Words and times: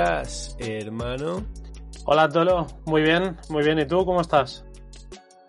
estás, 0.00 0.56
hermano? 0.58 1.44
Hola 2.06 2.28
Tolo, 2.28 2.66
muy 2.86 3.02
bien, 3.02 3.36
muy 3.50 3.62
bien. 3.62 3.78
¿Y 3.78 3.86
tú 3.86 4.04
cómo 4.04 4.20
estás? 4.20 4.64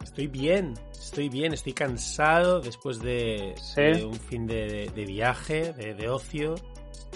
Estoy 0.03 0.27
bien, 0.27 0.73
estoy 0.91 1.29
bien, 1.29 1.53
estoy 1.53 1.73
cansado 1.73 2.59
después 2.59 2.99
de, 2.99 3.53
¿Sí? 3.57 3.81
de 3.81 4.05
un 4.05 4.15
fin 4.15 4.45
de, 4.45 4.91
de 4.93 5.05
viaje, 5.05 5.73
de, 5.73 6.09
ocio, 6.09 6.55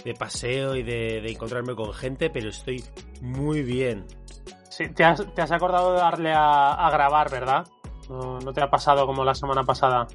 de 0.06 0.14
paseo 0.14 0.76
y 0.76 0.84
de, 0.84 1.18
encontrarme 1.30 1.76
con 1.76 1.94
gente, 1.94 2.30
pero 2.30 2.50
estoy 2.50 2.84
muy 3.22 3.64
bien. 3.64 4.06
Sí, 4.70 4.88
te 4.90 5.04
has, 5.04 5.22
te 5.34 5.42
has 5.42 5.52
acordado 5.52 5.94
de 5.94 6.00
darle 6.00 6.32
a, 6.34 6.74
a 6.74 6.90
grabar, 6.90 7.30
¿verdad? 7.30 7.68
No, 8.10 8.40
no 8.40 8.54
te 8.54 8.62
ha 8.62 8.70
pasado 8.70 9.06
como 9.06 9.24
la 9.26 9.36
semana 9.36 9.64
pasada. 9.64 10.08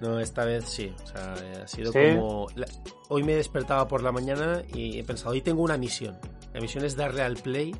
No, 0.00 0.18
esta 0.18 0.44
vez 0.44 0.64
sí. 0.64 0.92
O 1.04 1.06
sea, 1.06 1.34
ha 1.62 1.68
sido 1.68 1.92
¿Sí? 1.92 1.98
como. 2.16 2.46
la- 2.56 2.66
Hoy 3.10 3.22
me 3.22 3.34
he 3.34 3.36
despertado 3.36 3.86
por 3.86 4.02
la 4.02 4.10
mañana 4.12 4.62
y 4.72 4.98
he 4.98 5.04
pensado, 5.04 5.32
hoy 5.32 5.42
tengo 5.42 5.62
una 5.62 5.76
misión. 5.76 6.18
La 6.54 6.60
misión 6.60 6.84
es 6.84 6.96
darle 6.96 7.22
al 7.22 7.34
play 7.34 7.74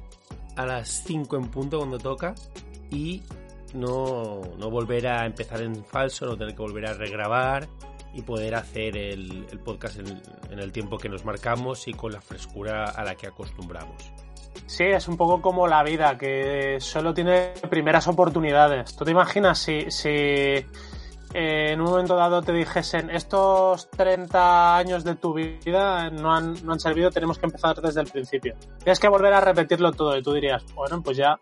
a 0.56 0.66
las 0.66 1.04
5 1.04 1.36
en 1.36 1.48
punto 1.48 1.78
cuando 1.78 1.98
toca 1.98 2.34
y 2.90 3.22
no, 3.72 4.42
no 4.58 4.70
volver 4.70 5.06
a 5.06 5.26
empezar 5.26 5.62
en 5.62 5.84
falso, 5.84 6.26
no 6.26 6.36
tener 6.36 6.54
que 6.54 6.62
volver 6.62 6.86
a 6.86 6.92
regrabar 6.92 7.68
y 8.12 8.22
poder 8.22 8.54
hacer 8.54 8.96
el, 8.96 9.46
podcast 9.64 9.98
en, 9.98 10.58
el 10.58 10.72
tiempo 10.72 10.98
que 10.98 11.08
nos 11.08 11.24
marcamos 11.24 11.88
y 11.88 11.92
con 11.92 12.12
la 12.12 12.20
frescura 12.20 12.84
a 12.84 13.04
la 13.04 13.16
que 13.16 13.26
acostumbramos. 13.26 14.12
Sí, 14.66 14.84
es 14.84 15.08
un 15.08 15.16
poco 15.16 15.42
como 15.42 15.66
la 15.66 15.82
vida, 15.82 16.16
que 16.16 16.78
solo 16.80 17.12
tiene 17.12 17.52
primeras 17.68 18.06
oportunidades. 18.06 18.96
¿Tú 18.96 19.04
te 19.04 19.10
imaginas 19.10 19.58
si 19.58 19.90
eh, 21.34 21.72
en 21.72 21.80
un 21.80 21.90
momento 21.90 22.14
dado 22.16 22.40
te 22.42 22.52
dijesen 22.52 23.10
estos 23.10 23.90
30 23.90 24.76
años 24.76 25.04
de 25.04 25.16
tu 25.16 25.34
vida 25.34 26.08
no 26.10 26.32
han, 26.34 26.54
no 26.64 26.72
han 26.72 26.80
servido, 26.80 27.10
tenemos 27.10 27.38
que 27.38 27.46
empezar 27.46 27.80
desde 27.82 28.00
el 28.00 28.06
principio? 28.06 28.54
Tienes 28.82 28.98
que 29.00 29.08
volver 29.08 29.34
a 29.34 29.40
repetirlo 29.40 29.92
todo 29.92 30.16
y 30.16 30.22
tú 30.22 30.32
dirías, 30.32 30.64
bueno, 30.74 31.02
pues 31.02 31.16
ya 31.16 31.38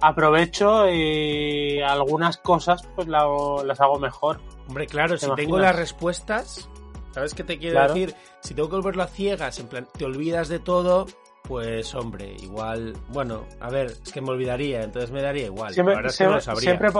aprovecho 0.00 0.88
y 0.90 1.80
algunas 1.80 2.36
cosas 2.38 2.82
pues 2.94 3.08
la 3.08 3.26
las 3.64 3.80
hago 3.80 3.98
mejor. 3.98 4.40
Hombre, 4.68 4.86
claro, 4.86 5.14
¿Te 5.14 5.20
si 5.20 5.26
tengo 5.34 5.56
imaginas? 5.58 5.62
las 5.62 5.76
respuestas, 5.76 6.68
¿sabes 7.12 7.34
qué 7.34 7.44
te 7.44 7.58
quiero 7.58 7.76
Claro. 7.76 7.94
decir? 7.94 8.14
Si 8.40 8.54
tengo 8.54 8.68
que 8.68 8.76
volverlo 8.76 9.02
a 9.02 9.06
ciegas, 9.06 9.58
en 9.58 9.68
plan, 9.68 9.86
te 9.96 10.04
olvidas 10.04 10.48
de 10.48 10.58
todo, 10.58 11.06
pues 11.42 11.94
hombre, 11.94 12.36
igual, 12.42 12.94
bueno, 13.08 13.44
a 13.60 13.70
ver, 13.70 13.86
es 14.02 14.12
que 14.12 14.20
me 14.20 14.30
olvidaría, 14.30 14.82
entonces 14.82 15.10
me 15.12 15.22
daría 15.22 15.46
igual. 15.46 15.72
Siempre, 15.72 15.94
es 15.94 16.00
que 16.00 16.06
no 16.06 16.10
siempre, 16.12 16.34
lo 16.36 16.40
sabría. 16.40 16.60
siempre, 16.70 16.90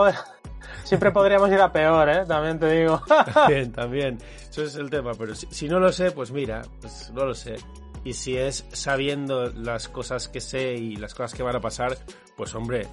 siempre 0.84 1.10
podríamos 1.10 1.50
ir 1.50 1.60
a 1.60 1.72
peor, 1.72 2.08
¿eh? 2.08 2.24
También 2.26 2.58
te 2.58 2.70
digo. 2.70 3.02
También, 3.34 3.72
también, 3.72 4.18
eso 4.50 4.62
es 4.62 4.76
el 4.76 4.90
tema, 4.90 5.12
pero 5.18 5.34
si, 5.34 5.46
si 5.50 5.68
no 5.68 5.78
lo 5.78 5.92
sé, 5.92 6.10
pues 6.10 6.30
mira, 6.30 6.62
pues 6.80 7.10
no 7.12 7.24
lo 7.24 7.34
sé. 7.34 7.56
Y 8.04 8.12
si 8.12 8.36
es 8.36 8.64
sabiendo 8.72 9.46
las 9.52 9.88
cosas 9.88 10.28
que 10.28 10.40
sé 10.40 10.74
y 10.74 10.96
las 10.96 11.14
cosas 11.14 11.34
que 11.34 11.42
van 11.42 11.56
a 11.56 11.60
pasar, 11.60 11.96
pues 12.36 12.54
hombre, 12.54 12.86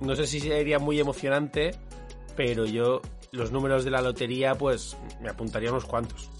no 0.00 0.14
sé 0.14 0.26
si 0.26 0.40
sería 0.40 0.78
muy 0.78 1.00
emocionante, 1.00 1.72
pero 2.36 2.64
yo 2.64 3.00
los 3.32 3.50
números 3.50 3.84
de 3.84 3.90
la 3.90 4.00
lotería, 4.00 4.54
pues 4.54 4.96
me 5.20 5.28
apuntaría 5.28 5.70
unos 5.70 5.84
cuantos. 5.84 6.30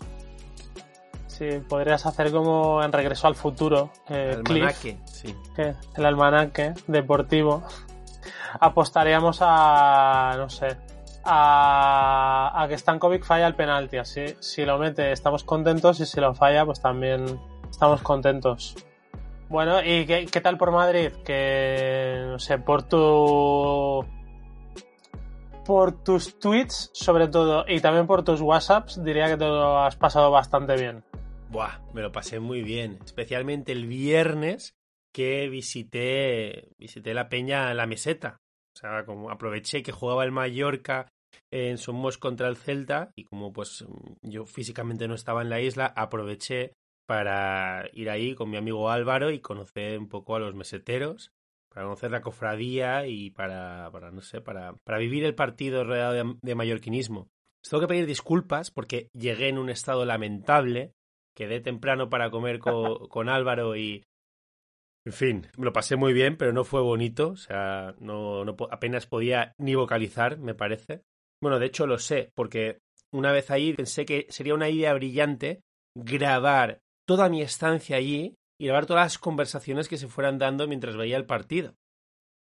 Sí, 1.26 1.48
podrías 1.68 2.06
hacer 2.06 2.30
como 2.30 2.82
en 2.82 2.92
Regreso 2.92 3.26
al 3.26 3.34
Futuro, 3.34 3.90
eh, 4.08 4.38
Cliff, 4.44 4.62
Almanaque, 4.62 4.98
sí. 5.04 5.34
que 5.56 5.74
el 5.96 6.06
almanaque 6.06 6.74
deportivo. 6.86 7.64
Apostaríamos 8.60 9.38
a, 9.40 10.34
no 10.36 10.48
sé, 10.48 10.76
a, 11.24 12.62
a 12.62 12.68
que 12.68 12.78
Stankovic 12.78 13.24
falla 13.24 13.46
el 13.46 13.54
penalti. 13.54 13.98
Así, 13.98 14.24
si 14.40 14.64
lo 14.64 14.78
mete, 14.78 15.12
estamos 15.12 15.44
contentos 15.44 16.00
y 16.00 16.06
si 16.06 16.20
lo 16.20 16.34
falla, 16.34 16.64
pues 16.64 16.80
también 16.80 17.24
estamos 17.68 18.02
contentos. 18.02 18.76
Bueno, 19.48 19.82
¿y 19.82 20.06
qué, 20.06 20.26
qué 20.26 20.40
tal 20.40 20.56
por 20.56 20.72
Madrid? 20.72 21.12
Que, 21.24 22.24
no 22.26 22.38
sé, 22.38 22.58
por 22.58 22.82
tu... 22.82 24.04
Por 25.64 26.04
tus 26.04 26.38
tweets, 26.38 26.90
sobre 26.92 27.28
todo, 27.28 27.64
y 27.66 27.80
también 27.80 28.06
por 28.06 28.22
tus 28.22 28.42
WhatsApps, 28.42 29.02
diría 29.02 29.28
que 29.28 29.38
te 29.38 29.46
lo 29.46 29.78
has 29.78 29.96
pasado 29.96 30.30
bastante 30.30 30.76
bien. 30.76 31.04
Buah, 31.48 31.78
me 31.94 32.02
lo 32.02 32.12
pasé 32.12 32.38
muy 32.38 32.62
bien. 32.62 32.98
Especialmente 33.02 33.72
el 33.72 33.86
viernes 33.86 34.76
que 35.10 35.48
visité, 35.48 36.68
visité 36.76 37.14
la 37.14 37.30
peña 37.30 37.72
La 37.72 37.86
Meseta. 37.86 38.42
O 38.74 38.78
sea, 38.78 39.04
como 39.04 39.30
aproveché 39.30 39.82
que 39.82 39.92
jugaba 39.92 40.24
el 40.24 40.32
Mallorca 40.32 41.08
en 41.52 41.78
Somos 41.78 42.18
contra 42.18 42.48
el 42.48 42.56
Celta 42.56 43.10
y 43.16 43.24
como 43.24 43.52
pues 43.52 43.84
yo 44.22 44.44
físicamente 44.46 45.08
no 45.08 45.14
estaba 45.14 45.42
en 45.42 45.50
la 45.50 45.60
isla, 45.60 45.86
aproveché 45.96 46.72
para 47.06 47.88
ir 47.92 48.08
ahí 48.10 48.34
con 48.34 48.50
mi 48.50 48.56
amigo 48.56 48.90
Álvaro 48.90 49.30
y 49.30 49.40
conocer 49.40 49.98
un 49.98 50.08
poco 50.08 50.34
a 50.36 50.40
los 50.40 50.54
meseteros, 50.54 51.30
para 51.68 51.84
conocer 51.84 52.10
la 52.10 52.22
cofradía 52.22 53.06
y 53.06 53.30
para, 53.30 53.90
para 53.92 54.10
no 54.10 54.22
sé, 54.22 54.40
para, 54.40 54.74
para 54.84 54.98
vivir 54.98 55.24
el 55.24 55.34
partido 55.34 55.84
rodeado 55.84 56.12
de, 56.12 56.34
de 56.40 56.54
mallorquinismo. 56.54 57.28
Os 57.62 57.70
tengo 57.70 57.82
que 57.82 57.88
pedir 57.88 58.06
disculpas 58.06 58.70
porque 58.70 59.08
llegué 59.12 59.48
en 59.48 59.58
un 59.58 59.70
estado 59.70 60.04
lamentable, 60.04 60.92
quedé 61.36 61.60
temprano 61.60 62.08
para 62.10 62.30
comer 62.30 62.58
co- 62.58 63.08
con 63.08 63.28
Álvaro 63.28 63.76
y... 63.76 64.02
En 65.06 65.12
fin, 65.12 65.46
me 65.58 65.66
lo 65.66 65.72
pasé 65.72 65.96
muy 65.96 66.14
bien, 66.14 66.36
pero 66.36 66.52
no 66.52 66.64
fue 66.64 66.80
bonito, 66.80 67.30
o 67.30 67.36
sea, 67.36 67.94
no, 67.98 68.44
no 68.44 68.56
apenas 68.70 69.06
podía 69.06 69.52
ni 69.58 69.74
vocalizar, 69.74 70.38
me 70.38 70.54
parece. 70.54 71.02
Bueno, 71.42 71.58
de 71.58 71.66
hecho 71.66 71.86
lo 71.86 71.98
sé, 71.98 72.30
porque 72.34 72.78
una 73.12 73.30
vez 73.30 73.50
ahí 73.50 73.74
pensé 73.74 74.06
que 74.06 74.26
sería 74.30 74.54
una 74.54 74.70
idea 74.70 74.94
brillante 74.94 75.60
grabar 75.94 76.80
toda 77.06 77.28
mi 77.28 77.42
estancia 77.42 77.96
allí 77.96 78.34
y 78.58 78.66
grabar 78.66 78.86
todas 78.86 79.04
las 79.04 79.18
conversaciones 79.18 79.88
que 79.88 79.98
se 79.98 80.08
fueran 80.08 80.38
dando 80.38 80.66
mientras 80.66 80.96
veía 80.96 81.18
el 81.18 81.26
partido. 81.26 81.74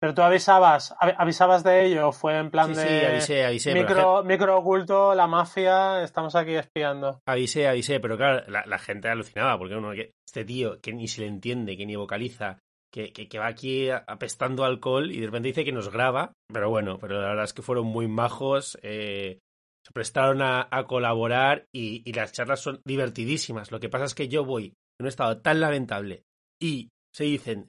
Pero 0.01 0.15
tú 0.15 0.23
avisabas, 0.23 0.95
av- 0.99 1.13
avisabas 1.17 1.63
de 1.63 1.85
ello, 1.85 2.11
fue 2.11 2.37
en 2.39 2.49
plan 2.49 2.73
Sí, 2.73 2.81
de 2.81 2.87
sí, 2.99 3.05
avisé, 3.05 3.45
avisé. 3.45 3.73
micro, 3.75 4.23
micro 4.23 4.57
oculto, 4.57 5.13
la 5.13 5.27
mafia, 5.27 6.01
estamos 6.03 6.35
aquí 6.35 6.55
espiando. 6.55 7.21
Avisé, 7.27 7.67
avisé, 7.67 7.99
pero 7.99 8.17
claro, 8.17 8.43
la, 8.47 8.65
la 8.65 8.79
gente 8.79 9.09
alucinaba, 9.09 9.57
porque 9.59 9.75
uno, 9.75 9.91
que 9.91 10.11
este 10.27 10.43
tío 10.43 10.81
que 10.81 10.91
ni 10.93 11.07
se 11.07 11.21
le 11.21 11.27
entiende, 11.27 11.77
que 11.77 11.85
ni 11.85 11.95
vocaliza, 11.95 12.57
que, 12.91 13.13
que, 13.13 13.29
que 13.29 13.37
va 13.39 13.45
aquí 13.47 13.89
apestando 13.91 14.65
alcohol 14.65 15.11
y 15.11 15.19
de 15.19 15.27
repente 15.27 15.49
dice 15.49 15.63
que 15.63 15.71
nos 15.71 15.91
graba, 15.91 16.33
pero 16.51 16.69
bueno, 16.71 16.97
pero 16.99 17.21
la 17.21 17.27
verdad 17.29 17.45
es 17.45 17.53
que 17.53 17.61
fueron 17.61 17.85
muy 17.85 18.07
majos, 18.07 18.79
eh, 18.81 19.37
se 19.85 19.93
prestaron 19.93 20.41
a, 20.41 20.67
a 20.71 20.85
colaborar 20.85 21.65
y, 21.71 22.01
y 22.09 22.13
las 22.13 22.31
charlas 22.33 22.59
son 22.59 22.81
divertidísimas. 22.85 23.71
Lo 23.71 23.79
que 23.79 23.89
pasa 23.89 24.05
es 24.05 24.15
que 24.15 24.27
yo 24.27 24.45
voy 24.45 24.65
en 24.99 25.03
un 25.03 25.07
estado 25.07 25.39
tan 25.41 25.59
lamentable 25.61 26.23
y 26.59 26.89
se 27.13 27.23
dicen 27.25 27.67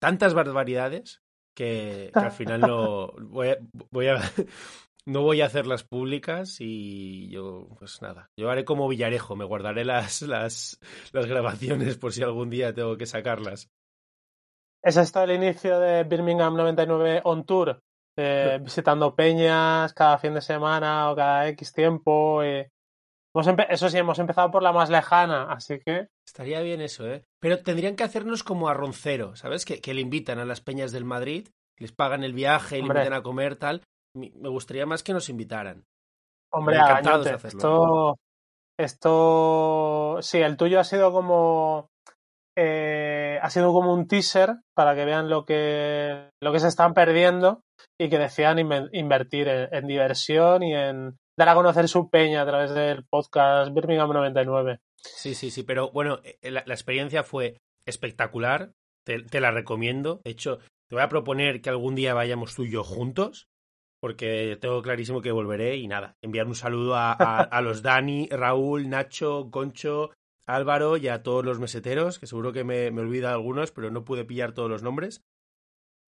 tantas 0.00 0.34
barbaridades 0.34 1.20
que, 1.60 2.10
que 2.16 2.24
al 2.24 2.32
final 2.32 2.64
no 2.64 3.12
voy 3.18 3.48
a, 3.50 3.58
voy 3.90 4.06
a 4.08 4.16
no 5.06 5.22
voy 5.22 5.40
a 5.42 5.46
hacerlas 5.46 5.84
públicas 5.84 6.56
y 6.60 7.28
yo 7.30 7.68
pues 7.78 8.00
nada 8.02 8.30
yo 8.36 8.50
haré 8.50 8.64
como 8.64 8.88
Villarejo 8.88 9.36
me 9.36 9.44
guardaré 9.44 9.84
las 9.84 10.22
las 10.22 10.78
las 11.12 11.26
grabaciones 11.26 11.98
por 11.98 12.12
si 12.12 12.22
algún 12.22 12.48
día 12.50 12.72
tengo 12.74 12.96
que 12.96 13.06
sacarlas 13.06 13.68
¿Es 14.82 14.96
esto 14.96 15.22
el 15.22 15.32
inicio 15.32 15.78
de 15.78 16.04
Birmingham 16.04 16.56
99 16.56 17.20
on 17.24 17.44
tour? 17.44 17.82
eh, 18.16 18.58
visitando 18.62 19.14
peñas 19.14 19.92
cada 19.94 20.18
fin 20.18 20.34
de 20.34 20.40
semana 20.40 21.10
o 21.10 21.16
cada 21.16 21.48
X 21.48 21.72
tiempo. 21.72 22.42
eh. 22.42 22.70
Eso 23.68 23.88
sí, 23.88 23.96
hemos 23.98 24.18
empezado 24.18 24.50
por 24.50 24.62
la 24.62 24.72
más 24.72 24.90
lejana, 24.90 25.52
así 25.52 25.78
que 25.84 26.08
Estaría 26.26 26.60
bien 26.60 26.80
eso, 26.80 27.06
¿eh? 27.06 27.24
Pero 27.40 27.62
tendrían 27.62 27.94
que 27.96 28.02
hacernos 28.04 28.42
como 28.42 28.68
a 28.68 28.74
Roncero, 28.74 29.36
¿sabes? 29.36 29.64
Que, 29.64 29.80
que 29.80 29.94
le 29.94 30.00
invitan 30.00 30.38
a 30.38 30.44
las 30.44 30.60
peñas 30.60 30.90
del 30.90 31.04
Madrid, 31.04 31.48
les 31.78 31.92
pagan 31.92 32.24
el 32.24 32.32
viaje, 32.32 32.76
le 32.76 32.82
invitan 32.82 33.12
a 33.12 33.22
comer, 33.22 33.56
tal. 33.56 33.82
Me 34.16 34.48
gustaría 34.48 34.86
más 34.86 35.02
que 35.04 35.12
nos 35.12 35.28
invitaran. 35.28 35.84
Hombre, 36.52 36.76
Encantados 36.78 37.24
de 37.24 37.30
hacerlo. 37.32 37.58
esto, 37.58 38.16
esto, 38.78 40.18
sí, 40.22 40.38
el 40.38 40.56
tuyo 40.56 40.80
ha 40.80 40.84
sido 40.84 41.12
como, 41.12 41.88
eh, 42.58 43.38
ha 43.40 43.50
sido 43.50 43.72
como 43.72 43.92
un 43.94 44.08
teaser 44.08 44.56
para 44.74 44.94
que 44.94 45.04
vean 45.04 45.28
lo 45.30 45.44
que, 45.44 46.30
lo 46.42 46.52
que 46.52 46.60
se 46.60 46.68
están 46.68 46.94
perdiendo 46.94 47.60
y 48.00 48.08
que 48.08 48.18
inven- 48.18 48.88
invertir 48.92 49.48
en, 49.48 49.72
en 49.72 49.86
diversión 49.86 50.62
y 50.62 50.74
en 50.74 51.16
dar 51.36 51.48
a 51.48 51.54
conocer 51.54 51.88
su 51.88 52.10
peña 52.10 52.42
a 52.42 52.46
través 52.46 52.72
del 52.74 53.04
podcast 53.04 53.72
Birmingham 53.74 54.12
99. 54.12 54.80
Sí, 54.96 55.34
sí, 55.34 55.50
sí, 55.50 55.62
pero 55.62 55.90
bueno, 55.90 56.20
eh, 56.24 56.50
la, 56.50 56.62
la 56.66 56.74
experiencia 56.74 57.22
fue 57.22 57.56
espectacular, 57.86 58.72
te, 59.04 59.22
te 59.22 59.40
la 59.40 59.50
recomiendo. 59.50 60.20
De 60.24 60.30
hecho, 60.30 60.58
te 60.88 60.94
voy 60.96 61.02
a 61.02 61.08
proponer 61.08 61.62
que 61.62 61.70
algún 61.70 61.94
día 61.94 62.12
vayamos 62.14 62.54
tú 62.54 62.64
y 62.64 62.70
yo 62.70 62.84
juntos, 62.84 63.48
porque 64.00 64.58
tengo 64.60 64.82
clarísimo 64.82 65.22
que 65.22 65.32
volveré 65.32 65.76
y 65.76 65.86
nada, 65.88 66.16
enviar 66.22 66.46
un 66.46 66.54
saludo 66.54 66.94
a, 66.96 67.12
a- 67.12 67.42
a 67.58 67.60
los 67.62 67.82
Dani, 67.82 68.28
Raúl, 68.30 68.88
Nacho, 68.90 69.50
Concho, 69.50 70.10
Álvaro 70.46 70.96
y 70.96 71.08
a 71.08 71.22
todos 71.22 71.44
los 71.44 71.60
meseteros, 71.60 72.18
que 72.18 72.26
seguro 72.26 72.52
que 72.52 72.64
me, 72.64 72.90
me 72.90 73.00
olvida 73.02 73.32
algunos, 73.32 73.70
pero 73.72 73.90
no 73.90 74.04
pude 74.04 74.24
pillar 74.24 74.52
todos 74.52 74.68
los 74.68 74.82
nombres. 74.82 75.22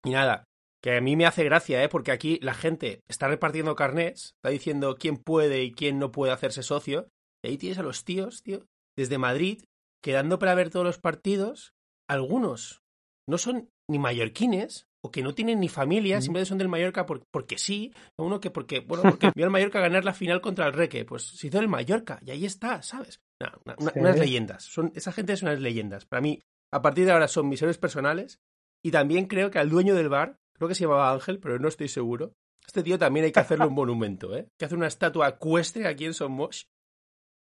Y 0.04 0.10
nada, 0.10 0.44
que 0.82 0.96
a 0.96 1.00
mí 1.00 1.16
me 1.16 1.26
hace 1.26 1.44
gracia, 1.44 1.82
¿eh? 1.82 1.88
porque 1.88 2.12
aquí 2.12 2.38
la 2.42 2.54
gente 2.54 3.00
está 3.08 3.28
repartiendo 3.28 3.74
carnets, 3.74 4.34
está 4.36 4.50
diciendo 4.50 4.96
quién 4.98 5.16
puede 5.16 5.62
y 5.64 5.72
quién 5.72 5.98
no 5.98 6.12
puede 6.12 6.32
hacerse 6.32 6.62
socio, 6.62 7.08
y 7.44 7.48
ahí 7.48 7.58
tienes 7.58 7.78
a 7.78 7.82
los 7.82 8.04
tíos, 8.04 8.42
tío, 8.42 8.66
desde 8.96 9.18
Madrid, 9.18 9.64
quedando 10.02 10.38
para 10.38 10.54
ver 10.54 10.70
todos 10.70 10.86
los 10.86 10.98
partidos, 10.98 11.72
algunos 12.08 12.82
no 13.28 13.38
son 13.38 13.68
ni 13.90 13.98
mallorquines 13.98 14.86
o 15.04 15.10
que 15.10 15.22
no 15.22 15.34
tienen 15.34 15.60
ni 15.60 15.68
familia, 15.68 16.18
Mm. 16.18 16.22
simplemente 16.22 16.48
son 16.48 16.58
del 16.58 16.68
Mallorca 16.68 17.06
por- 17.06 17.22
porque 17.30 17.58
sí, 17.58 17.92
uno 18.18 18.40
que 18.40 18.50
porque, 18.50 18.80
bueno, 18.80 19.02
porque 19.04 19.30
vio 19.34 19.44
al 19.44 19.50
Mallorca 19.52 19.80
ganar 19.80 20.04
la 20.04 20.14
final 20.14 20.40
contra 20.40 20.66
el 20.66 20.72
Reque, 20.72 21.04
pues 21.04 21.22
se 21.24 21.46
hizo 21.46 21.60
el 21.60 21.68
Mallorca 21.68 22.18
y 22.24 22.30
ahí 22.32 22.44
está, 22.44 22.82
¿sabes? 22.82 23.20
Nah, 23.40 23.50
una- 23.64 23.76
una- 23.78 23.92
Sí. 23.92 23.98
Unas 24.00 24.18
leyendas, 24.18 24.64
son, 24.64 24.92
esa 24.96 25.12
gente 25.12 25.36
son 25.36 25.48
unas 25.50 25.60
leyendas. 25.60 26.06
Para 26.06 26.20
mí, 26.22 26.40
a 26.72 26.82
partir 26.82 27.04
de 27.06 27.12
ahora 27.12 27.28
son 27.28 27.48
mis 27.48 27.62
héroes 27.62 27.78
personales 27.78 28.40
y 28.84 28.90
también 28.90 29.26
creo 29.26 29.50
que 29.50 29.58
al 29.60 29.70
dueño 29.70 29.94
del 29.94 30.08
bar, 30.08 30.38
creo 30.56 30.68
que 30.68 30.74
se 30.74 30.84
llamaba 30.84 31.12
Ángel, 31.12 31.38
pero 31.38 31.58
no 31.58 31.68
estoy 31.68 31.88
seguro, 31.88 32.32
este 32.66 32.82
tío 32.82 32.98
también 32.98 33.24
hay 33.26 33.32
que 33.32 33.40
hacerle 33.40 33.66
un 33.66 33.74
monumento, 33.74 34.34
¿eh? 34.34 34.40
Hay 34.40 34.48
que 34.58 34.64
hacer 34.64 34.76
una 34.78 34.88
estatua 34.88 35.28
ecuestre 35.28 35.86
aquí 35.86 36.04
en 36.04 36.14
Somos 36.14 36.66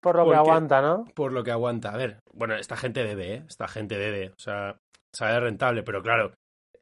Por 0.01 0.17
lo 0.17 0.25
que 0.31 0.37
aguanta, 0.37 0.81
¿no? 0.81 1.05
por 1.15 1.33
lo 1.33 1.45
que 1.45 1.51
aguanta. 1.51 1.93
A 1.93 1.97
ver, 1.97 2.21
bueno, 2.33 2.55
esta 2.57 2.77
gente 2.77 3.03
bebe, 3.03 3.35
¿eh? 3.35 3.45
Esta 3.47 3.69
gente 3.69 3.99
bebe. 3.99 4.31
O 4.31 4.39
sea, 4.39 4.79
sale 5.15 5.39
rentable, 5.41 5.83
pero 5.83 6.03
claro, 6.03 6.33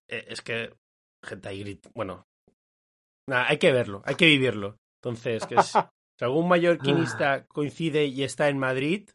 eh, 0.08 0.26
es 0.28 0.40
que 0.40 0.72
gente 1.24 1.48
ahí 1.48 1.60
grita. 1.60 1.90
Bueno, 1.94 2.22
nada, 3.28 3.46
hay 3.48 3.58
que 3.58 3.72
verlo, 3.72 4.02
hay 4.04 4.14
que 4.14 4.26
vivirlo. 4.26 4.76
Entonces, 5.02 5.44
que 5.46 5.56
es- 5.56 5.72
si 6.18 6.24
algún 6.24 6.48
mallorquinista 6.48 7.44
coincide 7.46 8.04
y 8.06 8.22
está 8.22 8.48
en 8.48 8.58
Madrid, 8.58 9.10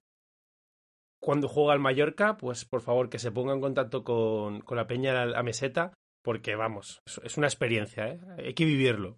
cuando 1.22 1.48
juega 1.48 1.72
al 1.74 1.80
Mallorca, 1.80 2.36
pues 2.38 2.66
por 2.66 2.82
favor 2.82 3.10
que 3.10 3.20
se 3.20 3.32
ponga 3.32 3.54
en 3.54 3.62
contacto 3.62 4.04
con, 4.04 4.60
con 4.62 4.76
la 4.76 4.88
Peña 4.88 5.22
a 5.22 5.26
la 5.26 5.44
meseta, 5.44 5.94
porque 6.24 6.56
vamos, 6.56 7.02
es, 7.06 7.38
una 7.38 7.48
experiencia, 7.48 8.08
¿eh? 8.08 8.20
Hay 8.38 8.54
que 8.54 8.66
vivirlo. 8.66 9.18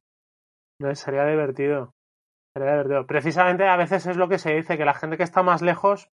No, 0.82 0.94
sería 0.96 1.26
divertido. 1.26 1.94
Sería 2.56 2.72
divertido. 2.72 3.06
Precisamente 3.06 3.68
a 3.68 3.78
veces 3.78 4.08
es 4.08 4.18
lo 4.18 4.28
que 4.28 4.40
se 4.40 4.54
dice, 4.54 4.78
que 4.78 4.86
la 4.86 4.94
gente 4.94 5.18
que 5.18 5.24
está 5.24 5.44
más 5.44 5.62
lejos 5.62 6.10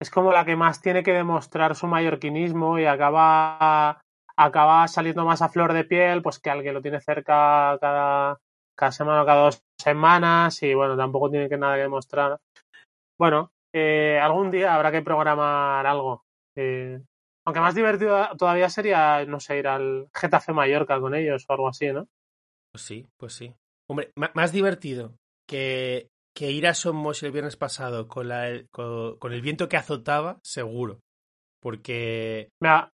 es 0.00 0.10
como 0.10 0.32
la 0.32 0.44
que 0.44 0.56
más 0.56 0.80
tiene 0.82 1.02
que 1.02 1.12
demostrar 1.12 1.76
su 1.76 1.86
mallorquinismo 1.86 2.78
y 2.78 2.86
acaba, 2.86 4.02
acaba 4.36 4.88
saliendo 4.88 5.24
más 5.24 5.42
a 5.42 5.48
flor 5.48 5.72
de 5.72 5.84
piel, 5.84 6.22
pues 6.22 6.40
que 6.40 6.50
alguien 6.50 6.74
lo 6.74 6.82
tiene 6.82 7.00
cerca 7.00 7.78
cada, 7.80 8.40
cada 8.76 8.92
semana 8.92 9.22
o 9.22 9.26
cada 9.26 9.44
dos 9.44 9.62
semanas 9.80 10.62
y 10.64 10.74
bueno, 10.74 10.96
tampoco 10.96 11.30
tiene 11.30 11.48
que 11.48 11.56
nada 11.56 11.76
que 11.76 11.82
demostrar. 11.82 12.38
Bueno, 13.16 13.52
eh, 13.72 14.18
algún 14.20 14.50
día 14.50 14.74
habrá 14.74 14.90
que 14.90 15.02
programar 15.02 15.86
algo. 15.86 16.24
Eh, 16.56 17.00
aunque 17.44 17.60
más 17.60 17.74
divertido 17.74 18.28
todavía 18.38 18.68
sería, 18.68 19.24
no 19.26 19.40
sé, 19.40 19.58
ir 19.58 19.68
al 19.68 20.08
Getafe 20.14 20.52
Mallorca 20.52 21.00
con 21.00 21.14
ellos 21.14 21.44
o 21.48 21.52
algo 21.52 21.68
así, 21.68 21.92
¿no? 21.92 22.06
Pues 22.72 22.82
sí, 22.84 23.06
pues 23.18 23.34
sí. 23.34 23.54
Hombre, 23.88 24.10
más 24.34 24.52
divertido 24.52 25.14
que, 25.48 26.08
que 26.34 26.50
ir 26.50 26.66
a 26.66 26.74
Somos 26.74 27.22
el 27.22 27.32
viernes 27.32 27.56
pasado 27.56 28.08
con, 28.08 28.28
la, 28.28 28.48
con, 28.70 29.18
con 29.18 29.32
el 29.32 29.42
viento 29.42 29.68
que 29.68 29.76
azotaba, 29.76 30.38
seguro. 30.42 31.00
Porque 31.60 32.48
Mira, 32.60 32.90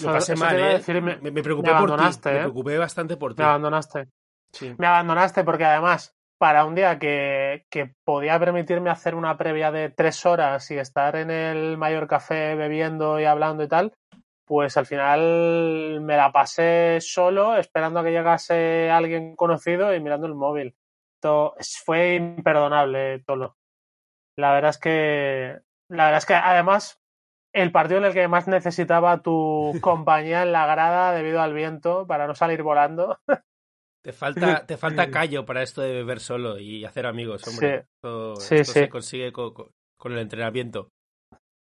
lo 0.00 0.06
pasé 0.12 0.32
eso 0.32 0.42
te 0.42 0.46
mal, 0.46 0.58
iba 0.58 0.66
a 0.66 0.70
¿eh? 0.70 0.74
decir, 0.74 1.02
me, 1.02 1.16
me, 1.18 1.30
me 1.30 1.42
preocupé 1.42 1.68
me 1.72 1.78
por 1.78 1.90
ti. 1.90 1.94
abandonaste, 1.94 2.30
Me 2.30 2.36
¿eh? 2.36 2.40
preocupé 2.40 2.78
bastante 2.78 3.16
por 3.16 3.34
ti. 3.34 3.42
me 3.42 3.48
abandonaste. 3.48 4.08
Sí. 4.52 4.74
Me 4.78 4.86
abandonaste 4.86 5.44
porque 5.44 5.64
además, 5.64 6.14
para 6.38 6.64
un 6.64 6.74
día 6.74 6.98
que, 6.98 7.66
que 7.70 7.94
podía 8.04 8.38
permitirme 8.38 8.90
hacer 8.90 9.14
una 9.14 9.36
previa 9.36 9.70
de 9.72 9.90
tres 9.90 10.24
horas 10.24 10.70
y 10.70 10.78
estar 10.78 11.16
en 11.16 11.30
el 11.30 11.76
mayor 11.76 12.06
café 12.06 12.54
bebiendo 12.54 13.20
y 13.20 13.24
hablando 13.24 13.64
y 13.64 13.68
tal, 13.68 13.92
pues 14.46 14.76
al 14.76 14.86
final 14.86 16.00
me 16.00 16.16
la 16.16 16.32
pasé 16.32 16.98
solo 17.00 17.56
esperando 17.56 18.00
a 18.00 18.04
que 18.04 18.12
llegase 18.12 18.90
alguien 18.90 19.36
conocido 19.36 19.94
y 19.94 20.00
mirando 20.00 20.26
el 20.26 20.34
móvil. 20.34 20.74
Esto 21.16 21.54
fue 21.84 22.14
imperdonable, 22.14 23.18
Tolo. 23.26 23.56
La 24.36 24.52
verdad 24.52 24.70
es 24.70 24.78
que, 24.78 25.60
la 25.90 26.04
verdad 26.04 26.18
es 26.18 26.26
que 26.26 26.34
además 26.34 27.02
el 27.52 27.72
partido 27.72 27.98
en 27.98 28.06
el 28.06 28.14
que 28.14 28.28
más 28.28 28.46
necesitaba 28.46 29.20
tu 29.20 29.72
compañía 29.82 30.42
en 30.42 30.52
la 30.52 30.66
grada 30.66 31.12
debido 31.12 31.42
al 31.42 31.52
viento 31.52 32.06
para 32.06 32.26
no 32.26 32.34
salir 32.34 32.62
volando. 32.62 33.18
Te 34.08 34.14
falta, 34.14 34.64
te 34.66 34.78
falta 34.78 35.10
callo 35.10 35.44
para 35.44 35.62
esto 35.62 35.82
de 35.82 35.92
beber 35.92 36.18
solo 36.20 36.58
y 36.58 36.82
hacer 36.86 37.04
amigos, 37.04 37.46
hombre. 37.46 37.80
Sí. 37.82 37.86
Esto, 37.96 38.36
Sí, 38.36 38.54
esto 38.54 38.72
sí. 38.72 38.80
se 38.80 38.88
consigue 38.88 39.32
con, 39.32 39.52
con- 39.52 39.70
con 39.98 40.12
el 40.12 40.18
entrenamiento. 40.20 40.88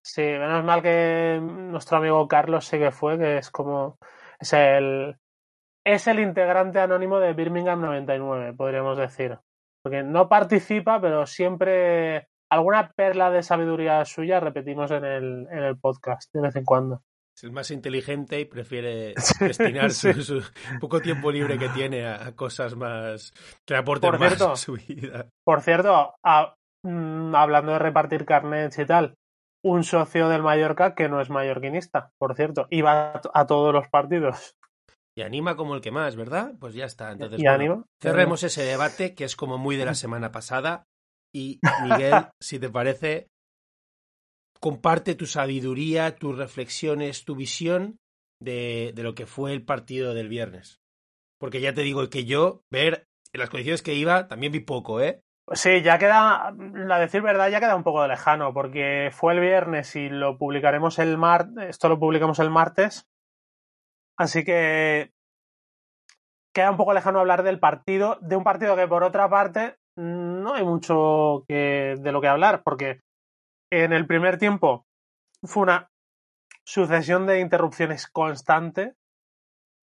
Sí, 0.05 0.23
menos 0.23 0.65
mal 0.65 0.83
que 0.83 1.39
nuestro 1.41 1.99
amigo 1.99 2.27
Carlos 2.27 2.65
sí 2.67 2.77
que 2.81 2.91
fue, 2.91 3.17
que 3.19 3.39
es 3.39 3.53
como. 3.53 3.99
Es 4.41 4.53
el. 4.53 5.15
Es 5.87 6.09
el 6.09 6.19
integrante 6.19 6.81
anónimo 6.81 7.21
de 7.21 7.35
Birmingham 7.35 7.81
99, 7.83 8.53
podríamos 8.55 8.99
decir. 8.99 9.39
Porque 9.85 10.03
no 10.03 10.29
participa, 10.29 11.01
pero 11.01 11.27
siempre. 11.27 12.27
Alguna 12.51 12.91
perla 12.97 13.31
de 13.31 13.45
sabiduría 13.45 14.05
suya 14.05 14.41
repetimos 14.41 14.91
en 14.91 15.05
el, 15.05 15.47
en 15.53 15.59
el 15.63 15.79
podcast 15.79 16.33
de 16.35 16.41
vez 16.41 16.57
en 16.57 16.65
cuando. 16.65 17.03
Es 17.37 17.43
el 17.45 17.53
más 17.53 17.71
inteligente 17.71 18.39
y 18.41 18.45
prefiere 18.45 19.15
destinar 19.41 19.91
sí. 19.91 20.13
su, 20.13 20.23
su 20.23 20.43
poco 20.81 21.01
tiempo 21.01 21.33
libre 21.33 21.59
que 21.59 21.69
tiene 21.71 22.07
a, 22.07 22.27
a 22.27 22.37
cosas 22.37 22.77
más 22.77 23.33
que 23.67 23.75
aporten 23.75 24.11
Por 24.13 24.21
más 24.21 24.41
a 24.41 24.57
su 24.57 24.75
vida. 24.75 25.29
Por 25.45 25.61
cierto, 25.61 26.15
a- 26.23 26.55
mm, 26.85 27.35
hablando 27.35 27.73
de 27.73 27.79
repartir 27.81 28.25
carnets 28.25 28.79
y 28.79 28.87
tal, 28.87 29.15
un 29.65 29.83
socio 29.83 30.29
del 30.29 30.43
Mallorca 30.43 30.95
que 30.95 31.09
no 31.09 31.21
es 31.21 31.31
mallorquinista, 31.31 32.11
por 32.19 32.37
cierto, 32.37 32.67
y 32.71 32.83
va 32.83 33.15
a, 33.17 33.21
to- 33.21 33.31
a 33.35 33.47
todos 33.47 33.73
los 33.73 33.89
partidos. 33.89 34.55
Y 35.17 35.23
anima 35.23 35.57
como 35.57 35.75
el 35.75 35.81
que 35.81 35.91
más, 35.93 36.17
¿verdad? 36.17 36.55
Pues 36.59 36.75
ya 36.75 36.85
está. 36.85 37.13
Entonces, 37.13 37.41
y 37.41 37.45
bueno, 37.45 37.85
cerremos 38.01 38.43
ese 38.43 38.63
debate 38.63 39.15
que 39.15 39.25
es 39.25 39.37
como 39.37 39.59
muy 39.59 39.77
de 39.77 39.85
la 39.87 39.95
semana 39.95 40.33
pasada. 40.33 40.85
Y 41.33 41.61
Miguel, 41.85 42.29
si 42.41 42.59
te 42.59 42.69
parece, 42.69 43.29
comparte 44.65 45.15
tu 45.15 45.27
sabiduría, 45.27 46.17
tus 46.17 46.39
reflexiones, 46.39 47.27
tu 47.27 47.37
visión 47.37 47.99
de, 48.41 48.93
de 48.95 49.03
lo 49.03 49.15
que 49.15 49.27
fue 49.27 49.53
el 49.53 49.63
partido 49.63 50.15
del 50.15 50.31
viernes. 50.31 50.81
Porque 51.39 51.61
ya 51.61 51.75
te 51.75 51.83
digo 51.83 52.09
que 52.09 52.25
yo, 52.25 52.63
ver 52.71 53.07
en 53.35 53.41
las 53.41 53.51
condiciones 53.51 53.83
que 53.83 53.93
iba, 53.93 54.27
también 54.27 54.53
vi 54.53 54.61
poco, 54.61 55.03
¿eh? 55.03 55.21
Sí, 55.53 55.83
ya 55.83 55.99
queda, 55.99 56.55
la 56.57 56.99
decir 56.99 57.21
verdad, 57.21 57.51
ya 57.51 57.61
queda 57.61 57.77
un 57.77 57.83
poco 57.83 58.07
lejano, 58.07 58.55
porque 58.55 59.11
fue 59.13 59.35
el 59.35 59.41
viernes 59.41 59.97
y 59.97 60.09
lo 60.09 60.39
publicaremos 60.39 60.99
el 60.99 61.19
martes, 61.19 61.69
esto 61.69 61.91
lo 61.91 62.01
publicamos 62.01 62.39
el 62.39 62.49
martes, 62.49 63.07
así 64.17 64.45
que 64.45 65.13
queda 66.55 66.71
un 66.71 66.79
poco 66.79 66.95
lejano 66.95 67.21
hablar 67.21 67.43
del 67.43 67.61
partido, 67.61 68.17
de 68.23 68.37
un 68.37 68.45
partido 68.45 68.77
que 68.77 68.89
por 68.89 69.05
otra 69.05 69.29
parte 69.29 69.77
no 69.99 70.55
hay 70.55 70.65
mucho 70.65 71.45
que, 71.47 71.97
de 71.99 72.13
lo 72.13 72.23
que 72.23 72.29
hablar, 72.29 72.63
porque 72.65 73.04
en 73.83 73.93
el 73.93 74.07
primer 74.07 74.39
tiempo 74.39 74.87
fue 75.43 75.65
una 75.65 75.91
sucesión 76.65 77.27
de 77.27 77.41
interrupciones 77.41 78.07
constante. 78.07 78.95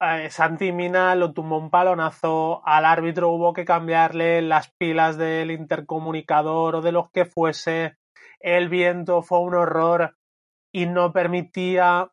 Eh, 0.01 0.29
Santi 0.29 0.71
Mina 0.71 1.15
lo 1.15 1.33
tumbó 1.33 1.57
un 1.57 1.69
palonazo, 1.69 2.61
al 2.65 2.85
árbitro 2.85 3.29
hubo 3.29 3.53
que 3.53 3.65
cambiarle 3.65 4.41
las 4.41 4.71
pilas 4.77 5.17
del 5.17 5.51
intercomunicador 5.51 6.75
o 6.75 6.81
de 6.81 6.91
lo 6.91 7.09
que 7.11 7.25
fuese, 7.25 7.97
el 8.39 8.69
viento 8.69 9.21
fue 9.21 9.39
un 9.39 9.55
horror 9.55 10.15
y 10.71 10.85
no 10.85 11.11
permitía 11.11 12.11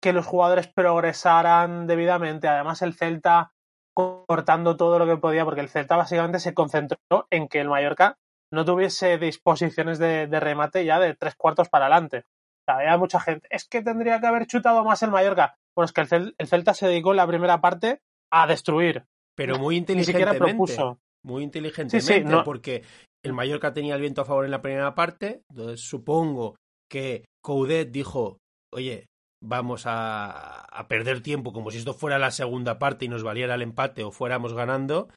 que 0.00 0.12
los 0.12 0.26
jugadores 0.26 0.68
progresaran 0.68 1.86
debidamente. 1.86 2.48
Además, 2.48 2.82
el 2.82 2.94
Celta 2.94 3.52
cortando 3.94 4.76
todo 4.76 4.98
lo 4.98 5.06
que 5.06 5.16
podía, 5.16 5.44
porque 5.44 5.60
el 5.60 5.68
Celta 5.68 5.96
básicamente 5.96 6.38
se 6.40 6.54
concentró 6.54 7.26
en 7.30 7.48
que 7.48 7.60
el 7.60 7.68
Mallorca 7.68 8.16
no 8.52 8.64
tuviese 8.64 9.18
disposiciones 9.18 9.98
de, 9.98 10.26
remate 10.26 10.84
ya 10.84 10.98
de 10.98 11.14
tres 11.14 11.34
cuartos 11.36 11.68
para 11.68 11.86
adelante. 11.86 12.18
O 12.18 12.64
sea, 12.66 12.76
había 12.76 12.98
mucha 12.98 13.20
gente, 13.20 13.46
es 13.50 13.66
que 13.68 13.82
tendría 13.82 14.20
que 14.20 14.26
haber 14.26 14.46
chutado 14.46 14.84
más 14.84 15.02
el 15.02 15.10
Mallorca. 15.10 15.56
Bueno, 15.76 15.86
es 15.86 15.92
que 15.92 16.16
el, 16.16 16.48
Celta 16.48 16.74
se 16.74 16.88
dedicó 16.88 17.10
en 17.12 17.18
la 17.18 17.26
primera 17.26 17.60
parte 17.60 18.00
a 18.32 18.46
destruir. 18.46 19.04
Pero 19.36 19.58
muy 19.58 19.76
inteligentemente. 19.76 20.40
Ni 20.40 20.50
propuso. 20.50 20.98
Muy 21.24 21.42
inteligentemente, 21.42 22.42
porque 22.44 22.82
el 23.24 23.32
Mallorca 23.32 23.72
tenía 23.72 23.94
el 23.94 24.00
viento 24.00 24.22
a 24.22 24.24
favor 24.24 24.44
en 24.44 24.50
la 24.50 24.62
primera 24.62 24.94
parte, 24.94 25.42
entonces 25.50 25.80
supongo 25.80 26.56
que 26.88 27.24
Coudet 27.42 27.90
dijo, 27.90 28.38
oye, 28.72 29.06
vamos 29.40 29.84
a, 29.86 30.66
perder 30.88 31.22
tiempo 31.22 31.52
como 31.52 31.70
si 31.70 31.78
esto 31.78 31.92
fuera 31.92 32.18
la 32.18 32.30
segunda 32.30 32.78
parte 32.78 33.04
y 33.04 33.08
nos 33.08 33.22
valiera 33.22 33.54
el 33.54 33.62
empate 33.62 34.04
o 34.04 34.10
fuéramos 34.10 34.54
ganando 34.54 35.08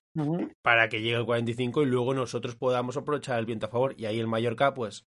para 0.62 0.90
que 0.90 1.02
llegue 1.02 1.18
el 1.18 1.26
45 1.26 1.84
y 1.84 1.86
luego 1.86 2.14
nosotros 2.14 2.56
podamos 2.56 2.98
aprovechar 2.98 3.40
el 3.40 3.46
viento 3.46 3.68
a 3.68 3.70
favor. 3.70 3.94
Y 3.98 4.06
ahí 4.06 4.20
el 4.20 4.28
Mallorca, 4.28 4.74
pues, 4.74 5.06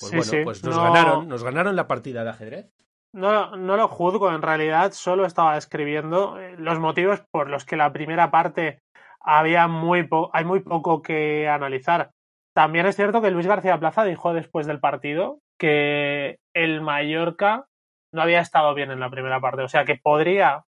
pues 0.00 0.30
bueno, 0.30 0.44
pues 0.44 0.64
nos 0.64 0.76
ganaron, 0.76 1.28
nos 1.28 1.42
ganaron 1.42 1.76
la 1.76 1.88
partida 1.88 2.24
de 2.24 2.30
ajedrez. 2.30 2.72
No, 3.14 3.56
no 3.56 3.76
lo 3.76 3.88
juzgo, 3.88 4.30
en 4.30 4.42
realidad 4.42 4.92
solo 4.92 5.24
estaba 5.24 5.56
escribiendo 5.56 6.38
eh, 6.38 6.56
los 6.58 6.78
motivos 6.78 7.22
por 7.30 7.48
los 7.48 7.64
que 7.64 7.76
la 7.76 7.92
primera 7.92 8.30
parte 8.30 8.80
había 9.20 9.66
muy 9.66 10.08
hay 10.32 10.44
muy 10.44 10.60
poco 10.60 11.00
que 11.00 11.48
analizar. 11.48 12.10
También 12.54 12.86
es 12.86 12.96
cierto 12.96 13.22
que 13.22 13.30
Luis 13.30 13.46
García 13.46 13.78
Plaza 13.78 14.04
dijo 14.04 14.34
después 14.34 14.66
del 14.66 14.80
partido 14.80 15.38
que 15.58 16.38
el 16.54 16.80
Mallorca 16.80 17.66
no 18.12 18.22
había 18.22 18.40
estado 18.40 18.74
bien 18.74 18.90
en 18.90 19.00
la 19.00 19.10
primera 19.10 19.40
parte. 19.40 19.62
O 19.62 19.68
sea 19.68 19.84
que 19.84 19.96
podría 19.96 20.64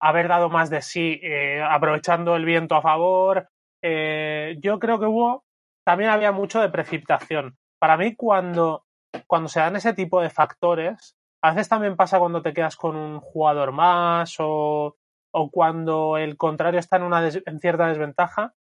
haber 0.00 0.28
dado 0.28 0.48
más 0.48 0.70
de 0.70 0.82
sí 0.82 1.20
eh, 1.22 1.62
aprovechando 1.62 2.36
el 2.36 2.44
viento 2.44 2.74
a 2.74 2.82
favor. 2.82 3.48
Eh, 3.82 4.56
yo 4.60 4.78
creo 4.78 4.98
que 4.98 5.06
hubo, 5.06 5.44
también 5.84 6.10
había 6.10 6.32
mucho 6.32 6.60
de 6.60 6.68
precipitación. 6.68 7.56
Para 7.80 7.96
mí 7.96 8.14
cuando, 8.16 8.84
cuando 9.26 9.48
se 9.48 9.60
dan 9.60 9.76
ese 9.76 9.94
tipo 9.94 10.20
de 10.20 10.30
factores, 10.30 11.16
a 11.42 11.50
veces 11.50 11.68
también 11.68 11.96
pasa 11.96 12.18
cuando 12.18 12.42
te 12.42 12.52
quedas 12.52 12.76
con 12.76 12.96
un 12.96 13.20
jugador 13.20 13.72
más 13.72 14.36
o, 14.40 14.96
o 15.32 15.50
cuando 15.50 16.16
el 16.16 16.36
contrario 16.36 16.80
está 16.80 16.96
en, 16.96 17.04
una 17.04 17.28
en 17.28 17.58
cierta 17.60 17.86
desventaja, 17.86 18.54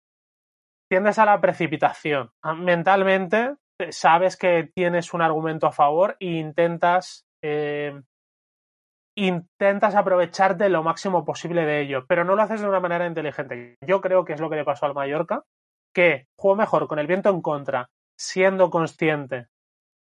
tiendes 0.89 1.19
a 1.19 1.27
la 1.27 1.41
precipitación. 1.41 2.31
Mentalmente 2.59 3.55
sabes 3.91 4.37
que 4.37 4.71
tienes 4.75 5.13
un 5.15 5.23
argumento 5.23 5.67
a 5.67 5.73
favor 5.73 6.17
e 6.21 6.27
intentas 6.27 7.27
eh, 7.43 8.01
intentas 9.17 9.95
aprovecharte 9.95 10.69
lo 10.69 10.83
máximo 10.83 11.25
posible 11.25 11.65
de 11.65 11.81
ello, 11.81 12.05
pero 12.07 12.25
no 12.25 12.35
lo 12.35 12.43
haces 12.43 12.61
de 12.61 12.69
una 12.69 12.81
manera 12.81 13.07
inteligente. 13.07 13.77
Yo 13.87 14.01
creo 14.01 14.25
que 14.25 14.33
es 14.33 14.41
lo 14.41 14.51
que 14.51 14.57
le 14.57 14.65
pasó 14.65 14.87
al 14.87 14.95
Mallorca, 14.95 15.45
que 15.95 16.27
jugó 16.37 16.57
mejor 16.57 16.89
con 16.89 16.99
el 16.99 17.07
viento 17.07 17.31
en 17.31 17.41
contra, 17.41 17.89
siendo 18.19 18.71
consciente 18.71 19.47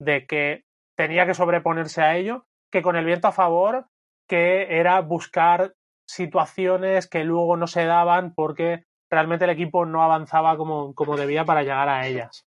de 0.01 0.27
que 0.27 0.65
tenía 0.97 1.27
que 1.27 1.35
sobreponerse 1.35 2.03
a 2.03 2.17
ello, 2.17 2.45
que 2.73 2.83
con 2.83 2.97
el 2.97 3.05
viento 3.05 3.29
a 3.29 3.33
favor, 3.33 3.87
que 4.29 4.79
era 4.79 5.01
buscar 5.01 5.75
situaciones 6.09 7.09
que 7.09 7.25
luego 7.25 7.57
no 7.57 7.67
se 7.67 7.85
daban 7.85 8.35
porque 8.35 8.85
realmente 9.11 9.45
el 9.45 9.51
equipo 9.51 9.87
no 9.87 10.03
avanzaba 10.03 10.57
como, 10.57 10.95
como 10.95 11.17
debía 11.17 11.45
para 11.45 11.63
llegar 11.63 11.89
a 11.89 12.07
ellas. 12.07 12.45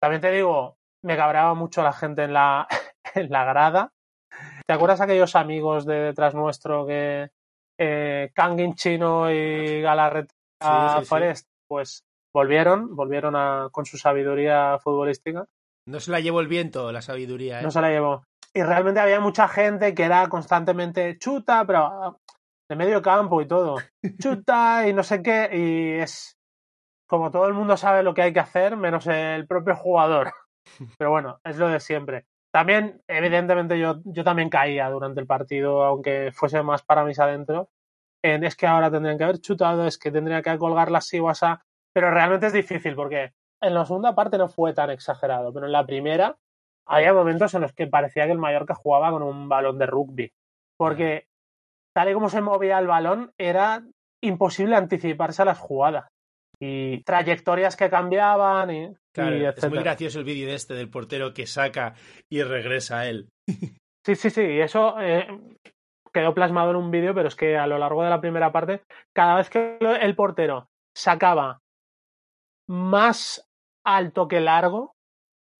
También 0.00 0.20
te 0.20 0.30
digo, 0.30 0.76
me 1.04 1.16
cabraba 1.16 1.54
mucho 1.54 1.82
la 1.82 1.92
gente 1.92 2.24
en 2.24 2.32
la, 2.32 2.66
en 3.14 3.30
la 3.30 3.44
grada, 3.44 3.90
¿Te 4.68 4.74
acuerdas 4.74 5.00
aquellos 5.00 5.34
amigos 5.34 5.86
de 5.86 5.94
detrás 5.94 6.34
nuestro 6.34 6.86
que 6.86 7.30
eh, 7.80 8.30
Kangin 8.34 8.74
Chino 8.74 9.30
y 9.32 9.80
Galarreta 9.80 10.34
Forest? 11.06 11.48
Pues 11.66 12.04
volvieron, 12.34 12.94
volvieron 12.94 13.34
a, 13.34 13.70
con 13.72 13.86
su 13.86 13.96
sabiduría 13.96 14.78
futbolística. 14.78 15.46
No 15.86 16.00
se 16.00 16.10
la 16.10 16.20
llevó 16.20 16.40
el 16.40 16.48
viento, 16.48 16.92
la 16.92 17.00
sabiduría. 17.00 17.60
¿eh? 17.60 17.62
No 17.62 17.70
se 17.70 17.80
la 17.80 17.88
llevó. 17.88 18.24
Y 18.52 18.62
realmente 18.62 19.00
había 19.00 19.20
mucha 19.20 19.48
gente 19.48 19.94
que 19.94 20.02
era 20.02 20.28
constantemente 20.28 21.16
chuta, 21.18 21.64
pero 21.66 21.86
ah, 21.86 22.16
de 22.68 22.76
medio 22.76 23.00
campo 23.00 23.40
y 23.40 23.48
todo. 23.48 23.76
Chuta 24.20 24.86
y 24.86 24.92
no 24.92 25.02
sé 25.02 25.22
qué. 25.22 25.48
Y 25.50 26.02
es 26.02 26.36
como 27.08 27.30
todo 27.30 27.46
el 27.46 27.54
mundo 27.54 27.78
sabe 27.78 28.02
lo 28.02 28.12
que 28.12 28.20
hay 28.20 28.34
que 28.34 28.40
hacer, 28.40 28.76
menos 28.76 29.06
el 29.06 29.46
propio 29.46 29.74
jugador. 29.74 30.34
Pero 30.98 31.10
bueno, 31.10 31.40
es 31.42 31.56
lo 31.56 31.68
de 31.68 31.80
siempre. 31.80 32.26
También, 32.58 33.00
evidentemente, 33.06 33.78
yo, 33.78 34.00
yo 34.04 34.24
también 34.24 34.50
caía 34.50 34.90
durante 34.90 35.20
el 35.20 35.28
partido, 35.28 35.84
aunque 35.84 36.32
fuese 36.32 36.60
más 36.64 36.82
para 36.82 37.04
mis 37.04 37.20
adentro. 37.20 37.70
En, 38.20 38.42
es 38.42 38.56
que 38.56 38.66
ahora 38.66 38.90
tendrían 38.90 39.16
que 39.16 39.22
haber 39.22 39.38
chutado, 39.38 39.86
es 39.86 39.96
que 39.96 40.10
tendría 40.10 40.42
que 40.42 40.58
colgar 40.58 40.90
las 40.90 41.06
siguasa. 41.06 41.64
Pero 41.92 42.10
realmente 42.10 42.48
es 42.48 42.52
difícil 42.52 42.96
porque 42.96 43.32
en 43.60 43.74
la 43.74 43.86
segunda 43.86 44.16
parte 44.16 44.38
no 44.38 44.48
fue 44.48 44.72
tan 44.74 44.90
exagerado, 44.90 45.52
pero 45.52 45.66
en 45.66 45.72
la 45.72 45.86
primera 45.86 46.36
había 46.84 47.14
momentos 47.14 47.54
en 47.54 47.60
los 47.60 47.72
que 47.74 47.86
parecía 47.86 48.26
que 48.26 48.32
el 48.32 48.38
Mallorca 48.38 48.74
jugaba 48.74 49.12
con 49.12 49.22
un 49.22 49.48
balón 49.48 49.78
de 49.78 49.86
rugby. 49.86 50.32
Porque 50.76 51.28
tal 51.94 52.10
y 52.10 52.14
como 52.14 52.28
se 52.28 52.40
movía 52.40 52.80
el 52.80 52.88
balón, 52.88 53.32
era 53.38 53.84
imposible 54.20 54.74
anticiparse 54.74 55.42
a 55.42 55.44
las 55.44 55.60
jugadas 55.60 56.08
y 56.60 57.02
trayectorias 57.04 57.76
que 57.76 57.90
cambiaban 57.90 58.70
y, 58.70 58.92
es 59.14 59.70
muy 59.70 59.80
gracioso 59.80 60.20
el 60.20 60.24
vídeo 60.24 60.48
de 60.48 60.54
este 60.54 60.74
del 60.74 60.90
portero 60.90 61.34
que 61.34 61.46
saca 61.46 61.94
y 62.28 62.42
regresa 62.42 63.00
a 63.00 63.06
él. 63.08 63.28
Sí, 64.06 64.14
sí, 64.14 64.30
sí, 64.30 64.40
eso 64.40 64.98
eh, 65.00 65.26
quedó 66.14 66.32
plasmado 66.32 66.70
en 66.70 66.76
un 66.76 66.90
vídeo, 66.90 67.14
pero 67.14 67.28
es 67.28 67.36
que 67.36 67.58
a 67.58 67.66
lo 67.66 67.76
largo 67.76 68.02
de 68.02 68.08
la 68.08 68.22
primera 68.22 68.52
parte, 68.52 68.80
cada 69.12 69.36
vez 69.36 69.50
que 69.50 69.76
el 70.00 70.14
portero 70.14 70.70
sacaba 70.96 71.60
más 72.66 73.46
alto 73.84 74.26
que 74.26 74.40
largo, 74.40 74.94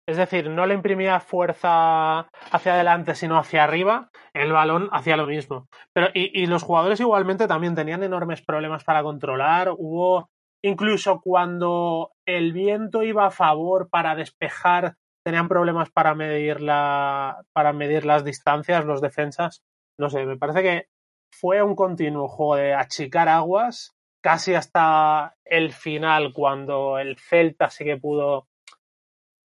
es 0.09 0.17
decir, 0.17 0.49
no 0.49 0.65
le 0.65 0.73
imprimía 0.73 1.21
fuerza 1.21 2.21
hacia 2.51 2.73
adelante, 2.73 3.15
sino 3.15 3.37
hacia 3.37 3.65
arriba, 3.65 4.09
el 4.33 4.53
balón 4.53 4.89
hacía 4.93 5.19
lo 5.19 5.27
mismo. 5.27 5.69
Pero, 5.93 6.09
y, 6.15 6.43
y 6.43 6.47
los 6.47 6.63
jugadores 6.63 7.01
igualmente 7.01 7.49
también 7.49 7.75
tenían 7.75 8.03
enormes 8.03 8.41
problemas 8.41 8.83
para 8.83 9.03
controlar. 9.03 9.75
Hubo 9.77 10.31
Incluso 10.63 11.21
cuando 11.21 12.13
el 12.27 12.53
viento 12.53 13.03
iba 13.03 13.27
a 13.27 13.31
favor 13.31 13.89
para 13.91 14.15
despejar, 14.17 14.97
tenían 15.25 15.49
problemas 15.49 15.91
para 15.91 16.15
medir, 16.15 16.61
la, 16.61 17.43
para 17.53 17.73
medir 17.73 18.05
las 18.05 18.25
distancias, 18.25 18.85
los 18.85 19.01
defensas. 19.01 19.63
No 19.99 20.11
sé, 20.11 20.25
me 20.25 20.37
parece 20.37 20.63
que 20.63 20.87
fue 21.31 21.63
un 21.63 21.77
continuo 21.77 22.29
juego 22.29 22.57
de 22.57 22.75
achicar 22.75 23.29
aguas 23.29 23.95
casi 24.21 24.55
hasta 24.55 25.37
el 25.45 25.73
final, 25.73 26.33
cuando 26.33 26.99
el 26.99 27.17
Celta 27.19 27.71
sí 27.71 27.85
que 27.85 27.97
pudo 27.97 28.49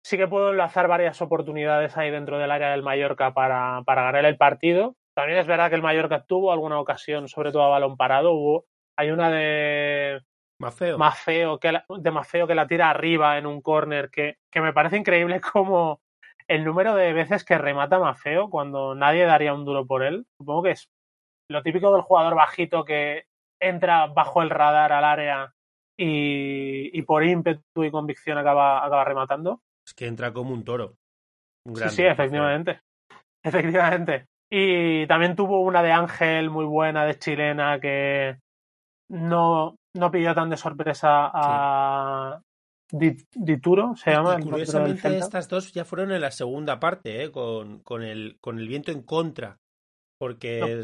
sí 0.02 0.16
que 0.16 0.28
pudo 0.28 0.50
enlazar 0.50 0.88
varias 0.88 1.20
oportunidades 1.20 1.96
ahí 1.96 2.10
dentro 2.10 2.38
del 2.38 2.50
área 2.50 2.70
del 2.70 2.82
Mallorca 2.82 3.34
para, 3.34 3.82
para 3.84 4.02
ganar 4.04 4.24
el 4.24 4.36
partido. 4.36 4.96
También 5.14 5.38
es 5.38 5.46
verdad 5.46 5.68
que 5.68 5.76
el 5.76 5.82
Mallorca 5.82 6.24
tuvo 6.24 6.52
alguna 6.52 6.80
ocasión, 6.80 7.28
sobre 7.28 7.52
todo 7.52 7.64
a 7.64 7.68
balón 7.68 7.96
parado. 7.96 8.32
Hubo, 8.32 8.64
hay 8.96 9.10
una 9.10 9.30
de 9.30 10.20
más 10.60 10.74
feo. 10.74 10.98
Más 10.98 11.18
feo 11.18 11.58
que 11.58 11.72
la, 11.72 11.84
de 11.88 12.10
más 12.10 12.28
feo 12.28 12.46
que 12.46 12.54
la 12.54 12.66
tira 12.66 12.90
arriba 12.90 13.38
en 13.38 13.46
un 13.46 13.62
corner, 13.62 14.10
que, 14.10 14.36
que 14.52 14.60
me 14.60 14.74
parece 14.74 14.98
increíble 14.98 15.40
como 15.52 16.00
el 16.46 16.64
número 16.64 16.94
de 16.94 17.12
veces 17.12 17.44
que 17.44 17.56
remata 17.58 17.98
más 17.98 18.20
feo 18.20 18.50
cuando 18.50 18.94
nadie 18.94 19.24
daría 19.24 19.54
un 19.54 19.64
duro 19.64 19.86
por 19.86 20.02
él. 20.02 20.26
Supongo 20.36 20.64
que 20.64 20.72
es 20.72 20.90
lo 21.48 21.62
típico 21.62 21.92
del 21.92 22.02
jugador 22.02 22.34
bajito 22.34 22.84
que 22.84 23.24
entra 23.60 24.06
bajo 24.06 24.42
el 24.42 24.50
radar 24.50 24.92
al 24.92 25.04
área 25.04 25.54
y, 25.98 26.96
y 26.96 27.02
por 27.02 27.24
ímpetu 27.24 27.84
y 27.84 27.90
convicción 27.90 28.36
acaba, 28.36 28.84
acaba 28.84 29.04
rematando. 29.04 29.62
Es 29.86 29.94
que 29.94 30.06
entra 30.06 30.32
como 30.32 30.52
un 30.52 30.64
toro. 30.64 30.96
sí, 31.74 31.88
sí, 31.88 32.02
efectivamente. 32.02 32.80
Efectivamente. 33.42 34.26
Y 34.50 35.06
también 35.06 35.36
tuvo 35.36 35.60
una 35.60 35.82
de 35.82 35.92
Ángel 35.92 36.50
muy 36.50 36.64
buena, 36.66 37.06
de 37.06 37.18
chilena, 37.18 37.80
que 37.80 38.36
no, 39.08 39.76
no 39.94 40.10
pilló 40.10 40.34
tan 40.34 40.50
de 40.50 40.56
sorpresa 40.56 41.30
a 41.32 42.42
Dituro, 42.92 43.94
se 43.96 44.10
llama. 44.10 44.40
curiosamente 44.40 45.16
estas 45.16 45.48
dos 45.48 45.72
ya 45.72 45.84
fueron 45.84 46.10
en 46.10 46.20
la 46.20 46.32
segunda 46.32 46.80
parte, 46.80 47.22
¿eh? 47.22 47.30
con, 47.30 47.80
con, 47.80 48.02
el, 48.02 48.36
con 48.40 48.58
el 48.58 48.66
viento 48.66 48.90
en 48.90 49.02
contra. 49.02 49.58
Porque 50.18 50.82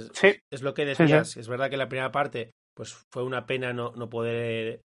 es, 0.50 0.62
lo 0.62 0.72
que 0.72 0.86
decías, 0.86 1.36
es 1.36 1.48
verdad 1.48 1.68
que 1.68 1.76
la 1.76 1.88
primera 1.88 2.10
parte 2.10 2.52
pues 2.75 2.94
fue 3.12 3.22
una 3.22 3.44
pena 3.44 3.72
no, 3.72 3.92
no 3.94 4.08
poder 4.08 4.80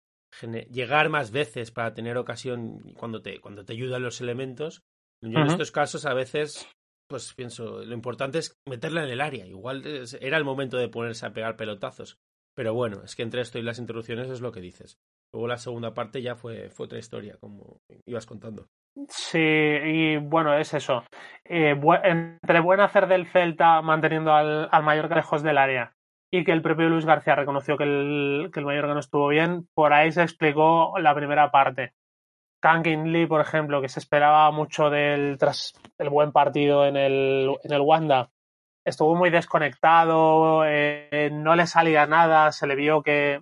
llegar 0.71 1.09
más 1.09 1.31
veces 1.31 1.71
para 1.71 1.93
tener 1.93 2.17
ocasión 2.17 2.93
cuando 2.97 3.21
te, 3.21 3.39
cuando 3.41 3.65
te 3.65 3.73
ayudan 3.73 4.01
los 4.01 4.21
elementos. 4.21 4.81
Yo 5.21 5.39
en 5.39 5.47
estos 5.47 5.71
casos 5.71 6.05
a 6.05 6.13
veces 6.13 6.67
pues 7.09 7.33
pienso, 7.33 7.83
lo 7.83 7.93
importante 7.93 8.37
es 8.37 8.55
meterla 8.67 9.03
en 9.03 9.09
el 9.09 9.21
área. 9.21 9.45
Igual 9.45 9.83
era 10.21 10.37
el 10.37 10.45
momento 10.45 10.77
de 10.77 10.89
ponerse 10.89 11.25
a 11.25 11.33
pegar 11.33 11.57
pelotazos. 11.57 12.17
Pero 12.59 12.73
bueno, 12.73 12.97
es 13.05 13.15
que 13.15 13.23
entre 13.23 13.39
esto 13.39 13.57
y 13.57 13.61
las 13.61 13.79
interrupciones 13.79 14.29
es 14.29 14.41
lo 14.41 14.51
que 14.51 14.59
dices. 14.59 14.99
Luego 15.31 15.47
la 15.47 15.55
segunda 15.55 15.93
parte 15.93 16.21
ya 16.21 16.35
fue, 16.35 16.69
fue 16.69 16.87
otra 16.87 16.99
historia, 16.99 17.37
como 17.39 17.79
ibas 18.05 18.25
contando. 18.25 18.67
Sí, 19.07 19.39
y 19.39 20.17
bueno, 20.17 20.53
es 20.57 20.73
eso. 20.73 21.05
Eh, 21.45 21.73
entre 22.03 22.59
buen 22.59 22.81
hacer 22.81 23.07
del 23.07 23.27
Celta 23.27 23.81
manteniendo 23.81 24.33
al, 24.33 24.67
al 24.73 24.83
Mallorca 24.83 25.15
lejos 25.15 25.41
del 25.41 25.57
área 25.57 25.93
y 26.33 26.43
que 26.43 26.51
el 26.51 26.61
propio 26.61 26.89
Luis 26.89 27.05
García 27.05 27.33
reconoció 27.33 27.77
que 27.77 27.85
el, 27.85 28.49
que 28.51 28.59
el 28.59 28.65
Mallorca 28.65 28.93
no 28.93 28.99
estuvo 28.99 29.29
bien, 29.29 29.69
por 29.73 29.93
ahí 29.93 30.11
se 30.11 30.23
explicó 30.23 30.99
la 30.99 31.15
primera 31.15 31.51
parte. 31.51 31.93
Kangin 32.61 33.13
Lee, 33.13 33.25
por 33.25 33.39
ejemplo, 33.39 33.81
que 33.81 33.87
se 33.87 34.01
esperaba 34.01 34.51
mucho 34.51 34.89
del 34.89 35.37
tras 35.37 35.79
el 35.97 36.09
buen 36.09 36.33
partido 36.33 36.85
en 36.85 36.97
el, 36.97 37.55
en 37.63 37.71
el 37.71 37.79
Wanda, 37.79 38.31
estuvo 38.89 39.15
muy 39.15 39.29
desconectado, 39.29 40.63
eh, 40.65 41.29
no 41.31 41.55
le 41.55 41.67
salía 41.67 42.05
nada, 42.05 42.51
se 42.51 42.67
le 42.67 42.75
vio 42.75 43.01
que 43.03 43.41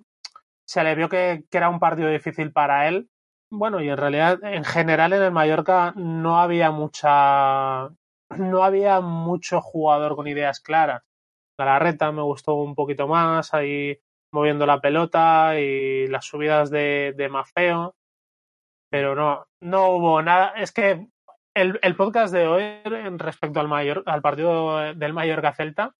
se 0.67 0.83
le 0.83 0.95
vio 0.95 1.09
que, 1.09 1.45
era 1.51 1.69
un 1.69 1.79
partido 1.79 2.09
difícil 2.09 2.51
para 2.51 2.87
él. 2.87 3.09
Bueno, 3.49 3.81
y 3.81 3.89
en 3.89 3.97
realidad, 3.97 4.43
en 4.43 4.65
general, 4.65 5.13
en 5.13 5.23
el 5.23 5.31
Mallorca 5.31 5.93
no 5.95 6.39
había 6.39 6.71
mucha. 6.71 7.89
No 8.37 8.63
había 8.63 8.99
mucho 8.99 9.61
jugador 9.61 10.15
con 10.17 10.27
ideas 10.27 10.59
claras. 10.59 11.03
Galarreta 11.57 12.11
me 12.11 12.21
gustó 12.23 12.55
un 12.55 12.75
poquito 12.75 13.07
más, 13.07 13.53
ahí 13.53 13.99
moviendo 14.33 14.65
la 14.65 14.81
pelota 14.81 15.59
y 15.59 16.07
las 16.07 16.25
subidas 16.25 16.69
de, 16.69 17.13
de 17.15 17.29
Mafeo. 17.29 17.95
Pero 18.91 19.15
no, 19.15 19.47
no 19.61 19.89
hubo 19.91 20.21
nada. 20.21 20.53
Es 20.57 20.73
que 20.73 21.07
el, 21.57 21.79
el 21.81 21.95
podcast 21.95 22.33
de 22.33 22.47
hoy 22.47 22.63
respecto 23.17 23.59
al, 23.59 23.67
mayor, 23.67 24.03
al 24.05 24.21
partido 24.21 24.93
del 24.93 25.13
Mallorca 25.13 25.53
Celta 25.53 25.95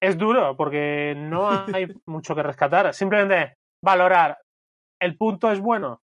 es 0.00 0.16
duro 0.16 0.56
porque 0.56 1.14
no 1.16 1.48
hay 1.74 1.88
mucho 2.06 2.34
que 2.34 2.42
rescatar. 2.42 2.94
Simplemente 2.94 3.56
valorar. 3.82 4.38
¿El 5.00 5.16
punto 5.16 5.50
es 5.52 5.60
bueno? 5.60 6.00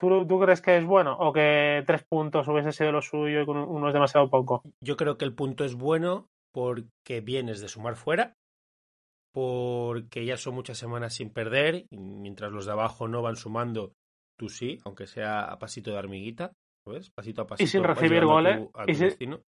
¿Tú, 0.00 0.26
¿Tú, 0.26 0.40
crees 0.40 0.60
que 0.60 0.78
es 0.78 0.84
bueno 0.84 1.16
o 1.18 1.32
que 1.32 1.84
tres 1.86 2.04
puntos 2.04 2.48
hubiese 2.48 2.72
sido 2.72 2.90
lo 2.90 3.02
suyo 3.02 3.42
y 3.42 3.44
uno 3.48 3.86
es 3.86 3.94
demasiado 3.94 4.28
poco? 4.30 4.62
Yo 4.80 4.96
creo 4.96 5.16
que 5.16 5.24
el 5.24 5.34
punto 5.34 5.64
es 5.64 5.74
bueno 5.74 6.28
porque 6.52 7.20
vienes 7.20 7.60
de 7.60 7.68
sumar 7.68 7.94
fuera, 7.96 8.34
porque 9.32 10.24
ya 10.24 10.36
son 10.36 10.54
muchas 10.54 10.78
semanas 10.78 11.14
sin 11.14 11.30
perder, 11.30 11.86
y 11.88 11.98
mientras 11.98 12.50
los 12.50 12.66
de 12.66 12.72
abajo 12.72 13.06
no 13.06 13.22
van 13.22 13.36
sumando, 13.36 13.92
tú 14.36 14.48
sí, 14.48 14.80
aunque 14.84 15.06
sea 15.06 15.44
a 15.44 15.58
pasito 15.58 15.92
de 15.92 15.98
hormiguita, 15.98 16.52
¿sabes? 16.84 17.10
Pasito 17.10 17.42
a 17.42 17.46
pasito. 17.46 17.64
Y 17.64 17.66
sin 17.66 17.84
recibir 17.84 18.24
goles. 18.24 18.58
Tu, 18.58 18.70
tu 18.72 18.90
y, 18.90 18.94
sin. 18.94 19.40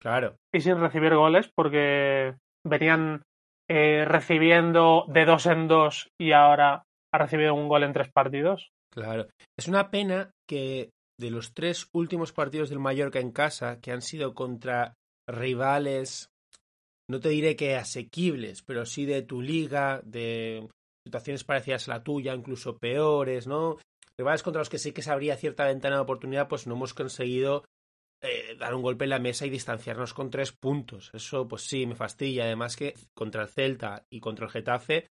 Claro. 0.00 0.36
y 0.52 0.60
sin 0.60 0.78
recibir 0.80 1.14
goles 1.14 1.50
porque 1.54 2.34
venían 2.66 3.22
eh, 3.70 4.04
recibiendo 4.04 5.04
de 5.08 5.24
dos 5.24 5.46
en 5.46 5.68
dos 5.68 6.10
y 6.20 6.32
ahora 6.32 6.84
ha 7.12 7.18
recibido 7.18 7.54
un 7.54 7.68
gol 7.68 7.84
en 7.84 7.92
tres 7.92 8.10
partidos. 8.12 8.70
Claro. 8.92 9.28
Es 9.56 9.68
una 9.68 9.90
pena 9.90 10.30
que 10.48 10.90
de 11.20 11.30
los 11.30 11.54
tres 11.54 11.88
últimos 11.94 12.32
partidos 12.32 12.68
del 12.68 12.80
Mallorca 12.80 13.20
en 13.20 13.30
casa, 13.30 13.80
que 13.80 13.92
han 13.92 14.02
sido 14.02 14.34
contra 14.34 14.94
rivales, 15.28 16.28
no 17.08 17.20
te 17.20 17.28
diré 17.28 17.56
que 17.56 17.76
asequibles, 17.76 18.62
pero 18.62 18.84
sí 18.84 19.04
de 19.04 19.22
tu 19.22 19.40
liga, 19.40 20.00
de 20.04 20.68
situaciones 21.06 21.44
parecidas 21.44 21.88
a 21.88 21.92
la 21.92 22.02
tuya, 22.02 22.34
incluso 22.34 22.76
peores, 22.76 23.46
¿no? 23.46 23.78
Rivales 24.18 24.42
contra 24.42 24.60
los 24.60 24.68
que 24.68 24.78
sí 24.78 24.92
que 24.92 25.02
se 25.02 25.10
abría 25.10 25.36
cierta 25.36 25.64
ventana 25.64 25.96
de 25.96 26.02
oportunidad, 26.02 26.48
pues 26.48 26.66
no 26.66 26.74
hemos 26.74 26.94
conseguido 26.94 27.64
eh, 28.22 28.56
dar 28.56 28.74
un 28.74 28.82
golpe 28.82 29.04
en 29.04 29.10
la 29.10 29.18
mesa 29.18 29.46
y 29.46 29.50
distanciarnos 29.50 30.14
con 30.14 30.30
tres 30.30 30.52
puntos. 30.52 31.10
Eso, 31.12 31.48
pues 31.48 31.62
sí, 31.62 31.86
me 31.86 31.96
fastidia. 31.96 32.44
Además 32.44 32.76
que 32.76 32.94
contra 33.14 33.42
el 33.42 33.48
Celta 33.48 34.06
y 34.10 34.20
contra 34.20 34.46
el 34.46 34.52
Getafe, 34.52 35.08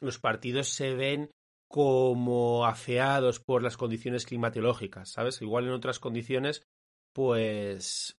los 0.00 0.18
partidos 0.18 0.68
se 0.68 0.94
ven 0.94 1.30
como 1.68 2.66
afeados 2.66 3.40
por 3.40 3.62
las 3.62 3.76
condiciones 3.76 4.26
climatológicas, 4.26 5.10
¿sabes? 5.10 5.40
Igual 5.40 5.66
en 5.66 5.72
otras 5.72 5.98
condiciones, 5.98 6.62
pues. 7.14 8.16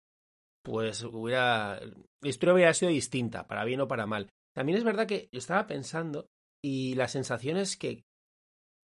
Pues 0.64 1.04
hubiera. 1.04 1.80
La 2.22 2.30
historia 2.30 2.54
hubiera 2.54 2.74
sido 2.74 2.92
distinta, 2.92 3.48
para 3.48 3.66
bien 3.66 3.82
o 3.82 3.88
para 3.88 4.06
mal. 4.06 4.30
También 4.56 4.78
es 4.78 4.84
verdad 4.84 5.08
que 5.08 5.28
yo 5.32 5.40
estaba 5.40 5.66
pensando 5.68 6.28
y 6.64 6.94
la 6.96 7.08
sensación 7.08 7.58
es 7.58 7.78
que 7.78 8.04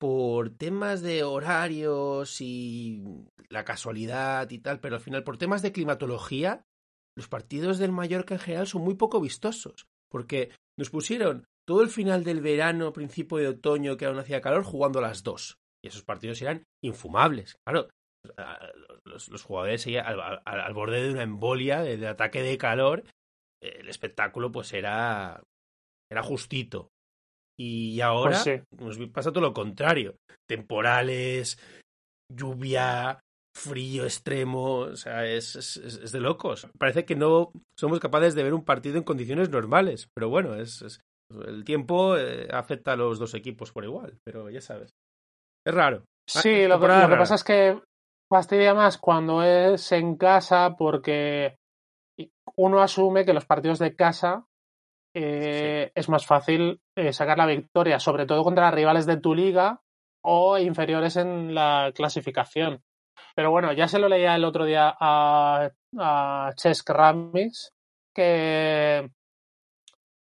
por 0.02 0.50
temas 0.50 1.04
de 1.04 1.24
horarios 1.24 2.42
y 2.42 3.04
la 3.50 3.64
casualidad 3.64 4.50
y 4.50 4.58
tal, 4.58 4.80
pero 4.80 4.96
al 4.96 5.02
final 5.02 5.24
por 5.24 5.38
temas 5.38 5.62
de 5.62 5.72
climatología, 5.72 6.66
los 7.16 7.28
partidos 7.28 7.78
del 7.78 7.92
Mallorca 7.92 8.34
en 8.34 8.40
general 8.40 8.66
son 8.66 8.82
muy 8.82 8.96
poco 8.96 9.22
vistosos, 9.22 9.86
porque 10.10 10.50
nos 10.76 10.90
pusieron 10.90 11.46
todo 11.68 11.84
el 11.84 11.90
final 11.90 12.24
del 12.24 12.42
verano, 12.42 12.94
principio 12.94 13.38
de 13.38 13.50
otoño, 13.50 13.96
que 13.96 14.08
aún 14.08 14.18
hacía 14.18 14.42
calor, 14.42 14.64
jugando 14.64 14.98
a 14.98 15.04
las 15.04 15.22
dos. 15.22 15.60
Y 15.86 15.90
esos 15.90 16.02
partidos 16.02 16.42
eran 16.42 16.64
infumables. 16.84 17.58
Claro, 17.64 17.88
los, 19.06 19.44
jugadores 19.44 19.84
seguían 19.84 20.08
al, 20.08 20.42
al, 20.44 20.74
borde 20.74 21.04
de 21.04 21.12
una 21.12 21.22
embolia, 21.22 21.84
de, 21.84 21.98
de 21.98 22.08
ataque 22.08 22.42
de 22.42 22.58
calor. 22.58 23.04
El 23.62 23.88
espectáculo, 23.88 24.52
pues 24.52 24.74
era, 24.74 25.44
era 26.12 26.24
justito. 26.24 26.90
Y 27.60 28.02
ahora 28.02 28.32
Pues 28.32 28.44
sí. 28.44 28.76
nos 28.80 28.98
pasa 29.10 29.32
todo 29.32 29.42
lo 29.42 29.54
contrario. 29.54 30.16
Temporales, 30.50 31.60
lluvia, 32.32 33.20
frío 33.56 34.04
extremo, 34.06 34.80
o 34.80 34.96
sea, 34.96 35.26
es, 35.26 35.56
es, 35.56 35.78
es, 35.78 36.12
de 36.12 36.20
locos. 36.20 36.68
Parece 36.78 37.06
que 37.06 37.16
no 37.16 37.52
somos 37.78 38.00
capaces 38.00 38.36
de 38.36 38.44
ver 38.44 38.54
un 38.54 38.64
partido 38.64 38.98
en 38.98 39.04
condiciones 39.04 39.50
normales, 39.50 40.08
pero 40.16 40.30
bueno, 40.30 40.56
es, 40.56 40.82
es 40.82 41.00
el 41.46 41.64
tiempo 41.64 42.18
eh, 42.18 42.48
afecta 42.52 42.94
a 42.94 42.96
los 42.96 43.20
dos 43.20 43.34
equipos 43.34 43.72
por 43.72 43.84
igual, 43.84 44.18
pero 44.26 44.50
ya 44.50 44.62
sabes. 44.62 44.90
Es 45.66 45.74
raro. 45.74 46.04
Sí, 46.28 46.68
lo 46.68 46.80
que, 46.80 46.88
lo 46.88 47.10
que 47.10 47.16
pasa 47.18 47.36
es 47.36 47.44
que 47.44 47.82
fastidia 48.32 48.74
más 48.74 48.98
cuando 48.98 49.44
es 49.44 49.92
en 49.92 50.16
casa 50.16 50.76
porque 50.78 51.56
uno 52.56 52.82
asume 52.82 53.26
que 53.26 53.34
los 53.34 53.46
partidos 53.46 53.80
de 53.80 53.96
casa 53.96 54.46
eh, 55.14 55.86
sí. 55.88 55.92
es 55.96 56.10
más 56.10 56.26
fácil 56.26 56.82
eh, 56.96 57.14
sacar 57.14 57.38
la 57.38 57.46
victoria, 57.46 58.00
sobre 58.00 58.26
todo 58.26 58.44
contra 58.44 58.72
rivales 58.72 59.06
de 59.06 59.18
tu 59.18 59.36
liga 59.36 59.82
o 60.24 60.58
inferiores 60.58 61.16
en 61.18 61.56
la 61.56 61.92
clasificación. 61.96 62.84
Pero 63.36 63.52
bueno, 63.52 63.74
ya 63.74 63.88
se 63.88 64.00
lo 64.00 64.10
leía 64.10 64.36
el 64.36 64.46
otro 64.46 64.66
día 64.66 64.96
a, 65.00 65.70
a 65.98 66.52
Chesk 66.56 66.90
Ramis, 66.90 67.74
que 68.14 69.10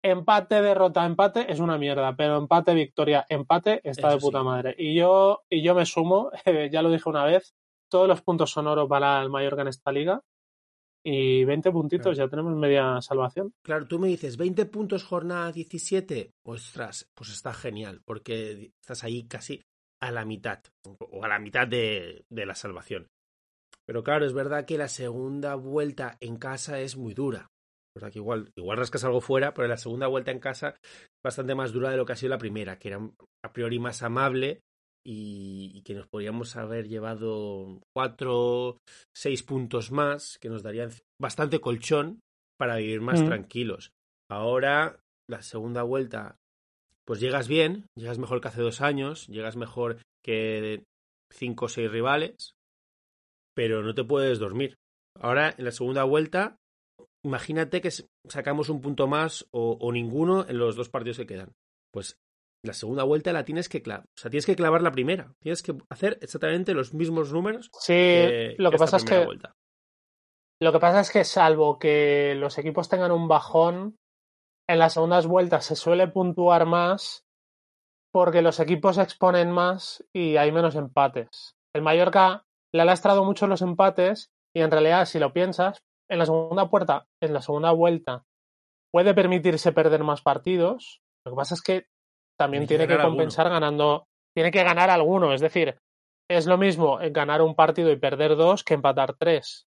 empate, 0.03 0.61
derrota, 0.61 1.05
empate 1.05 1.51
es 1.51 1.59
una 1.59 1.77
mierda, 1.77 2.15
pero 2.15 2.37
empate, 2.37 2.73
victoria, 2.73 3.25
empate 3.29 3.81
está 3.83 4.09
Eso 4.09 4.17
de 4.17 4.21
puta 4.21 4.39
sí. 4.39 4.45
madre. 4.45 4.75
Y 4.77 4.95
yo, 4.95 5.43
y 5.49 5.63
yo 5.63 5.73
me 5.75 5.85
sumo, 5.85 6.31
eh, 6.45 6.69
ya 6.71 6.81
lo 6.81 6.91
dije 6.91 7.09
una 7.09 7.25
vez, 7.25 7.55
todos 7.89 8.07
los 8.07 8.21
puntos 8.21 8.51
son 8.51 8.67
oro 8.67 8.87
para 8.87 9.21
el 9.21 9.29
Mallorca 9.29 9.61
en 9.61 9.69
esta 9.69 9.91
liga. 9.91 10.21
Y 11.07 11.45
20 11.45 11.71
puntitos, 11.71 12.15
Claro. 12.15 12.27
ya 12.27 12.29
tenemos 12.29 12.55
media 12.55 12.99
salvación. 12.99 13.53
Claro, 13.63 13.85
tú 13.87 13.99
me 13.99 14.07
dices 14.07 14.37
20 14.37 14.65
puntos 14.65 15.03
jornada 15.03 15.51
17, 15.51 16.31
ostras, 16.43 17.07
pues 17.13 17.29
está 17.31 17.53
genial, 17.53 18.01
porque 18.05 18.71
estás 18.81 19.03
ahí 19.03 19.27
casi 19.27 19.61
a 20.01 20.11
la 20.11 20.25
mitad, 20.25 20.63
o 20.99 21.23
a 21.23 21.27
la 21.27 21.37
mitad 21.39 21.67
de, 21.67 22.25
de 22.29 22.45
la 22.45 22.55
salvación. 22.55 23.07
Pero 23.85 24.03
claro, 24.03 24.25
es 24.25 24.33
verdad 24.33 24.65
que 24.65 24.79
la 24.79 24.87
segunda 24.87 25.53
vuelta 25.53 26.17
en 26.21 26.37
casa 26.37 26.79
es 26.79 26.97
muy 26.97 27.13
dura. 27.13 27.51
O 27.95 27.99
sea 27.99 28.09
que 28.09 28.17
igual, 28.19 28.51
igual 28.55 28.77
rascas 28.79 29.03
algo 29.05 29.21
fuera, 29.21 29.53
pero 29.53 29.67
la 29.67 29.77
segunda 29.77 30.07
vuelta 30.07 30.31
en 30.31 30.39
casa 30.39 30.69
es 30.69 31.07
bastante 31.23 31.53
más 31.55 31.71
dura 31.71 31.91
de 31.91 31.97
lo 31.97 32.05
que 32.05 32.13
ha 32.13 32.17
sido 32.17 32.31
la 32.31 32.37
primera, 32.39 32.77
que 32.79 32.89
era 32.89 32.99
a 33.43 33.53
priori 33.53 33.77
más 33.79 34.01
amable 34.01 34.61
y, 35.05 35.71
y 35.73 35.81
que 35.83 35.93
nos 35.93 36.07
podríamos 36.07 36.55
haber 36.55 36.87
llevado 36.87 37.81
cuatro, 37.95 38.77
seis 39.15 39.43
puntos 39.43 39.91
más, 39.91 40.37
que 40.39 40.49
nos 40.49 40.63
darían 40.63 40.89
bastante 41.21 41.59
colchón 41.59 42.19
para 42.57 42.77
vivir 42.77 43.01
más 43.01 43.21
Mm. 43.21 43.25
tranquilos. 43.25 43.91
Ahora, 44.29 44.99
la 45.29 45.41
segunda 45.41 45.83
vuelta, 45.83 46.37
pues 47.05 47.19
llegas 47.19 47.47
bien, 47.47 47.85
llegas 47.97 48.17
mejor 48.17 48.41
que 48.41 48.47
hace 48.47 48.61
dos 48.61 48.81
años, 48.81 49.27
llegas 49.27 49.55
mejor 49.55 49.97
que 50.23 50.83
cinco 51.31 51.65
o 51.65 51.69
seis 51.69 51.91
rivales, 51.91 52.53
pero 53.55 53.83
no 53.83 53.93
te 53.93 54.03
puedes 54.03 54.39
dormir. 54.39 54.75
Ahora, 55.19 55.53
en 55.57 55.65
la 55.65 55.71
segunda 55.71 56.03
vuelta, 56.03 56.57
imagínate 57.23 57.81
que 57.81 57.89
sacamos 58.27 58.69
un 58.69 58.81
punto 58.81 59.07
más 59.07 59.47
o, 59.51 59.77
o 59.79 59.91
ninguno 59.91 60.47
en 60.47 60.57
los 60.57 60.75
dos 60.75 60.89
partidos 60.89 61.17
que 61.17 61.27
quedan. 61.27 61.51
Pues 61.93 62.17
la 62.65 62.73
segunda 62.73 63.03
vuelta 63.03 63.33
la 63.33 63.45
tienes 63.45 63.69
que 63.69 63.81
clavar. 63.81 64.05
O 64.05 64.17
sea, 64.17 64.29
tienes 64.29 64.45
que 64.45 64.55
clavar 64.55 64.81
la 64.81 64.91
primera. 64.91 65.33
Tienes 65.39 65.63
que 65.63 65.75
hacer 65.89 66.17
exactamente 66.21 66.73
los 66.73 66.93
mismos 66.93 67.31
números 67.31 67.69
Sí, 67.79 67.93
que, 67.93 68.55
lo 68.57 68.71
que 68.71 68.77
pasa 68.77 68.97
es 68.97 69.05
que 69.05 69.25
vuelta. 69.25 69.55
Lo 70.61 70.71
que 70.71 70.79
pasa 70.79 71.01
es 71.01 71.11
que 71.11 71.23
salvo 71.23 71.79
que 71.79 72.33
los 72.35 72.57
equipos 72.57 72.87
tengan 72.87 73.11
un 73.11 73.27
bajón, 73.27 73.97
en 74.67 74.79
las 74.79 74.93
segundas 74.93 75.27
vueltas 75.27 75.65
se 75.65 75.75
suele 75.75 76.07
puntuar 76.07 76.65
más 76.65 77.25
porque 78.11 78.41
los 78.41 78.59
equipos 78.59 78.95
se 78.95 79.01
exponen 79.01 79.51
más 79.51 80.03
y 80.13 80.37
hay 80.37 80.51
menos 80.51 80.75
empates. 80.75 81.57
El 81.75 81.81
Mallorca 81.81 82.45
le 82.73 82.81
ha 82.81 82.85
lastrado 82.85 83.25
mucho 83.25 83.47
los 83.47 83.61
empates 83.61 84.31
y 84.55 84.61
en 84.61 84.71
realidad, 84.71 85.05
si 85.05 85.19
lo 85.19 85.33
piensas, 85.33 85.83
en 86.09 86.19
la 86.19 86.25
segunda 86.25 86.69
puerta, 86.69 87.07
en 87.21 87.33
la 87.33 87.41
segunda 87.41 87.71
vuelta, 87.71 88.23
puede 88.91 89.13
permitirse 89.13 89.73
perder 89.73 90.05
más 90.05 90.21
partidos. 90.21 91.01
Lo 91.25 91.33
que 91.33 91.35
pasa 91.35 91.55
es 91.55 91.61
que 91.61 91.87
también 92.37 92.67
Tiene 92.67 92.87
que 92.87 92.93
alguno. 92.93 93.09
compensar 93.09 93.49
ganando, 93.49 94.07
tiene 94.35 94.51
que 94.51 94.63
ganar 94.63 94.89
alguno. 94.89 95.33
Es 95.33 95.41
decir, 95.41 95.77
es 96.29 96.45
lo 96.45 96.57
mismo 96.57 96.99
ganar 97.11 97.41
un 97.41 97.55
partido 97.55 97.91
y 97.91 97.97
perder 97.97 98.35
dos 98.35 98.63
que 98.63 98.73
empatar 98.73 99.15
tres. 99.15 99.67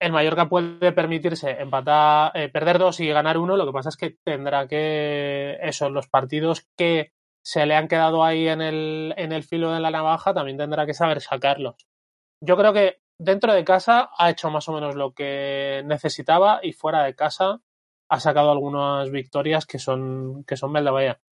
el 0.00 0.12
Mallorca 0.12 0.48
puede 0.48 0.92
permitirse 0.92 1.50
empatar, 1.52 2.32
eh, 2.34 2.48
perder 2.50 2.78
dos 2.78 3.00
y 3.00 3.08
ganar 3.08 3.38
uno. 3.38 3.56
Lo 3.56 3.64
que 3.66 3.72
pasa 3.72 3.88
es 3.88 3.96
que 3.96 4.16
tendrá 4.24 4.68
que, 4.68 5.58
eso, 5.62 5.88
los 5.88 6.08
partidos 6.08 6.66
que 6.76 7.12
se 7.44 7.64
le 7.64 7.74
han 7.74 7.88
quedado 7.88 8.24
ahí 8.24 8.48
en 8.48 8.60
el, 8.60 9.14
en 9.16 9.32
el 9.32 9.44
filo 9.44 9.72
de 9.72 9.80
la 9.80 9.90
navaja, 9.90 10.34
también 10.34 10.58
tendrá 10.58 10.84
que 10.84 10.94
saber 10.94 11.20
sacarlos. 11.20 11.76
Yo 12.44 12.56
creo 12.56 12.72
que 12.72 12.98
dentro 13.18 13.54
de 13.54 13.64
casa 13.64 14.10
ha 14.18 14.28
hecho 14.28 14.50
más 14.50 14.68
o 14.68 14.72
menos 14.72 14.96
lo 14.96 15.12
que 15.12 15.82
necesitaba 15.86 16.60
y 16.62 16.72
fuera 16.72 17.04
de 17.04 17.14
casa 17.14 17.60
ha 18.10 18.20
sacado 18.20 18.50
algunas 18.50 19.10
victorias 19.10 19.64
que 19.64 19.78
son, 19.78 20.44
que 20.44 20.56
son. 20.56 20.72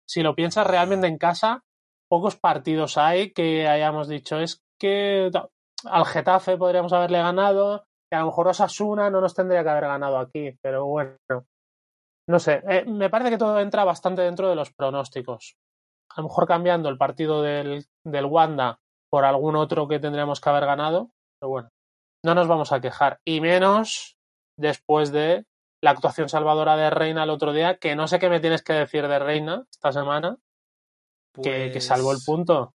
Si 0.07 0.21
lo 0.21 0.35
piensas 0.35 0.67
realmente 0.67 1.07
en 1.07 1.17
casa, 1.17 1.61
pocos 2.09 2.35
partidos 2.35 2.97
hay 2.97 3.31
que 3.31 3.67
hayamos 3.67 4.07
dicho 4.07 4.39
es 4.39 4.61
que 4.79 5.31
al 5.85 6.05
Getafe 6.05 6.57
podríamos 6.57 6.93
haberle 6.93 7.19
ganado, 7.19 7.85
que 8.09 8.17
a 8.17 8.19
lo 8.21 8.27
mejor 8.27 8.49
Osasuna 8.49 9.09
no 9.09 9.21
nos 9.21 9.33
tendría 9.33 9.63
que 9.63 9.69
haber 9.69 9.85
ganado 9.85 10.17
aquí, 10.17 10.57
pero 10.61 10.85
bueno, 10.85 11.17
no 12.27 12.39
sé, 12.39 12.61
eh, 12.69 12.85
me 12.85 13.09
parece 13.09 13.31
que 13.31 13.37
todo 13.37 13.59
entra 13.59 13.83
bastante 13.83 14.21
dentro 14.21 14.49
de 14.49 14.55
los 14.55 14.71
pronósticos 14.71 15.55
a 16.15 16.21
lo 16.21 16.27
mejor 16.27 16.47
cambiando 16.47 16.89
el 16.89 16.97
partido 16.97 17.41
del, 17.41 17.85
del 18.05 18.25
Wanda 18.25 18.79
por 19.09 19.25
algún 19.25 19.55
otro 19.55 19.87
que 19.87 19.99
tendríamos 19.99 20.39
que 20.41 20.49
haber 20.49 20.65
ganado, 20.65 21.09
pero 21.39 21.49
bueno, 21.49 21.69
no 22.23 22.35
nos 22.35 22.47
vamos 22.47 22.71
a 22.71 22.81
quejar. 22.81 23.19
Y 23.25 23.41
menos 23.41 24.15
después 24.57 25.11
de 25.11 25.45
la 25.83 25.91
actuación 25.91 26.29
salvadora 26.29 26.77
de 26.77 26.89
Reina 26.89 27.23
el 27.23 27.29
otro 27.29 27.51
día, 27.51 27.77
que 27.77 27.95
no 27.95 28.07
sé 28.07 28.17
qué 28.17 28.29
me 28.29 28.39
tienes 28.39 28.61
que 28.63 28.71
decir 28.71 29.05
de 29.05 29.19
Reina 29.19 29.65
esta 29.69 29.91
semana, 29.91 30.37
que, 31.35 31.71
que 31.73 31.81
salvó 31.81 32.11
el 32.11 32.17
pues 32.17 32.25
punto. 32.25 32.73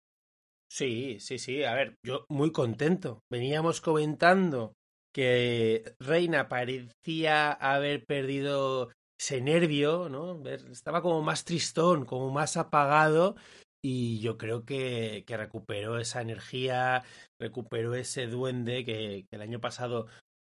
Sí, 0.71 1.19
sí, 1.19 1.39
sí. 1.39 1.65
A 1.65 1.73
ver, 1.73 1.95
yo 2.05 2.27
muy 2.29 2.53
contento. 2.53 3.21
Veníamos 3.31 3.81
comentando 3.81 4.75
que 5.15 5.95
Reina 5.99 6.49
parecía 6.49 7.51
haber 7.53 8.05
perdido 8.05 8.91
ese 9.19 9.41
nervio, 9.41 10.11
¿no? 10.11 10.47
Estaba 10.47 11.01
como 11.01 11.23
más 11.23 11.45
tristón, 11.45 12.05
como 12.05 12.31
más 12.31 12.59
apagado 12.59 13.37
y 13.83 14.21
yo 14.21 14.37
creo 14.37 14.67
que, 14.67 15.25
que 15.27 15.37
recuperó 15.39 15.99
esa 15.99 16.21
energía, 16.21 17.05
recuperó 17.41 17.95
ese 17.95 18.27
duende 18.27 18.85
que, 18.85 19.25
el 19.31 19.41
año 19.41 19.61
pasado 19.61 20.09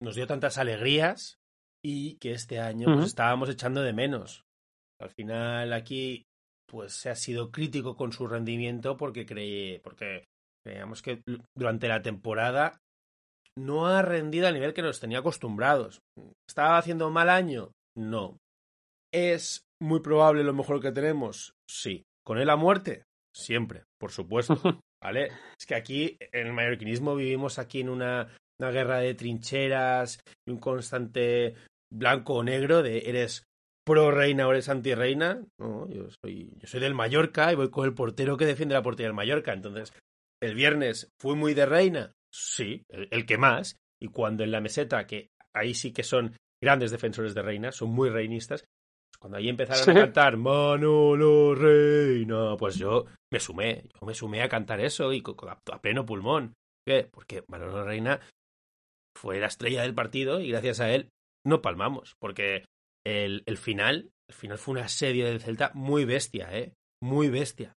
nos 0.02 0.16
dio 0.16 0.26
tantas 0.26 0.58
alegrías 0.58 1.39
y 1.84 2.16
que 2.16 2.32
este 2.32 2.60
año 2.60 2.86
pues, 2.94 3.06
estábamos 3.06 3.48
echando 3.48 3.82
de 3.82 3.92
menos. 3.92 4.44
Al 5.00 5.10
final 5.10 5.72
aquí 5.72 6.24
pues 6.66 6.92
se 6.92 7.10
ha 7.10 7.16
sido 7.16 7.50
crítico 7.50 7.96
con 7.96 8.12
su 8.12 8.26
rendimiento 8.26 8.96
porque 8.96 9.26
creí, 9.26 9.78
porque 9.80 10.28
creíamos 10.64 11.02
que 11.02 11.22
durante 11.56 11.88
la 11.88 12.02
temporada 12.02 12.78
no 13.58 13.86
ha 13.86 14.02
rendido 14.02 14.46
al 14.46 14.54
nivel 14.54 14.72
que 14.72 14.82
nos 14.82 15.00
tenía 15.00 15.18
acostumbrados. 15.18 16.00
¿Estaba 16.48 16.78
haciendo 16.78 17.10
mal 17.10 17.28
año? 17.28 17.72
No. 17.96 18.38
¿Es 19.12 19.64
muy 19.80 20.00
probable 20.00 20.44
lo 20.44 20.54
mejor 20.54 20.80
que 20.80 20.92
tenemos? 20.92 21.54
Sí. 21.68 22.04
¿Con 22.24 22.38
él 22.38 22.50
a 22.50 22.56
muerte? 22.56 23.04
Siempre, 23.34 23.84
por 23.98 24.12
supuesto. 24.12 24.54
¿Vale? 25.02 25.28
Es 25.58 25.66
que 25.66 25.74
aquí, 25.74 26.16
en 26.20 26.48
el 26.48 26.52
mallorquinismo, 26.52 27.16
vivimos 27.16 27.58
aquí 27.58 27.80
en 27.80 27.88
una, 27.88 28.28
una 28.60 28.70
guerra 28.70 28.98
de 28.98 29.14
trincheras 29.14 30.20
y 30.46 30.50
un 30.50 30.58
constante 30.58 31.54
blanco 31.92 32.34
o 32.34 32.44
negro 32.44 32.82
de 32.82 33.08
eres 33.08 33.44
pro 33.84 34.10
reina 34.10 34.46
o 34.46 34.52
eres 34.52 34.68
anti 34.68 34.94
reina. 34.94 35.44
No, 35.58 35.88
yo 35.88 36.08
soy, 36.22 36.50
yo 36.56 36.66
soy 36.66 36.80
del 36.80 36.94
Mallorca 36.94 37.52
y 37.52 37.56
voy 37.56 37.70
con 37.70 37.86
el 37.86 37.94
portero 37.94 38.36
que 38.36 38.46
defiende 38.46 38.74
la 38.74 38.82
portería 38.82 39.08
del 39.08 39.16
Mallorca. 39.16 39.52
Entonces, 39.52 39.92
el 40.42 40.54
viernes 40.54 41.10
fui 41.20 41.36
muy 41.36 41.54
de 41.54 41.66
reina. 41.66 42.12
Sí, 42.32 42.84
el, 42.88 43.08
el 43.10 43.26
que 43.26 43.38
más. 43.38 43.76
Y 44.00 44.08
cuando 44.08 44.44
en 44.44 44.52
la 44.52 44.60
meseta, 44.60 45.06
que 45.06 45.28
ahí 45.54 45.74
sí 45.74 45.92
que 45.92 46.02
son 46.02 46.36
grandes 46.62 46.90
defensores 46.90 47.34
de 47.34 47.42
reina, 47.42 47.72
son 47.72 47.90
muy 47.90 48.08
reinistas, 48.10 48.64
cuando 49.20 49.36
ahí 49.36 49.50
empezaron 49.50 49.96
a 49.96 50.00
cantar 50.00 50.38
Manolo 50.38 51.54
Reina, 51.54 52.56
pues 52.56 52.76
yo 52.76 53.04
me 53.30 53.38
sumé, 53.38 53.84
yo 53.92 54.06
me 54.06 54.14
sumé 54.14 54.42
a 54.42 54.48
cantar 54.48 54.80
eso 54.80 55.12
y 55.12 55.22
a 55.22 55.82
pleno 55.82 56.06
pulmón. 56.06 56.54
¿Qué? 56.86 57.06
Porque 57.10 57.44
Manolo 57.46 57.84
Reina 57.84 58.18
fue 59.14 59.38
la 59.38 59.48
estrella 59.48 59.82
del 59.82 59.94
partido 59.94 60.40
y 60.40 60.48
gracias 60.48 60.80
a 60.80 60.90
él 60.90 61.10
no 61.44 61.62
palmamos, 61.62 62.16
porque 62.18 62.64
el, 63.04 63.42
el 63.46 63.56
final, 63.56 64.10
el 64.28 64.34
final 64.34 64.58
fue 64.58 64.72
una 64.72 64.88
serie 64.88 65.24
del 65.24 65.40
Celta 65.40 65.70
muy 65.74 66.04
bestia, 66.04 66.48
¿eh? 66.52 66.74
Muy 67.02 67.28
bestia. 67.28 67.76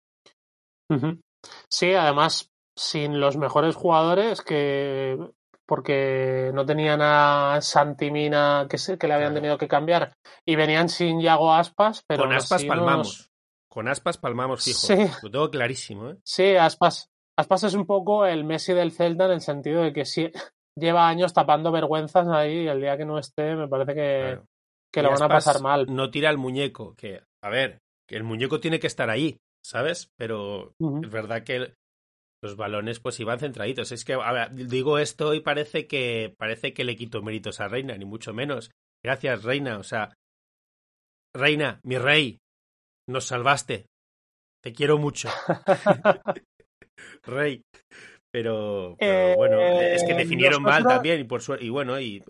Sí, 1.70 1.94
además, 1.94 2.51
sin 2.77 3.20
los 3.20 3.37
mejores 3.37 3.77
jugadores 3.77 4.42
que 4.42 5.16
porque 5.66 6.51
no 6.53 6.66
tenían 6.66 7.01
a 7.01 7.61
Santimina 7.61 8.66
que, 8.68 8.77
que 8.99 9.07
le 9.07 9.14
habían 9.14 9.35
tenido 9.35 9.57
que 9.57 9.68
cambiar 9.68 10.14
y 10.44 10.57
venían 10.57 10.88
sin 10.88 11.20
Yago 11.20 11.53
Aspas, 11.55 12.03
pero 12.09 12.25
con 12.25 12.33
Aspas 12.33 12.64
palmamos. 12.64 13.31
Con 13.68 13.87
Aspas 13.87 14.18
palmamos, 14.18 14.66
hijo. 14.66 14.81
Sí. 14.81 14.96
Lo 15.23 15.31
tengo 15.31 15.49
clarísimo, 15.49 16.11
¿eh? 16.11 16.16
Sí, 16.25 16.57
Aspas. 16.57 17.09
Aspas 17.38 17.62
es 17.62 17.75
un 17.75 17.87
poco 17.87 18.27
el 18.27 18.42
Messi 18.42 18.73
del 18.73 18.90
Celta 18.90 19.27
en 19.27 19.31
el 19.31 19.40
sentido 19.40 19.83
de 19.83 19.92
que 19.92 20.05
sí, 20.05 20.33
lleva 20.79 21.09
años 21.09 21.33
tapando 21.33 21.73
vergüenzas 21.73 22.29
ahí 22.29 22.65
y 22.65 22.69
el 22.69 22.81
día 22.81 22.97
que 22.97 23.05
no 23.05 23.19
esté 23.19 23.55
me 23.55 23.69
parece 23.69 23.95
que, 23.95 24.41
que 24.93 25.03
lo 25.03 25.11
van 25.11 25.23
a 25.23 25.29
pasar 25.29 25.61
mal. 25.61 25.87
No 25.89 26.11
tira 26.11 26.31
el 26.31 26.39
muñeco, 26.39 26.95
que, 26.97 27.23
a 27.43 27.49
ver, 27.49 27.79
que 28.09 28.17
el 28.17 28.25
muñeco 28.25 28.61
tiene 28.61 28.81
que 28.81 28.87
estar 28.87 29.11
ahí, 29.11 29.39
¿sabes? 29.65 30.11
Pero 30.17 30.75
es 31.03 31.11
verdad 31.11 31.43
que 31.45 31.75
los 32.43 32.57
balones 32.57 33.01
pues 33.01 33.21
iban 33.21 33.39
centraditos. 33.39 33.93
Es 33.93 34.05
que 34.05 34.19
digo 34.53 34.99
esto 34.99 35.35
y 35.35 35.41
parece 35.41 35.87
que 35.87 36.35
parece 36.39 36.73
que 36.73 36.85
le 36.85 36.97
quito 36.97 37.23
méritos 37.23 37.61
a 37.61 37.69
Reina, 37.69 37.97
ni 37.97 38.05
mucho 38.05 38.33
menos. 38.33 38.71
Gracias, 39.05 39.45
Reina. 39.45 39.79
O 39.79 39.83
sea, 39.83 40.15
Reina, 41.35 41.81
mi 41.85 41.99
rey, 41.99 42.39
nos 43.09 43.27
salvaste. 43.27 43.87
Te 44.63 44.73
quiero 44.73 44.99
mucho. 44.99 45.29
rey. 47.25 47.63
Pero, 48.33 48.97
bueno, 49.37 49.61
es 49.61 50.05
que 50.05 50.14
definieron 50.14 50.62
mal 50.62 50.85
también 50.85 51.21
y 51.21 51.25
por 51.25 51.43
suerte. 51.43 51.64
Y 51.64 51.71
bueno, 51.71 51.99
y 52.01 52.23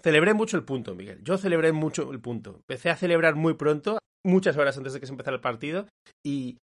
celebré 0.00 0.34
mucho 0.34 0.56
el 0.56 0.64
punto, 0.64 0.94
Miguel. 0.94 1.20
Yo 1.22 1.38
celebré 1.38 1.72
mucho 1.72 2.10
el 2.10 2.20
punto. 2.20 2.56
Empecé 2.56 2.90
a 2.90 2.96
celebrar 2.96 3.34
muy 3.34 3.54
pronto, 3.54 3.98
muchas 4.24 4.56
horas 4.56 4.76
antes 4.78 4.94
de 4.94 5.00
que 5.00 5.06
se 5.06 5.12
empezara 5.12 5.34
el 5.34 5.42
partido, 5.42 5.86
y 6.24 6.58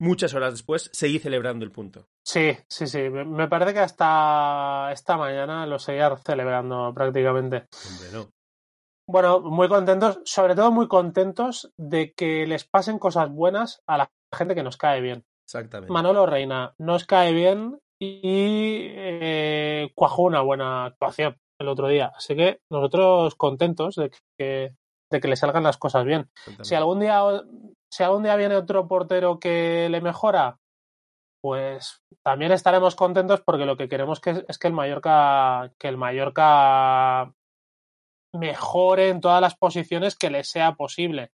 muchas 0.00 0.34
horas 0.34 0.54
después 0.54 0.90
seguí 0.92 1.18
celebrando 1.18 1.64
el 1.64 1.70
punto. 1.70 2.06
Sí, 2.26 2.56
sí, 2.68 2.86
sí. 2.86 3.10
Me 3.10 3.48
parece 3.48 3.74
que 3.74 3.80
hasta 3.80 4.90
esta 4.92 5.16
mañana 5.16 5.66
lo 5.66 5.78
seguía 5.78 6.16
celebrando 6.16 6.92
prácticamente. 6.94 7.66
Hombre, 7.88 8.08
no. 8.12 8.30
Bueno, 9.06 9.40
muy 9.40 9.68
contentos, 9.68 10.20
sobre 10.24 10.54
todo 10.54 10.72
muy 10.72 10.88
contentos 10.88 11.70
de 11.78 12.14
que 12.14 12.46
les 12.46 12.64
pasen 12.64 12.98
cosas 12.98 13.30
buenas 13.30 13.82
a 13.86 13.98
la 13.98 14.08
gente 14.34 14.54
que 14.54 14.62
nos 14.62 14.78
cae 14.78 15.02
bien. 15.02 15.24
Exactamente. 15.46 15.92
Manolo 15.92 16.24
Reina 16.24 16.74
nos 16.78 17.04
cae 17.04 17.34
bien 17.34 17.78
y 17.98 18.88
eh, 18.90 19.90
cuajó 19.94 20.22
una 20.22 20.40
buena 20.40 20.86
actuación 20.86 21.36
el 21.58 21.68
otro 21.68 21.88
día. 21.88 22.12
Así 22.16 22.36
que 22.36 22.60
nosotros 22.70 23.34
contentos 23.34 23.94
de 23.96 24.10
que, 24.38 24.74
de 25.10 25.20
que 25.20 25.28
le 25.28 25.36
salgan 25.36 25.62
las 25.62 25.78
cosas 25.78 26.04
bien. 26.04 26.28
Si 26.62 26.74
algún 26.74 27.00
día 27.00 27.22
si 27.94 28.02
algún 28.02 28.24
día 28.24 28.34
viene 28.34 28.56
otro 28.56 28.88
portero 28.88 29.38
que 29.38 29.86
le 29.88 30.00
mejora, 30.00 30.58
pues 31.40 32.02
también 32.24 32.50
estaremos 32.50 32.96
contentos 32.96 33.40
porque 33.40 33.66
lo 33.66 33.76
que 33.76 33.88
queremos 33.88 34.18
que, 34.20 34.44
es 34.48 34.58
que 34.58 34.66
el 34.66 34.72
Mallorca, 34.72 35.72
que 35.78 35.86
el 35.86 35.96
Mallorca 35.96 37.32
mejore 38.32 39.10
en 39.10 39.20
todas 39.20 39.40
las 39.40 39.54
posiciones 39.54 40.16
que 40.16 40.30
le 40.30 40.42
sea 40.42 40.72
posible. 40.72 41.30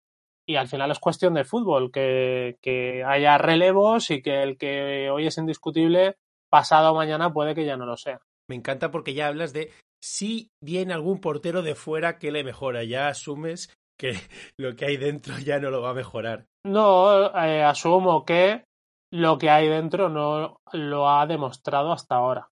Y 0.46 0.54
al 0.56 0.68
final 0.68 0.92
es 0.92 1.00
cuestión 1.00 1.34
de 1.34 1.44
fútbol, 1.44 1.90
que, 1.90 2.56
que 2.62 3.02
haya 3.02 3.36
relevos 3.36 4.12
y 4.12 4.22
que 4.22 4.42
el 4.44 4.56
que 4.56 5.10
hoy 5.10 5.26
es 5.26 5.38
indiscutible, 5.38 6.18
pasado 6.54 6.94
mañana 6.94 7.32
puede 7.32 7.52
que 7.52 7.66
ya 7.66 7.76
no 7.76 7.84
lo 7.84 7.96
sea. 7.96 8.20
Me 8.48 8.54
encanta 8.54 8.92
porque 8.92 9.12
ya 9.12 9.26
hablas 9.26 9.52
de 9.52 9.72
si 10.00 10.52
viene 10.62 10.94
algún 10.94 11.20
portero 11.20 11.62
de 11.62 11.74
fuera 11.74 12.16
que 12.20 12.30
le 12.30 12.44
mejora, 12.44 12.84
ya 12.84 13.08
asumes 13.08 13.74
que 13.98 14.12
lo 14.56 14.76
que 14.76 14.84
hay 14.86 14.96
dentro 14.96 15.36
ya 15.38 15.58
no 15.58 15.70
lo 15.70 15.82
va 15.82 15.90
a 15.90 15.94
mejorar. 15.94 16.46
No, 16.64 17.26
eh, 17.44 17.64
asumo 17.64 18.24
que 18.24 18.62
lo 19.10 19.36
que 19.36 19.50
hay 19.50 19.68
dentro 19.68 20.08
no 20.08 20.60
lo 20.72 21.08
ha 21.10 21.26
demostrado 21.26 21.90
hasta 21.90 22.14
ahora. 22.14 22.48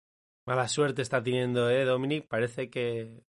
Mala 0.47 0.67
suerte 0.67 1.03
está 1.03 1.23
teniendo, 1.23 1.69
¿eh, 1.69 1.85
Dominic? 1.85 2.27
Parece 2.27 2.71
que. 2.71 3.23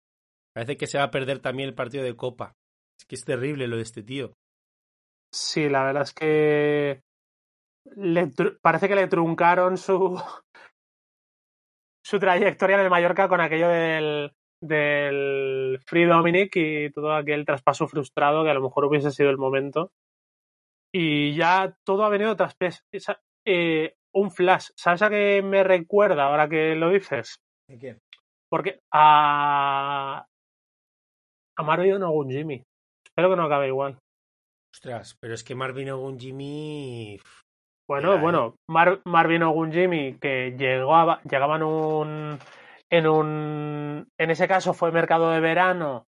Parece 0.55 0.77
que 0.77 0.87
se 0.87 0.99
va 0.99 1.05
a 1.05 1.11
perder 1.11 1.39
también 1.39 1.71
el 1.71 1.75
partido 1.75 2.05
de 2.05 2.15
Copa. 2.15 2.53
Es 3.01 3.07
que 3.07 3.15
es 3.15 3.25
terrible 3.25 3.69
lo 3.69 3.77
de 3.77 3.83
este 3.85 4.03
tío. 4.03 4.35
Sí, 5.33 5.71
la 5.71 5.85
verdad 5.85 6.03
es 6.03 6.13
que. 6.13 7.01
Le 7.97 8.31
parece 8.61 8.87
que 8.87 8.97
le 8.97 9.07
truncaron 9.07 9.79
su. 9.79 10.23
Su 12.09 12.19
trayectoria 12.19 12.77
en 12.77 12.85
el 12.85 12.91
Mallorca 12.91 13.29
con 13.29 13.43
aquello 13.43 13.69
del 13.69 14.33
del 14.63 15.79
Free 15.87 16.07
Dominic 16.07 16.57
y 16.57 16.91
todo 16.91 17.15
aquel 17.15 17.45
traspaso 17.45 17.87
frustrado 17.87 18.43
que 18.43 18.51
a 18.51 18.55
lo 18.55 18.63
mejor 18.63 18.87
hubiese 18.87 19.11
sido 19.11 19.29
el 19.29 19.37
momento. 19.37 19.93
Y 20.93 21.35
ya 21.35 21.77
todo 21.85 22.05
ha 22.05 22.09
venido 22.09 22.35
tras 22.35 22.57
eh, 23.47 23.95
un 24.15 24.31
flash. 24.31 24.71
¿Sabes 24.75 25.03
a 25.03 25.11
qué 25.11 25.43
me 25.43 25.63
recuerda 25.63 26.25
ahora 26.25 26.49
que 26.49 26.75
lo 26.75 26.89
dices? 26.89 27.41
¿De 27.69 27.79
qué? 27.79 27.99
Porque 28.51 28.81
a. 28.91 30.27
A 31.59 31.63
Marvin 31.63 32.03
Ogun 32.03 32.31
Jimmy. 32.31 32.63
Espero 33.05 33.29
que 33.29 33.37
no 33.37 33.45
acabe 33.45 33.69
igual. 33.69 33.99
Ostras, 34.75 35.15
pero 35.21 35.35
es 35.35 35.45
que 35.45 35.55
Marvin 35.55 35.91
Ogun 35.91 36.19
Jimmy. 36.19 37.21
Bueno, 37.89 38.19
bueno, 38.19 38.55
Mar- 38.69 39.01
Marvin 39.05 39.43
Ogun 39.43 39.73
Jimmy, 39.73 40.19
que 40.21 40.55
llegaba 40.59 41.21
en 41.57 41.63
un. 41.63 42.39
En 42.91 43.07
un. 43.07 44.09
En 44.19 44.31
ese 44.31 44.47
caso 44.47 44.75
fue 44.75 44.93
mercado 44.93 45.31
de 45.31 45.41
verano. 45.41 46.07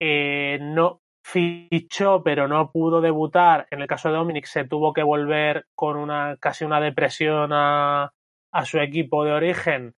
eh, 0.00 0.58
no 0.60 1.00
fichó, 1.24 2.22
pero 2.24 2.48
no 2.48 2.70
pudo 2.72 3.00
debutar. 3.00 3.66
En 3.70 3.80
el 3.82 3.88
caso 3.88 4.10
de 4.10 4.16
Dominic, 4.16 4.46
se 4.46 4.64
tuvo 4.66 4.92
que 4.92 5.02
volver 5.02 5.66
con 5.76 5.96
una 5.96 6.36
casi 6.38 6.64
una 6.64 6.80
depresión 6.80 7.52
a, 7.52 8.12
a 8.52 8.64
su 8.66 8.78
equipo 8.80 9.24
de 9.24 9.32
origen. 9.32 9.94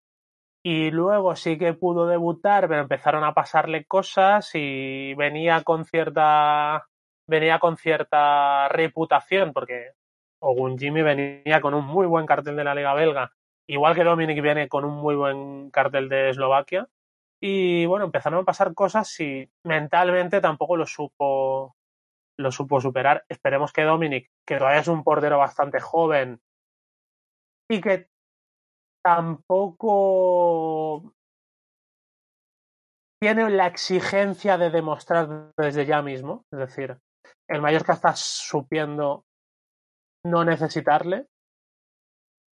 Y 0.63 0.91
luego 0.91 1.35
sí 1.35 1.57
que 1.57 1.73
pudo 1.73 2.07
debutar, 2.07 2.67
pero 2.67 2.81
empezaron 2.81 3.23
a 3.23 3.33
pasarle 3.33 3.85
cosas 3.85 4.51
y 4.55 5.13
venía 5.15 5.63
con 5.63 5.85
cierta. 5.85 6.87
Venía 7.27 7.59
con 7.59 7.77
cierta 7.77 8.67
reputación, 8.69 9.53
porque 9.53 9.91
Ogun 10.45 10.77
Jimmy 10.77 11.01
venía 11.01 11.59
con 11.59 11.73
un 11.73 11.85
muy 11.85 12.05
buen 12.05 12.27
cartel 12.27 12.55
de 12.55 12.63
la 12.63 12.75
Liga 12.75 12.93
Belga, 12.93 13.31
igual 13.67 13.95
que 13.95 14.03
Dominic 14.03 14.41
viene 14.41 14.69
con 14.69 14.85
un 14.85 14.93
muy 14.93 15.15
buen 15.15 15.71
cartel 15.71 16.07
de 16.07 16.29
Eslovaquia. 16.29 16.87
Y 17.41 17.85
bueno, 17.87 18.05
empezaron 18.05 18.41
a 18.41 18.45
pasar 18.45 18.73
cosas 18.75 19.19
y 19.19 19.49
mentalmente 19.63 20.41
tampoco 20.41 20.77
lo 20.77 20.85
supo, 20.85 21.75
lo 22.37 22.51
supo 22.51 22.79
superar. 22.79 23.25
Esperemos 23.27 23.73
que 23.73 23.83
Dominic, 23.83 24.29
que 24.45 24.57
todavía 24.57 24.81
es 24.81 24.87
un 24.87 25.03
portero 25.03 25.39
bastante 25.39 25.79
joven 25.79 26.39
y 27.69 27.81
que 27.81 28.07
tampoco 29.03 29.91
tiene 33.19 33.49
la 33.49 33.65
exigencia 33.65 34.59
de 34.59 34.69
demostrar 34.69 35.51
desde 35.57 35.87
ya 35.87 36.03
mismo. 36.03 36.45
Es 36.51 36.59
decir, 36.59 36.97
el 37.47 37.61
Mallorca 37.61 37.93
está 37.93 38.15
supiendo 38.15 39.25
no 40.25 40.43
necesitarle 40.43 41.27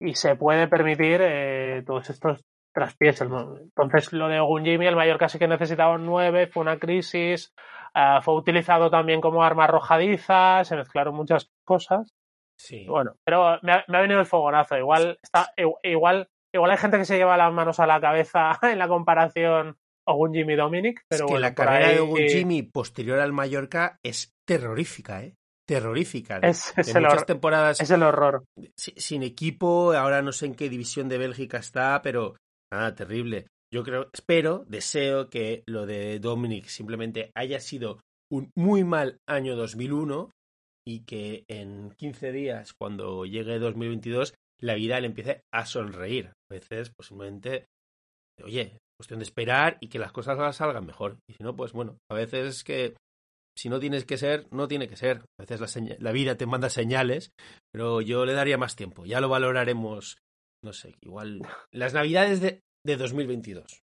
y 0.01 0.15
se 0.15 0.35
puede 0.35 0.67
permitir 0.67 1.21
eh, 1.21 1.83
todos 1.85 2.09
estos 2.09 2.41
traspiés. 2.73 3.21
Entonces, 3.21 4.13
lo 4.13 4.27
de 4.27 4.39
Ogun 4.39 4.65
Jimmy, 4.65 4.87
el 4.87 4.95
Mallorca 4.95 5.29
sí 5.29 5.39
que 5.39 5.47
necesitaba 5.47 5.95
un 5.95 6.05
9, 6.05 6.47
fue 6.47 6.61
una 6.61 6.79
crisis, 6.79 7.53
ah, 7.93 8.21
fue 8.21 8.35
utilizado 8.35 8.89
también 8.89 9.21
como 9.21 9.43
arma 9.43 9.65
arrojadiza, 9.65 10.63
se 10.63 10.75
mezclaron 10.75 11.15
muchas 11.15 11.51
cosas. 11.65 12.13
Sí. 12.57 12.85
Bueno, 12.87 13.13
pero 13.23 13.59
me 13.61 13.73
ha, 13.73 13.85
me 13.87 13.97
ha 13.97 14.01
venido 14.01 14.19
el 14.19 14.25
fogonazo. 14.25 14.77
Igual, 14.77 15.19
está, 15.21 15.53
igual, 15.83 16.29
igual 16.53 16.71
hay 16.71 16.77
gente 16.77 16.97
que 16.97 17.05
se 17.05 17.17
lleva 17.17 17.37
las 17.37 17.53
manos 17.53 17.79
a 17.79 17.87
la 17.87 18.01
cabeza 18.01 18.51
en 18.63 18.79
la 18.79 18.87
comparación 18.87 19.77
Ogun 20.07 20.33
Jimmy 20.33 20.55
Dominic, 20.55 20.99
es 21.01 21.05
pero 21.09 21.27
que 21.27 21.33
bueno, 21.33 21.47
la 21.47 21.53
carrera 21.53 21.87
ahí 21.87 21.95
de 21.95 22.01
Ogun 22.01 22.27
Jimmy 22.27 22.63
posterior 22.63 23.19
al 23.19 23.31
Mallorca 23.31 23.99
es 24.03 24.35
terrorífica, 24.45 25.23
¿eh? 25.23 25.35
Terrorífica. 25.75 26.39
Es, 26.39 26.73
el 26.77 27.01
muchas 27.03 27.25
temporadas 27.25 27.79
es 27.79 27.91
el 27.91 28.01
horror. 28.03 28.43
si- 28.75 28.93
sin 28.97 29.23
equipo, 29.23 29.93
ahora 29.93 30.21
no 30.21 30.31
sé 30.31 30.47
en 30.47 30.55
qué 30.55 30.67
división 30.69 31.09
de 31.09 31.17
Bélgica 31.19 31.57
está, 31.59 32.01
pero 32.01 32.35
nada, 32.73 32.95
terrible. 32.95 33.47
Yo 33.71 33.83
creo, 33.83 34.09
espero, 34.11 34.65
deseo 34.67 35.29
que 35.29 35.63
lo 35.67 35.85
de 35.85 36.19
Dominic 36.19 36.65
simplemente 36.65 37.29
haya 37.35 37.59
sido 37.59 37.99
un 38.31 38.49
muy 38.57 38.83
mal 38.83 39.17
año 39.27 39.55
2001 39.55 40.31
y 40.87 41.01
que 41.05 41.43
en 41.47 41.91
15 41.97 42.31
días, 42.31 42.73
cuando 42.73 43.25
llegue 43.25 43.59
2022, 43.59 44.33
la 44.59 44.73
vida 44.73 44.99
le 44.99 45.05
empiece 45.07 45.41
a 45.53 45.67
sonreír. 45.67 46.31
A 46.49 46.53
veces, 46.55 46.91
pues 46.97 47.09
simplemente, 47.09 47.67
oye, 48.43 48.79
cuestión 48.99 49.19
de 49.19 49.25
esperar 49.25 49.77
y 49.81 49.87
que 49.89 49.99
las 49.99 50.11
cosas 50.11 50.55
salgan 50.55 50.85
mejor. 50.87 51.17
Y 51.29 51.33
si 51.33 51.43
no, 51.43 51.55
pues 51.55 51.73
bueno, 51.73 51.97
a 52.11 52.15
veces 52.15 52.47
es 52.57 52.63
que 52.63 52.95
si 53.59 53.67
no 53.67 53.81
tienes 53.81 54.05
que 54.05 54.15
ser, 54.15 54.47
no 54.51 54.69
tiene 54.69 54.87
que 54.87 54.95
ser. 54.95 55.25
A 55.37 55.43
veces 55.43 55.99
la, 55.99 56.13
vida 56.13 56.37
te 56.37 56.45
manda 56.45 56.69
señales, 56.69 57.33
pero 57.73 57.99
yo 57.99 58.25
le 58.25 58.31
daría 58.31 58.57
más 58.57 58.77
tiempo. 58.77 59.05
Ya 59.05 59.19
lo 59.19 59.27
valoraremos, 59.27 60.17
no 60.63 60.71
sé, 60.71 60.95
igual 61.01 61.41
las 61.73 61.93
navidades 61.93 62.39
de, 62.39 62.61
de 62.85 62.95
2022. 62.95 63.81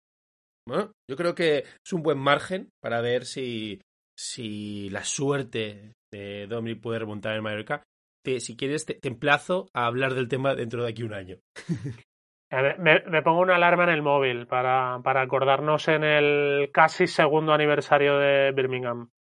¿no? 0.67 0.91
Yo 1.07 1.15
creo 1.15 1.35
que 1.35 1.65
es 1.85 1.93
un 1.93 2.01
buen 2.01 2.17
margen 2.17 2.71
para 2.81 2.99
ver 3.01 3.25
si, 3.25 3.79
si 4.17 4.89
la 4.89 5.03
suerte 5.03 5.93
de 6.11 6.47
Dominic 6.47 6.81
puede 6.81 6.97
remontar 6.97 7.35
en 7.35 7.43
Mallorca. 7.43 7.83
Te- 8.25 8.39
si 8.39 8.57
quieres, 8.57 8.87
te, 8.87 8.97
emplazo 9.03 9.67
a 9.75 9.85
hablar 9.85 10.15
del 10.15 10.29
tema 10.29 10.55
dentro 10.55 10.83
de 10.83 10.89
aquí 10.89 11.03
un 11.03 11.13
año. 11.13 11.37
Me, 12.51 13.03
me 13.05 13.21
pongo 13.21 13.41
una 13.41 13.57
alarma 13.57 13.83
en 13.83 13.91
el 13.91 14.01
móvil 14.01 14.47
para, 14.47 14.99
para 15.03 15.21
acordarnos 15.21 15.87
en 15.87 16.03
el 16.03 16.71
casi 16.71 17.05
segundo 17.05 17.53
aniversario 17.53 18.17
de 18.17 18.51
Birmingham. 18.53 19.11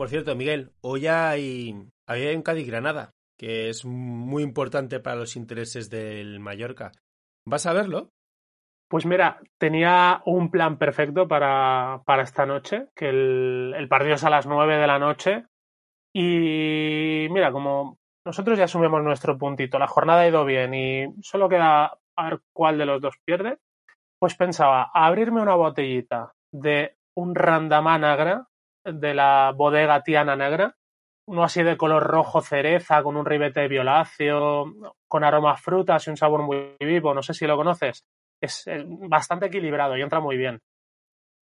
Por 0.00 0.08
cierto, 0.08 0.34
Miguel, 0.34 0.72
hoy 0.80 1.08
hay, 1.08 1.74
hay 2.06 2.34
un 2.34 2.40
Cádiz-Granada, 2.40 3.10
que 3.38 3.68
es 3.68 3.84
muy 3.84 4.42
importante 4.42 4.98
para 4.98 5.16
los 5.16 5.36
intereses 5.36 5.90
del 5.90 6.40
Mallorca. 6.40 6.90
¿Vas 7.46 7.66
a 7.66 7.74
verlo? 7.74 8.08
Pues 8.88 9.04
mira, 9.04 9.42
tenía 9.58 10.22
un 10.24 10.50
plan 10.50 10.78
perfecto 10.78 11.28
para, 11.28 12.00
para 12.06 12.22
esta 12.22 12.46
noche, 12.46 12.86
que 12.96 13.10
el, 13.10 13.86
partido 13.90 14.14
es 14.14 14.24
a 14.24 14.30
las 14.30 14.46
9 14.46 14.78
de 14.78 14.86
la 14.86 14.98
noche. 14.98 15.44
Y 16.14 17.26
mira, 17.30 17.52
como 17.52 17.98
nosotros 18.24 18.56
ya 18.56 18.64
asumimos 18.64 19.02
nuestro 19.02 19.36
puntito, 19.36 19.78
la 19.78 19.86
jornada 19.86 20.22
ha 20.22 20.28
ido 20.28 20.46
bien 20.46 20.72
y 20.72 21.14
solo 21.20 21.46
queda 21.46 21.98
a 22.16 22.24
ver 22.24 22.40
cuál 22.54 22.78
de 22.78 22.86
los 22.86 23.02
dos 23.02 23.16
pierde, 23.22 23.58
pues 24.18 24.34
pensaba 24.34 24.90
abrirme 24.94 25.42
una 25.42 25.56
botellita 25.56 26.32
de 26.50 26.96
un 27.14 27.34
Randamá 27.34 27.98
Negra 27.98 28.46
de 28.84 29.14
la 29.14 29.52
bodega 29.56 30.02
Tiana 30.02 30.36
Negra, 30.36 30.76
uno 31.26 31.44
así 31.44 31.62
de 31.62 31.76
color 31.76 32.02
rojo 32.02 32.40
cereza, 32.40 33.02
con 33.02 33.16
un 33.16 33.26
ribete 33.26 33.68
violáceo, 33.68 34.64
con 35.06 35.24
aroma 35.24 35.52
a 35.52 35.56
frutas 35.56 36.06
y 36.06 36.10
un 36.10 36.16
sabor 36.16 36.42
muy 36.42 36.76
vivo, 36.80 37.14
no 37.14 37.22
sé 37.22 37.34
si 37.34 37.46
lo 37.46 37.56
conoces 37.56 38.04
es 38.40 38.66
eh, 38.66 38.84
bastante 38.86 39.46
equilibrado 39.46 39.96
y 39.96 40.02
entra 40.02 40.20
muy 40.20 40.36
bien. 40.36 40.60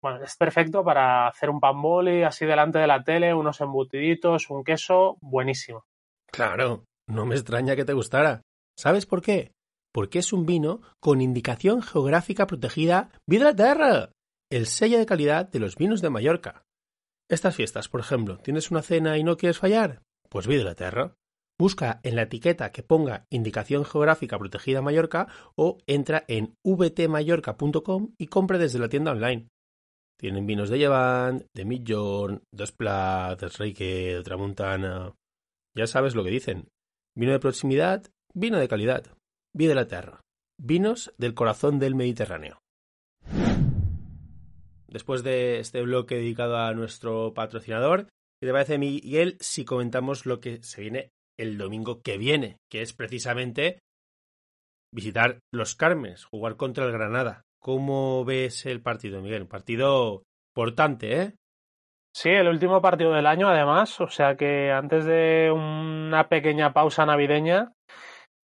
Bueno, 0.03 0.23
es 0.23 0.37
perfecto 0.37 0.85
para 0.85 1.27
hacer 1.27 1.51
un 1.51 1.59
pan 1.59 1.81
boli 1.81 2.23
así 2.23 2.47
delante 2.47 2.79
de 2.79 2.87
la 2.87 3.03
tele, 3.03 3.35
unos 3.35 3.61
embutiditos, 3.61 4.51
un 4.51 4.63
queso, 4.63 5.17
buenísimo. 5.21 5.85
Claro, 6.31 6.85
no 7.09 7.27
me 7.27 7.35
extraña 7.35 7.75
que 7.75 7.85
te 7.85 7.93
gustara. 7.93 8.43
¿Sabes 8.79 9.07
por 9.07 9.23
qué? 9.23 9.53
Porque 9.93 10.19
es 10.19 10.33
un 10.33 10.45
vino 10.45 10.83
con 11.01 11.21
indicación 11.21 11.83
geográfica 11.83 12.47
protegida 12.47 13.11
Vida 13.27 13.47
la 13.47 13.57
Terra, 13.57 14.11
el 14.53 14.67
sello 14.67 14.99
de 14.99 15.07
calidad 15.07 15.49
de 15.49 15.61
los 15.61 15.77
vinos 15.77 16.03
de 16.03 16.11
Mallorca. 16.11 16.63
Estas 17.29 17.57
fiestas, 17.57 17.89
por 17.89 18.01
ejemplo, 18.01 18.39
¿tienes 18.39 18.71
una 18.71 18.83
cena 18.83 19.19
y 19.19 19.25
no 19.25 19.37
quieres 19.37 19.59
fallar? 19.59 20.03
Pues 20.29 20.47
Vida 20.47 20.63
la 20.63 20.77
Terra. 20.77 21.17
Busca 21.59 22.01
en 22.03 22.17
la 22.17 22.23
etiqueta 22.23 22.71
que 22.71 22.83
ponga 22.83 23.27
indicación 23.31 23.85
geográfica 23.85 24.39
protegida 24.39 24.83
Mallorca 24.83 25.27
o 25.57 25.79
entra 25.87 26.25
en 26.29 26.55
vtmallorca.com 26.63 28.15
y 28.19 28.27
compra 28.27 28.59
desde 28.59 28.79
la 28.79 28.89
tienda 28.89 29.13
online. 29.13 29.49
Tienen 30.19 30.47
vinos 30.47 30.71
de 30.71 30.79
Llevant, 30.79 31.47
de 31.55 31.65
Midjorn, 31.65 32.43
Dos 32.53 32.73
Plat, 32.73 33.41
del 33.41 33.51
Reike, 33.51 34.15
de 34.17 34.23
Tramuntana. 34.23 35.15
Ya 35.75 35.87
sabes 35.87 36.15
lo 36.15 36.25
que 36.25 36.31
dicen. 36.31 36.69
Vino 37.17 37.33
de 37.33 37.41
proximidad, 37.41 38.05
vino 38.35 38.59
de 38.59 38.69
calidad. 38.69 39.05
Vida 39.55 39.71
de 39.71 39.75
la 39.75 39.89
Terra. 39.89 40.21
Vinos 40.59 41.13
del 41.19 41.35
corazón 41.35 41.79
del 41.79 41.95
Mediterráneo. 41.95 42.61
Después 44.97 45.23
de 45.23 45.59
este 45.59 45.83
bloque 45.83 46.15
dedicado 46.15 46.57
a 46.57 46.73
nuestro 46.73 47.35
patrocinador, 47.35 48.07
¿qué 48.41 48.47
te 48.47 48.51
parece, 48.51 48.79
Miguel, 48.79 49.37
si 49.41 49.67
comentamos 49.67 50.25
lo 50.25 50.41
que 50.41 50.63
se 50.63 50.81
viene 50.81 51.11
el 51.39 51.59
domingo 51.59 52.01
que 52.01 52.17
viene? 52.17 52.57
Que 52.71 52.81
es 52.81 52.95
precisamente 52.95 53.81
visitar 54.91 55.41
los 55.53 55.75
Carmes, 55.75 56.25
jugar 56.25 56.57
contra 56.57 56.87
el 56.87 56.93
Granada. 56.93 57.43
¿Cómo 57.61 58.25
ves 58.25 58.65
el 58.65 58.81
partido, 58.81 59.21
Miguel? 59.21 59.47
Partido 59.47 60.23
importante, 60.57 61.21
¿eh? 61.21 61.35
Sí, 62.15 62.31
el 62.31 62.49
último 62.49 62.81
partido 62.81 63.13
del 63.13 63.27
año, 63.27 63.51
además, 63.51 64.01
o 64.01 64.09
sea 64.09 64.35
que 64.35 64.73
antes 64.73 65.05
de 65.05 65.53
una 65.55 66.27
pequeña 66.31 66.73
pausa 66.73 67.05
navideña, 67.05 67.71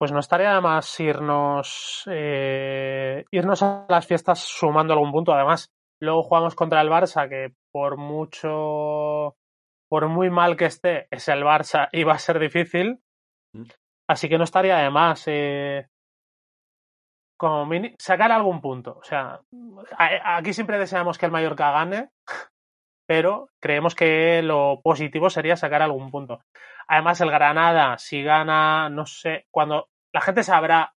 pues 0.00 0.10
no 0.10 0.18
estaría 0.18 0.60
más 0.60 0.98
irnos, 0.98 2.02
eh, 2.10 3.24
irnos 3.30 3.62
a 3.62 3.86
las 3.88 4.04
fiestas 4.04 4.40
sumando 4.40 4.94
algún 4.94 5.12
punto. 5.12 5.32
Además, 5.32 5.70
luego 6.00 6.22
jugamos 6.22 6.54
contra 6.54 6.80
el 6.80 6.88
Barça, 6.88 7.28
que 7.28 7.54
por 7.72 7.96
mucho, 7.96 9.36
por 9.88 10.08
muy 10.08 10.30
mal 10.30 10.56
que 10.56 10.66
esté, 10.66 11.06
es 11.10 11.28
el 11.28 11.42
Barça 11.44 11.88
y 11.92 12.04
va 12.04 12.14
a 12.14 12.18
ser 12.18 12.38
difícil. 12.38 13.00
Así 14.08 14.28
que 14.28 14.38
no 14.38 14.44
estaría 14.44 14.76
de 14.78 14.90
más 14.90 15.24
eh, 15.26 15.88
como 17.38 17.64
mini, 17.66 17.94
sacar 17.98 18.32
algún 18.32 18.60
punto. 18.60 18.98
O 19.00 19.04
sea, 19.04 19.40
a- 19.98 20.36
aquí 20.36 20.52
siempre 20.52 20.78
deseamos 20.78 21.16
que 21.18 21.26
el 21.26 21.32
Mallorca 21.32 21.70
gane, 21.70 22.10
pero 23.08 23.48
creemos 23.60 23.94
que 23.94 24.42
lo 24.42 24.80
positivo 24.82 25.30
sería 25.30 25.56
sacar 25.56 25.82
algún 25.82 26.10
punto. 26.10 26.40
Además, 26.88 27.20
el 27.20 27.30
Granada, 27.30 27.98
si 27.98 28.22
gana, 28.22 28.88
no 28.90 29.06
sé, 29.06 29.46
cuando 29.50 29.88
la 30.12 30.20
gente 30.20 30.42
sabrá 30.42 30.94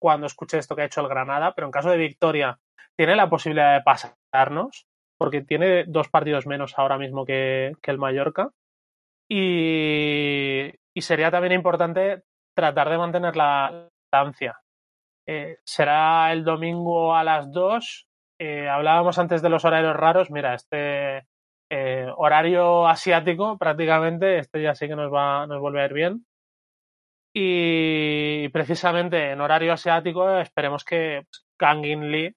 cuando 0.00 0.26
escuche 0.26 0.58
esto 0.58 0.76
que 0.76 0.82
ha 0.82 0.86
hecho 0.86 1.00
el 1.00 1.08
Granada, 1.08 1.54
pero 1.54 1.66
en 1.66 1.72
caso 1.72 1.90
de 1.90 1.96
victoria, 1.96 2.58
tiene 2.96 3.16
la 3.16 3.28
posibilidad 3.28 3.74
de 3.74 3.82
pasarnos, 3.82 4.86
porque 5.18 5.42
tiene 5.42 5.84
dos 5.84 6.08
partidos 6.08 6.46
menos 6.46 6.78
ahora 6.78 6.98
mismo 6.98 7.24
que, 7.24 7.72
el 7.82 7.98
Mallorca. 7.98 8.50
Y, 9.28 10.72
sería 10.96 11.30
también 11.30 11.52
importante 11.52 12.22
tratar 12.56 12.90
de 12.90 12.98
mantener 12.98 13.36
la 13.36 13.88
distancia. 14.02 14.58
Eh, 15.26 15.58
será 15.64 16.32
el 16.32 16.44
domingo 16.44 17.14
a 17.14 17.24
las 17.24 17.50
2. 17.50 18.06
Eh, 18.38 18.68
hablábamos 18.68 19.18
antes 19.18 19.42
de 19.42 19.48
los 19.48 19.64
horarios 19.64 19.96
raros. 19.96 20.30
Mira, 20.30 20.54
este 20.54 21.26
eh, 21.70 22.06
horario 22.16 22.86
asiático 22.86 23.56
prácticamente, 23.58 24.38
este 24.38 24.62
ya 24.62 24.74
sí 24.74 24.86
que 24.86 24.96
nos, 24.96 25.12
va, 25.12 25.46
nos 25.46 25.60
vuelve 25.60 25.82
a 25.82 25.86
ir 25.86 25.92
bien. 25.92 26.26
Y 27.34 28.48
precisamente 28.50 29.32
en 29.32 29.40
horario 29.40 29.72
asiático 29.72 30.38
esperemos 30.38 30.84
que 30.84 31.26
Kangin 31.56 32.12
Lee 32.12 32.36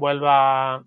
vuelva, 0.00 0.84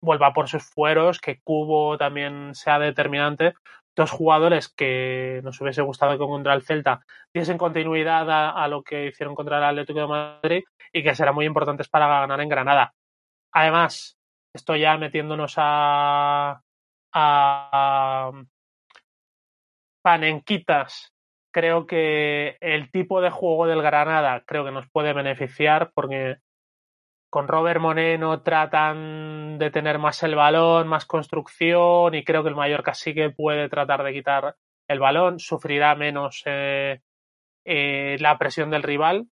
vuelva 0.00 0.32
por 0.32 0.48
sus 0.48 0.64
fueros, 0.64 1.20
que 1.20 1.40
Cubo 1.42 1.98
también 1.98 2.54
sea 2.54 2.78
determinante. 2.78 3.54
Dos 3.96 4.12
jugadores 4.12 4.68
que 4.68 5.40
nos 5.42 5.60
hubiese 5.60 5.82
gustado 5.82 6.12
que 6.12 6.18
contra 6.18 6.54
el 6.54 6.62
Celta 6.62 7.04
diesen 7.34 7.58
continuidad 7.58 8.30
a, 8.30 8.50
a, 8.50 8.68
lo 8.68 8.82
que 8.84 9.08
hicieron 9.08 9.34
contra 9.34 9.58
el 9.58 9.64
Atlético 9.64 10.00
de 10.00 10.06
Madrid 10.06 10.64
y 10.92 11.02
que 11.02 11.14
serán 11.14 11.34
muy 11.34 11.44
importantes 11.46 11.88
para 11.88 12.06
ganar 12.06 12.40
en 12.40 12.48
Granada. 12.48 12.94
Además, 13.52 14.16
estoy 14.54 14.80
ya 14.80 14.96
metiéndonos 14.96 15.54
a, 15.56 16.62
a 17.12 18.32
panenquitas 20.02 21.12
creo 21.50 21.86
que 21.86 22.56
el 22.60 22.90
tipo 22.90 23.20
de 23.20 23.30
juego 23.30 23.66
del 23.66 23.82
Granada 23.82 24.42
creo 24.46 24.64
que 24.64 24.70
nos 24.70 24.88
puede 24.90 25.12
beneficiar 25.12 25.92
porque 25.94 26.36
con 27.30 27.46
Robert 27.46 27.80
Moreno 27.80 28.42
tratan 28.42 29.58
de 29.58 29.70
tener 29.70 29.98
más 29.98 30.22
el 30.24 30.34
balón, 30.34 30.88
más 30.88 31.06
construcción 31.06 32.14
y 32.14 32.24
creo 32.24 32.42
que 32.42 32.48
el 32.48 32.56
Mallorca 32.56 32.92
sí 32.92 33.14
que 33.14 33.30
puede 33.30 33.68
tratar 33.68 34.02
de 34.02 34.12
quitar 34.12 34.56
el 34.88 34.98
balón, 34.98 35.38
sufrirá 35.38 35.94
menos 35.94 36.42
eh, 36.46 37.00
eh, 37.64 38.16
la 38.18 38.36
presión 38.36 38.70
del 38.70 38.82
rival. 38.82 39.28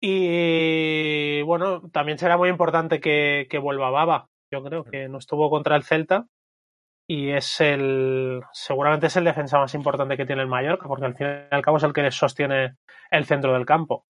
Y 0.00 1.40
bueno, 1.42 1.88
también 1.90 2.18
será 2.18 2.36
muy 2.36 2.50
importante 2.50 3.00
que, 3.00 3.48
vuelva 3.62 3.90
Baba. 3.90 4.28
Yo 4.50 4.62
creo 4.62 4.84
que 4.84 5.08
no 5.08 5.16
estuvo 5.16 5.48
contra 5.48 5.76
el 5.76 5.82
Celta 5.82 6.26
y 7.08 7.30
es 7.30 7.60
el 7.62 8.42
seguramente 8.52 9.06
es 9.06 9.16
el 9.16 9.24
defensa 9.24 9.58
más 9.58 9.74
importante 9.74 10.18
que 10.18 10.26
tiene 10.26 10.42
el 10.42 10.48
Mallorca, 10.48 10.86
porque 10.88 11.06
al 11.06 11.16
fin 11.16 11.26
y 11.26 11.54
al 11.54 11.62
cabo 11.62 11.78
es 11.78 11.84
el 11.84 11.94
que 11.94 12.10
sostiene 12.10 12.76
el 13.10 13.24
centro 13.24 13.54
del 13.54 13.64
campo. 13.64 14.04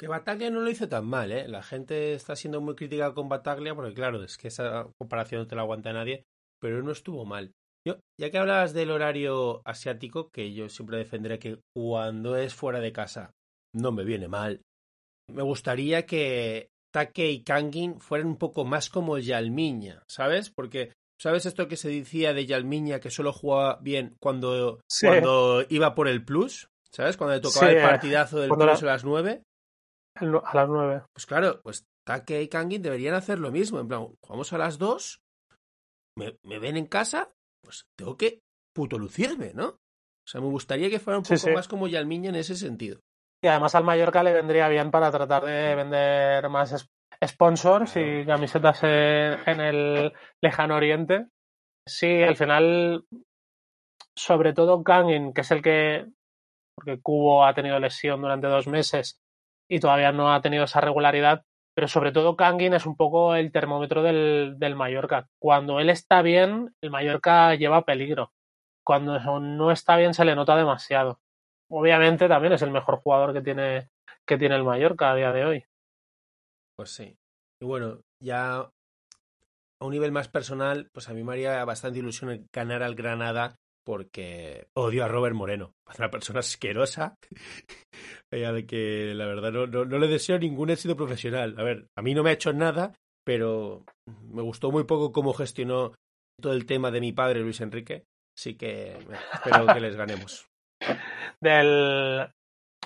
Que 0.00 0.08
Bataglia 0.08 0.48
no 0.48 0.60
lo 0.60 0.70
hizo 0.70 0.88
tan 0.88 1.04
mal, 1.06 1.30
¿eh? 1.30 1.46
La 1.46 1.62
gente 1.62 2.14
está 2.14 2.34
siendo 2.34 2.62
muy 2.62 2.74
crítica 2.74 3.12
con 3.12 3.28
Bataglia 3.28 3.74
porque, 3.74 3.92
claro, 3.92 4.24
es 4.24 4.38
que 4.38 4.48
esa 4.48 4.88
comparación 4.98 5.42
no 5.42 5.46
te 5.46 5.54
la 5.56 5.60
aguanta 5.60 5.92
nadie, 5.92 6.24
pero 6.58 6.82
no 6.82 6.90
estuvo 6.90 7.26
mal. 7.26 7.52
Yo, 7.86 7.98
ya 8.18 8.30
que 8.30 8.38
hablabas 8.38 8.72
del 8.72 8.90
horario 8.90 9.60
asiático, 9.66 10.30
que 10.30 10.54
yo 10.54 10.70
siempre 10.70 10.96
defenderé 10.96 11.38
que 11.38 11.60
cuando 11.74 12.36
es 12.36 12.54
fuera 12.54 12.80
de 12.80 12.92
casa 12.92 13.32
no 13.74 13.92
me 13.92 14.04
viene 14.04 14.26
mal, 14.26 14.62
me 15.30 15.42
gustaría 15.42 16.06
que 16.06 16.68
Take 16.92 17.30
y 17.30 17.44
Kangin 17.44 18.00
fueran 18.00 18.26
un 18.28 18.36
poco 18.36 18.64
más 18.64 18.88
como 18.88 19.18
Yalmiña, 19.18 20.02
¿sabes? 20.08 20.50
Porque 20.50 20.92
¿Sabes 21.20 21.44
esto 21.44 21.68
que 21.68 21.76
se 21.76 21.90
decía 21.90 22.32
de 22.32 22.46
Yalmiña 22.46 22.98
que 22.98 23.10
solo 23.10 23.34
jugaba 23.34 23.78
bien 23.82 24.16
cuando, 24.18 24.80
sí. 24.90 25.06
cuando 25.06 25.62
iba 25.68 25.94
por 25.94 26.08
el 26.08 26.24
plus? 26.24 26.70
¿Sabes? 26.90 27.18
Cuando 27.18 27.34
le 27.34 27.42
tocaba 27.42 27.68
Sí, 27.68 27.76
el 27.76 27.82
partidazo 27.82 28.38
del 28.40 28.48
cuando 28.48 28.64
plus 28.64 28.80
la- 28.82 28.88
a 28.88 28.92
las 28.94 29.04
nueve. 29.04 29.42
A 30.20 30.54
las 30.54 30.68
nueve. 30.68 31.02
Pues 31.12 31.26
claro, 31.26 31.60
pues 31.62 31.84
Take 32.06 32.42
y 32.42 32.48
Kangin 32.48 32.82
deberían 32.82 33.14
hacer 33.14 33.38
lo 33.38 33.50
mismo. 33.50 33.80
En 33.80 33.88
plan, 33.88 34.06
jugamos 34.22 34.52
a 34.52 34.58
las 34.58 34.78
dos, 34.78 35.20
me, 36.16 36.36
me 36.42 36.58
ven 36.58 36.76
en 36.76 36.86
casa, 36.86 37.32
pues 37.62 37.84
tengo 37.96 38.16
que 38.16 38.40
puto 38.74 38.98
lucirme, 38.98 39.52
¿no? 39.54 39.68
O 39.68 40.28
sea, 40.30 40.40
me 40.40 40.48
gustaría 40.48 40.90
que 40.90 41.00
fuera 41.00 41.18
un 41.18 41.24
Sí, 41.24 41.34
poco 41.34 41.46
sí. 41.48 41.52
más 41.52 41.68
como 41.68 41.88
Yalmiña 41.88 42.30
en 42.30 42.36
ese 42.36 42.54
sentido. 42.54 43.00
Y 43.42 43.48
además 43.48 43.74
al 43.74 43.84
Mallorca 43.84 44.22
le 44.22 44.32
vendría 44.34 44.68
bien 44.68 44.90
para 44.90 45.10
tratar 45.10 45.44
de 45.44 45.74
vender 45.74 46.48
más 46.50 46.88
sponsors 47.26 47.96
y 47.96 48.24
camisetas 48.26 48.82
en, 48.82 49.38
en 49.46 49.60
el 49.60 50.12
lejano 50.42 50.76
oriente. 50.76 51.26
Sí, 51.88 52.22
al 52.22 52.36
final, 52.36 53.04
sobre 54.14 54.52
todo 54.52 54.82
Kangin, 54.84 55.32
que 55.32 55.40
es 55.40 55.50
el 55.50 55.62
que, 55.62 56.06
porque 56.76 57.00
Cubo 57.00 57.44
ha 57.44 57.54
tenido 57.54 57.78
lesión 57.80 58.20
durante 58.20 58.46
dos 58.46 58.66
meses 58.66 59.19
y 59.70 59.80
todavía 59.80 60.12
no 60.12 60.34
ha 60.34 60.42
tenido 60.42 60.64
esa 60.64 60.82
regularidad, 60.82 61.44
pero 61.74 61.88
sobre 61.88 62.12
todo 62.12 62.36
Kangin 62.36 62.74
es 62.74 62.84
un 62.84 62.96
poco 62.96 63.34
el 63.34 63.52
termómetro 63.52 64.02
del, 64.02 64.56
del 64.58 64.76
Mallorca. 64.76 65.28
Cuando 65.38 65.80
él 65.80 65.88
está 65.88 66.20
bien, 66.20 66.74
el 66.82 66.90
Mallorca 66.90 67.54
lleva 67.54 67.86
peligro. 67.86 68.32
Cuando 68.84 69.18
no 69.40 69.70
está 69.70 69.96
bien 69.96 70.12
se 70.12 70.24
le 70.24 70.34
nota 70.34 70.56
demasiado 70.56 71.20
obviamente 71.70 72.28
también 72.28 72.52
es 72.52 72.62
el 72.62 72.70
mejor 72.70 73.00
jugador 73.00 73.32
que 73.32 73.40
tiene, 73.40 73.88
que 74.26 74.36
tiene 74.36 74.56
el 74.56 74.64
Mallorca 74.64 75.10
a 75.10 75.14
día 75.14 75.32
de 75.32 75.44
hoy. 75.44 75.64
Pues 76.76 76.90
sí. 76.90 77.16
Y 77.60 77.64
bueno, 77.64 78.00
ya 78.20 78.56
a 78.58 79.84
un 79.84 79.90
nivel 79.92 80.12
más 80.12 80.28
personal, 80.28 80.90
pues 80.92 81.08
a 81.08 81.14
mí 81.14 81.22
me 81.22 81.32
haría 81.32 81.64
bastante 81.64 82.00
ilusión 82.00 82.48
ganar 82.52 82.82
al 82.82 82.94
Granada 82.94 83.56
porque 83.90 84.68
odio 84.74 85.04
a 85.04 85.08
Robert 85.08 85.34
Moreno. 85.34 85.74
Es 85.90 85.98
una 85.98 86.12
persona 86.12 86.38
asquerosa. 86.38 87.18
De 88.30 88.64
que 88.64 89.12
la 89.16 89.26
verdad 89.26 89.50
no, 89.50 89.66
no, 89.66 89.84
no 89.84 89.98
le 89.98 90.06
deseo 90.06 90.38
ningún 90.38 90.70
éxito 90.70 90.94
profesional. 90.94 91.56
A 91.58 91.64
ver, 91.64 91.88
a 91.96 92.02
mí 92.02 92.14
no 92.14 92.22
me 92.22 92.30
ha 92.30 92.34
hecho 92.34 92.52
nada, 92.52 92.94
pero 93.24 93.84
me 94.06 94.42
gustó 94.42 94.70
muy 94.70 94.84
poco 94.84 95.10
cómo 95.10 95.32
gestionó 95.32 95.92
todo 96.40 96.52
el 96.52 96.66
tema 96.66 96.92
de 96.92 97.00
mi 97.00 97.10
padre 97.12 97.40
Luis 97.40 97.60
Enrique. 97.60 98.04
Así 98.38 98.54
que 98.54 98.96
espero 99.32 99.66
que 99.66 99.80
les 99.80 99.96
ganemos. 99.96 100.46
Del, 101.40 102.28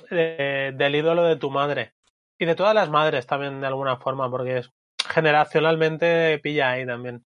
de- 0.08 0.72
del 0.74 0.94
ídolo 0.94 1.24
de 1.24 1.36
tu 1.36 1.50
madre. 1.50 1.92
Y 2.38 2.46
de 2.46 2.54
todas 2.54 2.74
las 2.74 2.88
madres 2.88 3.26
también, 3.26 3.60
de 3.60 3.66
alguna 3.66 3.98
forma, 3.98 4.30
porque 4.30 4.58
es, 4.58 4.70
generacionalmente 5.06 6.38
pilla 6.38 6.70
ahí 6.70 6.86
también. 6.86 7.22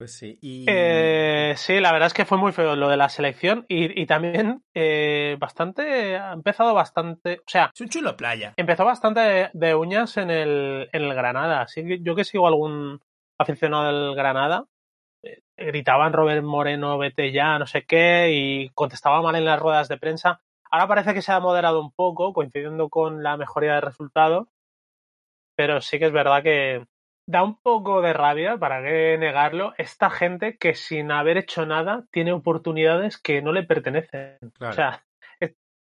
Pues 0.00 0.16
sí. 0.16 0.38
Y 0.40 0.64
Eh, 0.66 1.52
sí, 1.58 1.78
la 1.78 1.92
verdad 1.92 2.06
es 2.06 2.14
que 2.14 2.24
fue 2.24 2.38
muy 2.38 2.52
feo 2.52 2.74
lo 2.74 2.88
de 2.88 2.96
la 2.96 3.10
selección 3.10 3.66
y, 3.68 4.00
y 4.00 4.06
también 4.06 4.64
eh, 4.72 5.36
bastante, 5.38 6.16
ha 6.16 6.32
empezado 6.32 6.72
bastante, 6.72 7.40
o 7.40 7.42
sea, 7.46 7.70
es 7.74 7.80
un 7.82 7.90
chulo 7.90 8.16
playa. 8.16 8.54
empezó 8.56 8.86
bastante 8.86 9.20
de, 9.20 9.50
de 9.52 9.74
uñas 9.74 10.16
en 10.16 10.30
el, 10.30 10.88
en 10.90 11.02
el 11.02 11.12
Granada. 11.12 11.60
Así 11.60 11.84
que 11.86 12.00
yo 12.00 12.14
que 12.14 12.24
sigo 12.24 12.46
algún 12.46 12.98
aficionado 13.38 13.92
del 13.92 14.16
Granada, 14.16 14.64
eh, 15.22 15.42
gritaban 15.58 16.14
Robert 16.14 16.42
Moreno, 16.42 16.96
vete 16.96 17.30
ya, 17.30 17.58
no 17.58 17.66
sé 17.66 17.84
qué, 17.84 18.30
y 18.32 18.70
contestaba 18.70 19.20
mal 19.20 19.36
en 19.36 19.44
las 19.44 19.60
ruedas 19.60 19.88
de 19.88 19.98
prensa. 19.98 20.40
Ahora 20.70 20.88
parece 20.88 21.12
que 21.12 21.20
se 21.20 21.32
ha 21.32 21.40
moderado 21.40 21.78
un 21.78 21.92
poco, 21.92 22.32
coincidiendo 22.32 22.88
con 22.88 23.22
la 23.22 23.36
mejoría 23.36 23.74
de 23.74 23.80
resultado, 23.82 24.48
pero 25.54 25.82
sí 25.82 25.98
que 25.98 26.06
es 26.06 26.12
verdad 26.12 26.42
que 26.42 26.86
da 27.30 27.44
un 27.44 27.56
poco 27.56 28.02
de 28.02 28.12
rabia, 28.12 28.58
para 28.58 28.82
qué 28.82 29.16
negarlo, 29.16 29.72
esta 29.78 30.10
gente 30.10 30.56
que 30.58 30.74
sin 30.74 31.12
haber 31.12 31.38
hecho 31.38 31.64
nada 31.64 32.04
tiene 32.10 32.32
oportunidades 32.32 33.18
que 33.18 33.40
no 33.40 33.52
le 33.52 33.62
pertenecen. 33.62 34.38
Claro. 34.54 34.72
O 34.72 34.74
sea, 34.74 35.04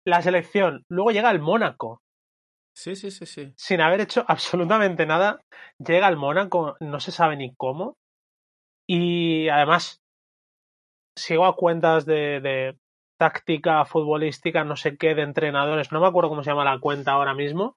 la 0.05 0.21
selección, 0.21 0.85
luego 0.89 1.11
llega 1.11 1.31
el 1.31 1.41
Mónaco, 1.41 2.03
sí, 2.75 2.95
sí, 2.97 3.11
sí, 3.11 3.25
sí. 3.25 3.53
sin 3.57 3.81
haber 3.81 4.01
hecho 4.03 4.25
absolutamente 4.29 5.07
nada, 5.07 5.41
llega 5.79 6.07
al 6.07 6.17
Mónaco, 6.17 6.77
no 6.81 7.01
se 7.01 7.13
sabe 7.13 7.37
ni 7.37 7.55
cómo. 7.55 7.97
Y 8.87 9.49
además, 9.49 10.01
sigo 11.17 11.47
a 11.47 11.57
cuentas 11.57 12.07
de, 12.07 12.41
de 12.41 12.79
táctica 13.19 13.85
futbolística, 13.85 14.65
no 14.65 14.77
sé 14.77 14.97
qué, 14.97 15.15
de 15.15 15.23
entrenadores, 15.23 15.93
no 15.93 16.01
me 16.01 16.07
acuerdo 16.07 16.31
cómo 16.31 16.43
se 16.43 16.51
llama 16.51 16.65
la 16.65 16.79
cuenta 16.79 17.13
ahora 17.13 17.35
mismo, 17.35 17.77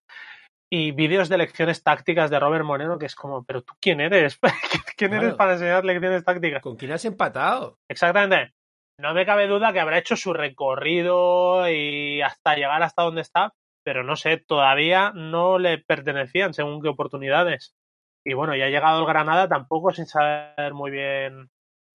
y 0.73 0.91
vídeos 0.93 1.27
de 1.27 1.37
lecciones 1.37 1.83
tácticas 1.83 2.29
de 2.29 2.39
Robert 2.39 2.63
Moreno, 2.63 2.97
que 2.97 3.05
es 3.05 3.13
como, 3.13 3.43
pero 3.43 3.61
tú 3.61 3.73
quién 3.81 3.99
eres? 3.99 4.39
¿Quién 4.97 5.13
eres 5.13 5.33
para 5.33 5.53
enseñar 5.53 5.83
lecciones 5.83 6.23
tácticas? 6.23 6.61
¿Con 6.61 6.77
quién 6.77 6.93
has 6.93 7.03
empatado? 7.03 7.77
Exactamente. 7.89 8.53
No 8.97 9.13
me 9.13 9.25
cabe 9.25 9.47
duda 9.47 9.73
que 9.73 9.81
habrá 9.81 9.97
hecho 9.97 10.15
su 10.15 10.31
recorrido 10.31 11.69
y 11.69 12.21
hasta 12.21 12.55
llegar 12.55 12.81
hasta 12.83 13.01
donde 13.01 13.21
está, 13.21 13.53
pero 13.83 14.03
no 14.03 14.15
sé, 14.15 14.37
todavía 14.37 15.11
no 15.13 15.59
le 15.59 15.79
pertenecían 15.79 16.53
según 16.53 16.81
qué 16.81 16.87
oportunidades. 16.87 17.75
Y 18.23 18.33
bueno, 18.33 18.55
ya 18.55 18.65
ha 18.65 18.69
llegado 18.69 19.01
el 19.01 19.07
Granada 19.07 19.49
tampoco 19.49 19.91
sin 19.91 20.05
saber 20.05 20.73
muy 20.73 20.91
bien 20.91 21.49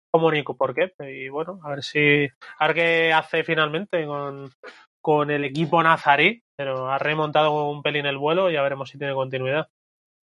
cómo 0.09 0.31
ni 0.31 0.41
por 0.41 0.73
qué. 0.73 0.93
Y 0.99 1.29
bueno, 1.29 1.59
a 1.63 1.69
ver 1.69 1.83
si, 1.83 2.27
a 2.57 2.67
ver 2.67 2.75
qué 2.75 3.13
hace 3.13 3.43
finalmente 3.43 4.03
con, 4.07 4.49
con 5.03 5.29
el 5.29 5.43
equipo 5.43 5.83
nazarí, 5.83 6.41
pero 6.57 6.89
ha 6.89 6.97
remontado 6.97 7.69
un 7.69 7.83
pelín 7.83 8.05
el 8.05 8.17
vuelo 8.17 8.49
y 8.49 8.53
ya 8.53 8.61
veremos 8.61 8.89
si 8.89 8.97
tiene 8.97 9.13
continuidad. 9.13 9.67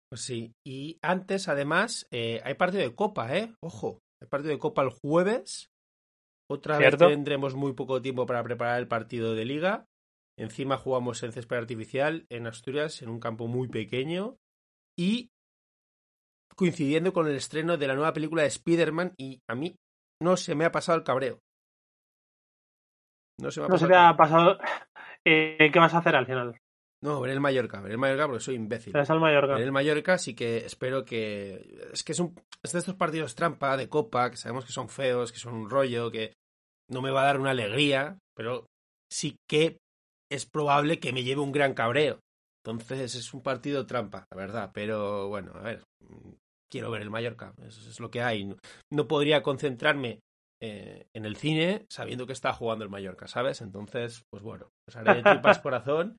Pues 0.09 0.21
sí. 0.21 0.53
Y 0.65 0.97
antes, 1.01 1.47
además, 1.47 2.07
eh, 2.11 2.41
hay 2.43 2.53
partido 2.55 2.83
de 2.83 2.95
Copa, 2.95 3.35
¿eh? 3.37 3.53
Ojo. 3.61 3.99
Hay 4.21 4.27
partido 4.27 4.53
de 4.53 4.59
Copa 4.59 4.83
el 4.83 4.89
jueves. 4.89 5.69
Otra 6.49 6.77
¿Cierto? 6.77 7.07
vez 7.07 7.15
tendremos 7.15 7.55
muy 7.55 7.73
poco 7.73 8.01
tiempo 8.01 8.25
para 8.25 8.43
preparar 8.43 8.79
el 8.79 8.87
partido 8.87 9.35
de 9.35 9.45
Liga. 9.45 9.85
Encima 10.37 10.77
jugamos 10.77 11.21
en 11.23 11.31
césped 11.31 11.57
artificial 11.57 12.25
en 12.29 12.47
Asturias, 12.47 13.01
en 13.01 13.09
un 13.09 13.19
campo 13.19 13.47
muy 13.47 13.67
pequeño. 13.67 14.37
Y 14.97 15.29
coincidiendo 16.55 17.13
con 17.13 17.27
el 17.27 17.35
estreno 17.35 17.77
de 17.77 17.87
la 17.87 17.95
nueva 17.95 18.13
película 18.13 18.43
de 18.43 18.49
Spider-Man 18.49 19.13
y 19.17 19.39
a 19.49 19.55
mí 19.55 19.75
no 20.21 20.37
se 20.37 20.55
me 20.55 20.65
ha 20.65 20.71
pasado 20.71 20.97
el 20.97 21.03
cabreo. 21.03 21.39
No 23.41 23.51
se 23.51 23.59
me 23.59 23.65
ha 23.65 23.69
pasado. 23.69 23.79
Se 23.79 23.87
te 23.87 23.95
ha 23.95 24.15
pasado. 24.15 24.57
Eh, 25.25 25.69
¿Qué 25.71 25.79
vas 25.79 25.93
a 25.93 25.99
hacer 25.99 26.15
al 26.15 26.25
final? 26.25 26.59
No, 27.03 27.19
veré 27.19 27.33
el 27.33 27.39
Mallorca, 27.39 27.81
veré 27.81 27.93
el 27.93 27.99
Mallorca 27.99 28.27
porque 28.27 28.43
soy 28.43 28.55
imbécil. 28.55 28.95
Es 28.95 29.09
el 29.09 29.19
Mallorca. 29.19 29.53
Veré 29.53 29.65
el 29.65 29.71
Mallorca, 29.71 30.17
sí 30.17 30.35
que 30.35 30.57
espero 30.57 31.03
que. 31.03 31.89
Es 31.91 32.03
que 32.03 32.11
es, 32.11 32.19
un... 32.19 32.35
es 32.63 32.71
de 32.71 32.79
estos 32.79 32.95
partidos 32.95 33.35
trampa 33.35 33.75
de 33.75 33.89
Copa, 33.89 34.29
que 34.29 34.37
sabemos 34.37 34.65
que 34.65 34.71
son 34.71 34.87
feos, 34.87 35.31
que 35.31 35.39
son 35.39 35.55
un 35.55 35.69
rollo, 35.69 36.11
que 36.11 36.33
no 36.89 37.01
me 37.01 37.11
va 37.11 37.23
a 37.23 37.25
dar 37.25 37.39
una 37.39 37.51
alegría, 37.51 38.19
pero 38.35 38.65
sí 39.11 39.35
que 39.49 39.77
es 40.31 40.45
probable 40.45 40.99
que 40.99 41.11
me 41.11 41.23
lleve 41.23 41.41
un 41.41 41.51
gran 41.51 41.73
cabreo. 41.73 42.19
Entonces 42.63 43.15
es 43.15 43.33
un 43.33 43.41
partido 43.41 43.87
trampa, 43.87 44.25
la 44.31 44.37
verdad. 44.37 44.71
Pero 44.71 45.27
bueno, 45.27 45.53
a 45.55 45.61
ver, 45.61 45.83
quiero 46.71 46.91
ver 46.91 47.01
el 47.01 47.09
Mallorca, 47.09 47.53
eso 47.65 47.89
es 47.89 47.99
lo 47.99 48.11
que 48.11 48.21
hay. 48.21 48.55
No 48.91 49.07
podría 49.07 49.41
concentrarme 49.41 50.19
eh, 50.63 51.07
en 51.15 51.25
el 51.25 51.35
cine 51.35 51.85
sabiendo 51.89 52.27
que 52.27 52.33
está 52.33 52.53
jugando 52.53 52.83
el 52.83 52.91
Mallorca, 52.91 53.27
¿sabes? 53.27 53.61
Entonces, 53.61 54.23
pues 54.29 54.43
bueno, 54.43 54.69
pues 54.85 54.95
haré 54.95 55.15
de 55.15 55.23
tripas 55.23 55.59
corazón 55.63 56.17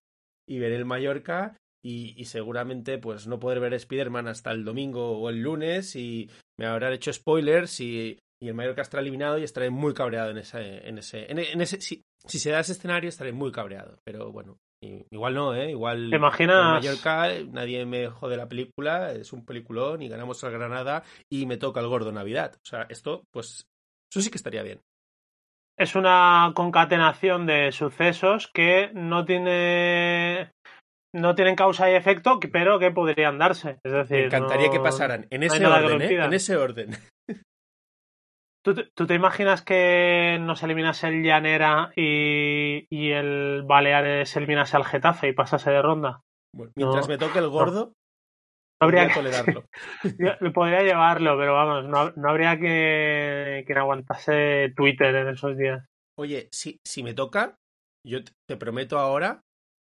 y 0.48 0.58
veré 0.58 0.76
el 0.76 0.84
Mallorca 0.84 1.56
y, 1.84 2.24
seguramente 2.24 2.98
pues 2.98 3.26
no 3.26 3.38
poder 3.38 3.60
ver 3.60 3.74
Spider-Man 3.74 4.28
hasta 4.28 4.50
el 4.52 4.64
domingo 4.64 5.18
o 5.18 5.28
el 5.30 5.42
lunes 5.42 5.96
y 5.96 6.30
me 6.58 6.66
habrán 6.66 6.92
hecho 6.92 7.12
spoilers 7.12 7.80
y, 7.80 8.18
y 8.40 8.48
el 8.48 8.54
Mallorca 8.54 8.82
estará 8.82 9.00
eliminado 9.00 9.38
y 9.38 9.44
estaré 9.44 9.70
muy 9.70 9.94
cabreado 9.94 10.30
en 10.30 10.38
ese... 10.38 10.88
En 10.88 10.98
ese, 10.98 11.30
en, 11.30 11.38
ese 11.38 11.80
si, 11.80 12.02
si, 12.24 12.38
se 12.38 12.50
da 12.50 12.60
ese 12.60 12.72
escenario 12.72 13.08
estaré 13.08 13.32
muy 13.32 13.52
cabreado, 13.52 13.98
pero 14.04 14.32
bueno, 14.32 14.58
igual 14.80 15.34
no, 15.34 15.54
¿eh? 15.54 15.70
Igual 15.70 16.10
¿Te 16.10 16.16
imaginas? 16.16 16.82
Mallorca 16.82 17.28
nadie 17.50 17.84
me 17.86 18.08
jode 18.08 18.36
la 18.36 18.48
película, 18.48 19.12
es 19.12 19.32
un 19.32 19.44
peliculón 19.44 20.02
y 20.02 20.08
ganamos 20.08 20.42
al 20.42 20.52
Granada 20.52 21.04
y 21.30 21.46
me 21.46 21.56
toca 21.56 21.80
el 21.80 21.88
gordo 21.88 22.10
Navidad. 22.10 22.54
O 22.56 22.68
sea, 22.68 22.86
esto 22.88 23.22
pues 23.32 23.66
eso 24.12 24.20
sí 24.20 24.30
que 24.30 24.36
estaría 24.36 24.62
bien 24.62 24.80
es 25.78 25.94
una 25.94 26.52
concatenación 26.54 27.46
de 27.46 27.72
sucesos 27.72 28.50
que 28.52 28.90
no 28.94 29.24
tiene 29.24 30.52
no 31.14 31.34
tienen 31.34 31.56
causa 31.56 31.90
y 31.90 31.94
efecto, 31.94 32.40
pero 32.52 32.78
que 32.78 32.90
podrían 32.90 33.38
darse. 33.38 33.78
Es 33.84 33.92
decir, 33.92 34.18
me 34.18 34.24
encantaría 34.26 34.70
que 34.70 34.80
pasaran 34.80 35.26
en 35.30 35.42
ese 35.42 35.66
orden, 35.66 36.00
¿eh? 36.00 36.24
En 36.24 36.32
ese 36.32 36.56
orden. 36.56 36.90
¿Tú, 38.64 38.74
¿Tú, 38.94 39.06
te 39.06 39.14
imaginas 39.14 39.60
que 39.60 40.38
nos 40.40 40.62
eliminase 40.62 41.08
el 41.08 41.22
Llanera 41.22 41.92
y, 41.96 42.86
y 42.88 43.10
el 43.10 43.64
Baleares 43.64 44.36
eliminase 44.36 44.76
al 44.76 44.84
Getafe 44.84 45.28
y 45.28 45.32
pasase 45.32 45.70
de 45.70 45.82
ronda? 45.82 46.20
mientras 46.76 47.08
me 47.08 47.18
toque 47.18 47.38
el 47.40 47.48
gordo, 47.48 47.94
habría 48.82 49.08
que 49.08 49.14
tolerarlo. 49.14 49.64
podría 50.54 50.82
llevarlo, 50.82 51.36
pero 51.38 51.54
vamos, 51.54 51.84
no, 51.84 52.10
no 52.12 52.28
habría 52.28 52.58
que, 52.58 53.64
que 53.66 53.72
aguantase 53.74 54.72
Twitter 54.76 55.14
en 55.14 55.28
esos 55.28 55.56
días. 55.56 55.84
Oye, 56.18 56.48
si, 56.52 56.78
si 56.86 57.02
me 57.02 57.14
toca, 57.14 57.56
yo 58.06 58.20
te 58.48 58.56
prometo 58.56 58.98
ahora, 58.98 59.40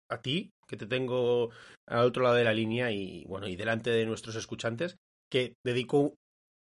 a 0.09 0.21
ti, 0.21 0.51
que 0.67 0.77
te 0.77 0.87
tengo 0.87 1.49
al 1.87 2.05
otro 2.05 2.23
lado 2.23 2.35
de 2.35 2.43
la 2.43 2.53
línea 2.53 2.91
y 2.91 3.25
bueno, 3.25 3.47
y 3.47 3.55
delante 3.55 3.89
de 3.89 4.05
nuestros 4.05 4.35
escuchantes, 4.35 4.97
que 5.31 5.53
dedico 5.65 6.15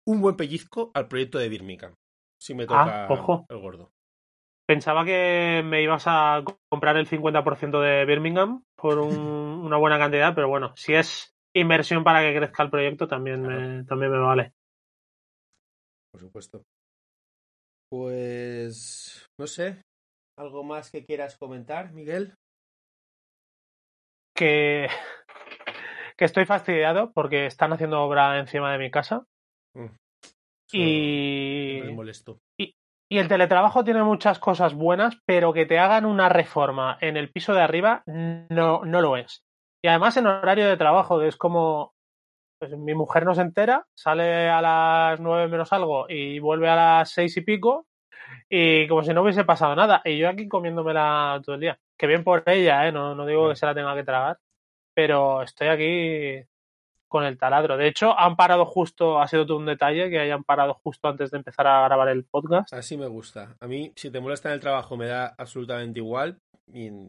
un 0.06 0.20
buen 0.20 0.36
pellizco 0.36 0.90
al 0.94 1.08
proyecto 1.08 1.38
de 1.38 1.48
Birmingham. 1.48 1.94
Si 2.40 2.54
me 2.54 2.66
toca 2.66 3.06
ah, 3.06 3.44
el 3.48 3.58
gordo. 3.58 3.90
Pensaba 4.66 5.04
que 5.04 5.62
me 5.64 5.82
ibas 5.82 6.04
a 6.06 6.42
comprar 6.70 6.96
el 6.96 7.08
50% 7.08 7.80
de 7.80 8.04
Birmingham 8.04 8.62
por 8.76 8.98
una 8.98 9.76
buena 9.76 9.98
cantidad, 9.98 10.34
pero 10.34 10.48
bueno, 10.48 10.72
si 10.76 10.94
es 10.94 11.31
inversión 11.54 12.04
para 12.04 12.20
que 12.20 12.36
crezca 12.36 12.62
el 12.62 12.70
proyecto 12.70 13.08
también, 13.08 13.42
me, 13.42 13.84
también 13.84 14.12
me 14.12 14.18
vale. 14.18 14.52
Por 16.12 16.20
supuesto. 16.20 16.62
Pues 17.90 19.26
no 19.38 19.46
sé, 19.46 19.82
¿algo 20.38 20.64
más 20.64 20.90
que 20.90 21.04
quieras 21.04 21.36
comentar, 21.36 21.92
Miguel? 21.92 22.34
Que, 24.34 24.88
que 26.16 26.24
estoy 26.24 26.46
fastidiado 26.46 27.12
porque 27.12 27.46
están 27.46 27.72
haciendo 27.72 28.00
obra 28.02 28.38
encima 28.38 28.72
de 28.72 28.78
mi 28.78 28.90
casa. 28.90 29.26
Mm, 29.74 29.86
y, 30.72 31.82
molesto. 31.92 32.40
y, 32.58 32.74
y 33.10 33.18
el 33.18 33.28
teletrabajo 33.28 33.84
tiene 33.84 34.02
muchas 34.02 34.38
cosas 34.38 34.72
buenas, 34.72 35.18
pero 35.26 35.52
que 35.52 35.66
te 35.66 35.78
hagan 35.78 36.06
una 36.06 36.30
reforma 36.30 36.96
en 37.02 37.18
el 37.18 37.30
piso 37.30 37.52
de 37.52 37.60
arriba 37.60 38.02
no, 38.06 38.86
no 38.86 39.00
lo 39.02 39.18
es. 39.18 39.44
Y 39.82 39.88
además 39.88 40.16
en 40.16 40.26
horario 40.26 40.68
de 40.68 40.76
trabajo, 40.76 41.20
es 41.22 41.36
como 41.36 41.94
pues 42.62 42.78
mi 42.78 42.94
mujer 42.94 43.24
no 43.24 43.34
se 43.34 43.40
entera, 43.40 43.88
sale 43.92 44.48
a 44.48 44.62
las 44.62 45.18
nueve 45.18 45.48
menos 45.48 45.72
algo 45.72 46.06
y 46.08 46.38
vuelve 46.38 46.68
a 46.68 46.76
las 46.76 47.10
seis 47.10 47.36
y 47.36 47.40
pico, 47.40 47.88
y 48.48 48.86
como 48.86 49.02
si 49.02 49.12
no 49.12 49.22
hubiese 49.22 49.44
pasado 49.44 49.74
nada. 49.74 50.00
Y 50.04 50.16
yo 50.18 50.28
aquí 50.28 50.46
comiéndomela 50.46 51.40
todo 51.44 51.56
el 51.56 51.60
día. 51.60 51.80
Que 51.98 52.06
bien 52.06 52.22
por 52.22 52.44
ella, 52.46 52.86
¿eh? 52.86 52.92
no, 52.92 53.16
no 53.16 53.26
digo 53.26 53.48
que 53.48 53.56
se 53.56 53.66
la 53.66 53.74
tenga 53.74 53.96
que 53.96 54.04
tragar, 54.04 54.38
pero 54.94 55.42
estoy 55.42 55.66
aquí 55.68 56.46
con 57.08 57.24
el 57.24 57.36
taladro. 57.36 57.76
De 57.76 57.88
hecho, 57.88 58.16
han 58.16 58.36
parado 58.36 58.64
justo, 58.64 59.20
ha 59.20 59.26
sido 59.26 59.44
todo 59.44 59.56
un 59.56 59.66
detalle 59.66 60.08
que 60.08 60.20
hayan 60.20 60.44
parado 60.44 60.74
justo 60.84 61.08
antes 61.08 61.32
de 61.32 61.38
empezar 61.38 61.66
a 61.66 61.82
grabar 61.82 62.10
el 62.10 62.24
podcast. 62.24 62.72
Así 62.72 62.96
me 62.96 63.08
gusta. 63.08 63.56
A 63.58 63.66
mí, 63.66 63.92
si 63.96 64.08
te 64.10 64.20
molesta 64.20 64.48
en 64.50 64.54
el 64.54 64.60
trabajo, 64.60 64.96
me 64.96 65.08
da 65.08 65.34
absolutamente 65.36 65.98
igual, 65.98 66.38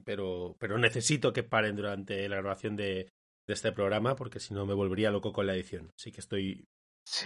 pero, 0.05 0.55
pero 0.59 0.77
necesito 0.77 1.33
que 1.33 1.43
paren 1.43 1.75
durante 1.75 2.27
la 2.27 2.37
grabación 2.37 2.75
de, 2.75 3.11
este 3.47 3.71
programa 3.73 4.15
porque 4.15 4.39
si 4.39 4.53
no 4.53 4.65
me 4.65 4.73
volvería 4.73 5.11
loco 5.11 5.33
con 5.33 5.47
la 5.47 5.53
edición. 5.53 5.91
Así 5.97 6.11
que 6.11 6.21
estoy 6.21 6.65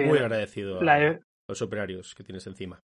muy 0.05 0.17
agradecido 0.17 0.79
a 0.81 1.19
los 1.47 1.61
operarios 1.61 2.15
que 2.15 2.23
tienes 2.23 2.47
encima. 2.47 2.81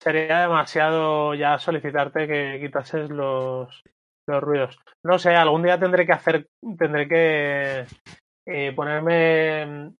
Sería 0.00 0.42
demasiado 0.42 1.34
ya 1.34 1.58
solicitarte 1.58 2.28
que 2.28 2.60
quitases 2.60 3.10
los, 3.10 3.82
los 4.28 4.42
ruidos. 4.42 4.78
No 5.02 5.18
sé, 5.18 5.34
algún 5.34 5.64
día 5.64 5.80
tendré 5.80 6.06
que 6.06 6.12
hacer, 6.12 6.48
tendré 6.78 7.08
que 7.08 7.84
eh, 8.46 8.72
ponerme 8.74 9.66
mm, 9.66 9.96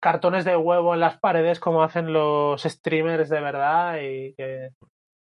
cartones 0.00 0.44
de 0.44 0.56
huevo 0.56 0.94
en 0.94 1.00
las 1.00 1.18
paredes 1.18 1.58
como 1.58 1.82
hacen 1.82 2.12
los 2.12 2.62
streamers 2.62 3.28
de 3.28 3.40
verdad 3.40 3.98
y 4.00 4.34
que, 4.34 4.70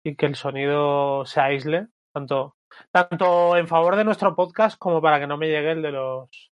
y 0.06 0.16
que 0.16 0.26
el 0.26 0.36
sonido 0.36 1.26
se 1.26 1.40
aísle 1.40 1.88
tanto, 2.14 2.56
tanto 2.92 3.58
en 3.58 3.68
favor 3.68 3.96
de 3.96 4.04
nuestro 4.04 4.36
podcast 4.36 4.78
como 4.78 5.02
para 5.02 5.20
que 5.20 5.28
no 5.28 5.38
me 5.38 5.48
llegue 5.48 5.72
el 5.72 5.82
de 5.82 5.92
los 5.92 6.52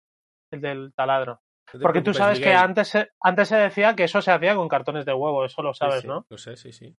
el 0.52 0.60
del 0.60 0.92
taladro. 0.94 1.40
Porque 1.82 2.02
tú 2.02 2.14
sabes 2.14 2.38
que 2.38 2.54
antes 2.54 2.88
se, 2.88 3.10
antes 3.20 3.48
se 3.48 3.56
decía 3.56 3.96
que 3.96 4.04
eso 4.04 4.22
se 4.22 4.30
hacía 4.30 4.54
con 4.54 4.68
cartones 4.68 5.04
de 5.04 5.12
huevo, 5.12 5.44
eso 5.44 5.62
lo 5.62 5.74
sabes, 5.74 6.02
sí, 6.02 6.06
¿no? 6.06 6.24
Lo 6.30 6.38
sé, 6.38 6.56
sí, 6.56 6.72
sí. 6.72 6.94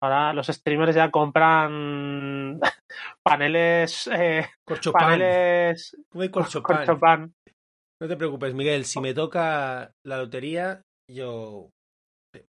Ahora 0.00 0.32
los 0.32 0.46
streamers 0.46 0.94
ya 0.94 1.10
compran 1.10 2.60
paneles. 3.22 4.08
Eh, 4.12 4.46
corchopan. 4.64 5.02
Paneles. 5.02 5.96
corchopan. 6.30 7.34
No 8.00 8.06
te 8.06 8.16
preocupes, 8.16 8.54
Miguel. 8.54 8.84
Si 8.84 9.00
me 9.00 9.12
toca 9.12 9.92
la 10.04 10.18
lotería, 10.18 10.82
yo 11.10 11.70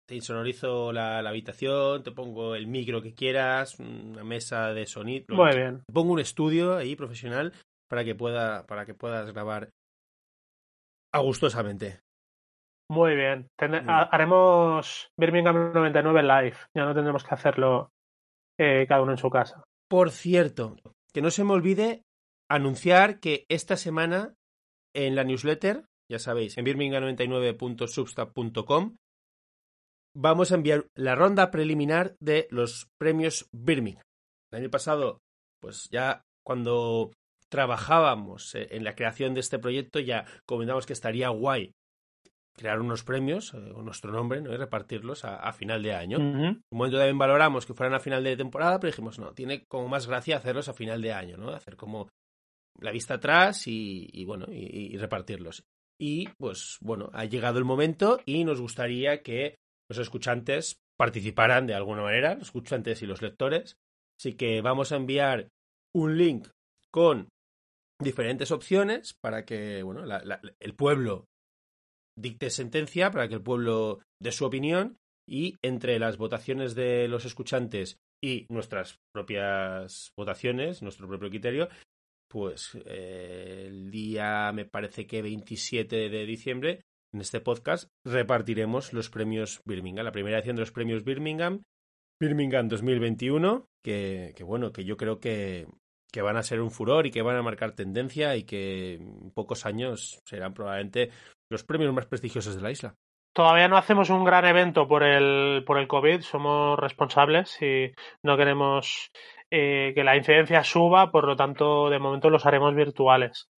te 0.08 0.16
insonorizo 0.16 0.92
la, 0.92 1.20
habitación, 1.20 2.04
te 2.04 2.12
pongo 2.12 2.56
el 2.56 2.68
micro 2.68 3.02
que 3.02 3.14
quieras, 3.14 3.80
una 3.80 4.24
mesa 4.24 4.74
de 4.74 4.86
sonido. 4.86 5.26
Muy 5.30 5.56
bien. 5.56 5.84
Te 5.86 5.94
pongo 5.94 6.14
un 6.14 6.20
estudio 6.20 6.78
ahí 6.78 6.96
profesional 6.96 7.54
para 7.90 8.04
que 8.04 8.16
pueda, 8.16 8.66
para 8.66 8.86
que 8.86 8.94
puedas 8.94 9.32
grabar 9.32 9.70
a 11.14 11.20
gustosamente. 11.20 12.00
Muy 12.90 13.16
bien. 13.16 13.48
haremos 13.58 15.08
Birmingham 15.18 15.74
99 15.74 16.22
live. 16.22 16.58
Ya 16.76 16.86
no 16.86 16.94
tendremos 16.94 17.24
que 17.24 17.34
hacerlo 17.34 17.90
eh, 18.60 18.86
cada 18.88 19.02
uno 19.02 19.14
en 19.14 19.18
su 19.18 19.30
casa. 19.30 19.64
Por 19.90 20.12
cierto, 20.12 20.76
que 21.14 21.22
no 21.22 21.32
se 21.32 21.44
me 21.44 21.54
olvide 21.54 22.04
anunciar 22.50 23.20
que 23.20 23.46
esta 23.50 23.76
semana 23.76 24.36
en 24.94 25.16
la 25.16 25.24
newsletter, 25.24 25.86
ya 26.10 26.20
sabéis, 26.20 26.58
en 26.58 26.66
birmingham99.substack.com, 26.66 28.98
vamos 30.16 30.52
a 30.52 30.56
enviar 30.56 30.88
la 30.96 31.16
ronda 31.16 31.52
preliminar 31.52 32.16
de 32.20 32.48
los 32.50 32.88
premios 32.98 33.48
Birmingham. 33.52 34.04
El 34.52 34.60
año 34.62 34.70
pasado, 34.70 35.20
pues 35.60 35.88
ya 35.92 36.22
cuando 36.44 37.12
trabajábamos 37.50 38.56
eh, 38.56 38.70
en 38.72 38.84
la 38.84 38.96
creación 38.96 39.34
de 39.34 39.42
este 39.42 39.60
proyecto, 39.60 40.00
ya 40.00 40.26
comentamos 40.46 40.86
que 40.86 40.94
estaría 40.94 41.30
guay 41.30 41.72
crear 42.56 42.80
unos 42.80 43.04
premios 43.04 43.54
eh, 43.54 43.72
con 43.74 43.86
nuestro 43.86 44.12
nombre 44.12 44.42
¿no? 44.42 44.54
y 44.54 44.58
repartirlos 44.58 45.26
a, 45.26 45.52
final 45.52 45.84
de 45.84 45.94
año. 45.94 46.18
En 46.18 46.36
un 46.36 46.64
momento 46.72 46.98
también 46.98 47.18
valoramos 47.18 47.66
que 47.66 47.74
fueran 47.74 47.94
a 47.94 48.00
final 48.00 48.24
de 48.24 48.38
temporada, 48.38 48.80
pero 48.80 48.92
dijimos, 48.92 49.20
no, 49.20 49.34
tiene 49.34 49.66
como 49.66 49.88
más 49.90 50.08
gracia 50.08 50.38
hacerlos 50.38 50.70
a 50.70 50.74
final 50.74 51.02
de 51.02 51.12
año, 51.12 51.38
¿no? 51.38 51.50
Hacer 51.50 51.76
como 51.76 52.08
la 52.80 52.92
vista 52.92 53.16
atrás 53.16 53.64
y, 53.68 54.24
bueno, 54.26 54.46
y, 54.50 54.98
repartirlos. 54.98 55.64
Y 56.00 56.28
pues 56.38 56.78
bueno, 56.82 57.10
ha 57.14 57.26
llegado 57.26 57.58
el 57.58 57.66
momento 57.66 58.20
y 58.26 58.44
nos 58.44 58.60
gustaría 58.60 59.22
que 59.22 59.56
los 59.90 60.00
escuchantes 60.00 60.78
participarán 60.98 61.68
de 61.68 61.74
alguna 61.74 62.04
manera, 62.04 62.36
los 62.36 62.48
escuchantes 62.48 63.02
y 63.02 63.06
los 63.06 63.22
lectores. 63.22 63.78
Así 64.20 64.34
que 64.34 64.62
vamos 64.62 64.92
a 64.92 64.96
enviar 64.96 65.50
un 65.94 66.18
link 66.18 66.48
con 66.92 67.30
diferentes 68.02 68.52
opciones 68.52 69.14
para 69.14 69.46
que 69.46 69.84
bueno, 69.84 70.04
el 70.60 70.76
pueblo 70.76 71.26
dicte 72.18 72.50
sentencia, 72.50 73.12
para 73.12 73.28
que 73.28 73.36
el 73.36 73.42
pueblo 73.42 74.00
dé 74.22 74.32
su 74.32 74.46
opinión 74.46 74.98
y 75.28 75.56
entre 75.62 76.00
las 76.00 76.18
votaciones 76.18 76.76
de 76.76 77.08
los 77.08 77.26
escuchantes 77.26 77.98
y 78.24 78.46
nuestras 78.50 79.00
propias 79.14 80.12
votaciones, 80.18 80.82
nuestro 80.82 81.08
propio 81.08 81.30
criterio, 81.30 81.70
pues 82.30 82.78
eh, 82.86 83.66
el 83.68 83.92
día, 83.92 84.52
me 84.54 84.66
parece 84.66 85.08
que 85.08 85.22
27 85.22 86.10
de 86.10 86.26
diciembre, 86.26 86.85
en 87.16 87.22
este 87.22 87.40
podcast, 87.40 87.90
repartiremos 88.04 88.94
los 88.94 89.10
premios 89.10 89.62
Birmingham, 89.66 90.06
la 90.06 90.12
primera 90.12 90.38
edición 90.38 90.58
de 90.58 90.62
los 90.62 90.72
premios 90.72 91.04
Birmingham, 91.04 91.64
Birmingham 92.20 92.68
2021, 92.68 93.68
que, 93.84 94.34
que 94.36 94.44
bueno, 94.44 94.72
que 94.72 94.84
yo 94.84 94.98
creo 94.98 95.20
que, 95.20 95.66
que 96.12 96.22
van 96.22 96.38
a 96.38 96.44
ser 96.44 96.62
un 96.62 96.72
furor 96.72 97.08
y 97.08 97.12
que 97.12 97.22
van 97.22 97.38
a 97.38 97.42
marcar 97.42 97.72
tendencia 97.72 98.36
y 98.36 98.44
que 98.44 98.96
en 98.96 99.32
pocos 99.32 99.66
años 99.66 100.20
serán 100.26 100.54
probablemente 100.54 101.10
los 101.50 101.64
premios 101.64 101.94
más 101.94 102.06
prestigiosos 102.06 102.56
de 102.56 102.62
la 102.62 102.72
isla. 102.72 102.96
Todavía 103.34 103.68
no 103.68 103.78
hacemos 103.78 104.10
un 104.10 104.24
gran 104.24 104.46
evento 104.46 104.88
por 104.88 105.04
el, 105.04 105.64
por 105.66 105.78
el 105.78 105.88
COVID, 105.88 106.22
somos 106.22 106.78
responsables 106.80 107.62
y 107.62 107.92
no 108.24 108.38
queremos 108.38 109.12
eh, 109.52 109.92
que 109.96 110.04
la 110.04 110.18
incidencia 110.18 110.64
suba, 110.64 111.12
por 111.12 111.26
lo 111.26 111.36
tanto, 111.36 111.90
de 111.90 112.00
momento 112.00 112.30
los 112.30 112.46
haremos 112.46 112.76
virtuales. 112.76 113.50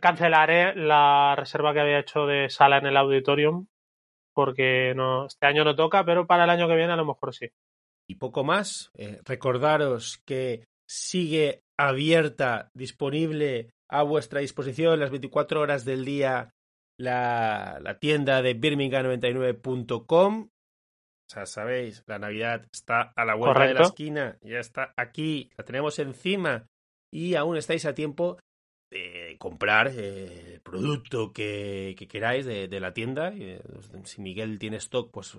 Cancelaré 0.00 0.74
la 0.74 1.34
reserva 1.36 1.72
que 1.72 1.80
había 1.80 2.00
hecho 2.00 2.26
de 2.26 2.50
sala 2.50 2.78
en 2.78 2.86
el 2.86 2.96
auditorium 2.96 3.66
porque 4.36 4.92
no, 4.94 5.26
este 5.26 5.46
año 5.46 5.64
no 5.64 5.74
toca, 5.74 6.04
pero 6.04 6.26
para 6.26 6.44
el 6.44 6.50
año 6.50 6.68
que 6.68 6.76
viene 6.76 6.92
a 6.92 6.96
lo 6.96 7.06
mejor 7.06 7.34
sí. 7.34 7.48
Y 8.06 8.16
poco 8.16 8.44
más, 8.44 8.90
eh, 8.94 9.18
recordaros 9.24 10.20
que 10.26 10.66
sigue 10.86 11.62
abierta, 11.78 12.68
disponible 12.74 13.70
a 13.88 14.02
vuestra 14.02 14.40
disposición 14.40 15.00
las 15.00 15.10
24 15.10 15.60
horas 15.60 15.86
del 15.86 16.04
día 16.04 16.50
la, 16.98 17.78
la 17.80 17.98
tienda 17.98 18.42
de 18.42 18.60
birmingham99.com. 18.60 20.42
O 20.42 21.32
sea, 21.32 21.46
sabéis, 21.46 22.04
la 22.06 22.18
Navidad 22.18 22.66
está 22.72 23.12
a 23.16 23.24
la 23.24 23.34
vuelta 23.34 23.66
de 23.66 23.74
la 23.74 23.82
esquina, 23.82 24.38
ya 24.42 24.58
está 24.58 24.92
aquí, 24.96 25.50
la 25.56 25.64
tenemos 25.64 25.98
encima 25.98 26.66
y 27.10 27.34
aún 27.34 27.56
estáis 27.56 27.86
a 27.86 27.94
tiempo 27.94 28.38
de 28.90 29.36
comprar 29.38 29.88
eh, 29.88 30.54
el 30.54 30.60
producto 30.60 31.32
que, 31.32 31.94
que 31.98 32.06
queráis 32.06 32.46
de, 32.46 32.68
de, 32.68 32.80
la 32.80 32.92
tienda. 32.92 33.32
Eh, 33.34 33.60
si 34.04 34.22
Miguel 34.22 34.58
tiene 34.58 34.76
stock, 34.76 35.10
pues 35.10 35.36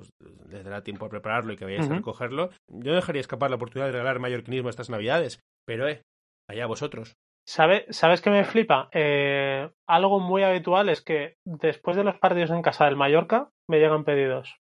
les 0.49 0.63
dará 0.63 0.83
tiempo 0.83 1.05
a 1.05 1.09
prepararlo 1.09 1.53
y 1.53 1.57
que 1.57 1.65
vayáis 1.65 1.89
a 1.89 1.95
recogerlo. 1.95 2.49
Yo 2.67 2.93
dejaría 2.93 3.21
escapar 3.21 3.49
la 3.49 3.55
oportunidad 3.55 3.87
de 3.87 3.93
regalar 3.93 4.19
mallorquinismo 4.19 4.69
estas 4.69 4.89
Navidades, 4.89 5.39
pero 5.65 5.87
eh, 5.87 6.01
allá 6.49 6.65
vosotros. 6.65 7.15
¿Sabe, 7.47 7.85
¿Sabes 7.91 8.21
qué 8.21 8.29
me 8.29 8.43
flipa? 8.43 8.89
Eh, 8.91 9.69
algo 9.87 10.19
muy 10.19 10.43
habitual 10.43 10.89
es 10.89 11.01
que 11.01 11.37
después 11.45 11.95
de 11.95 12.03
los 12.03 12.17
partidos 12.19 12.51
en 12.51 12.61
casa 12.61 12.85
del 12.85 12.97
Mallorca 12.97 13.51
me 13.69 13.79
llegan 13.79 14.03
pedidos. 14.03 14.57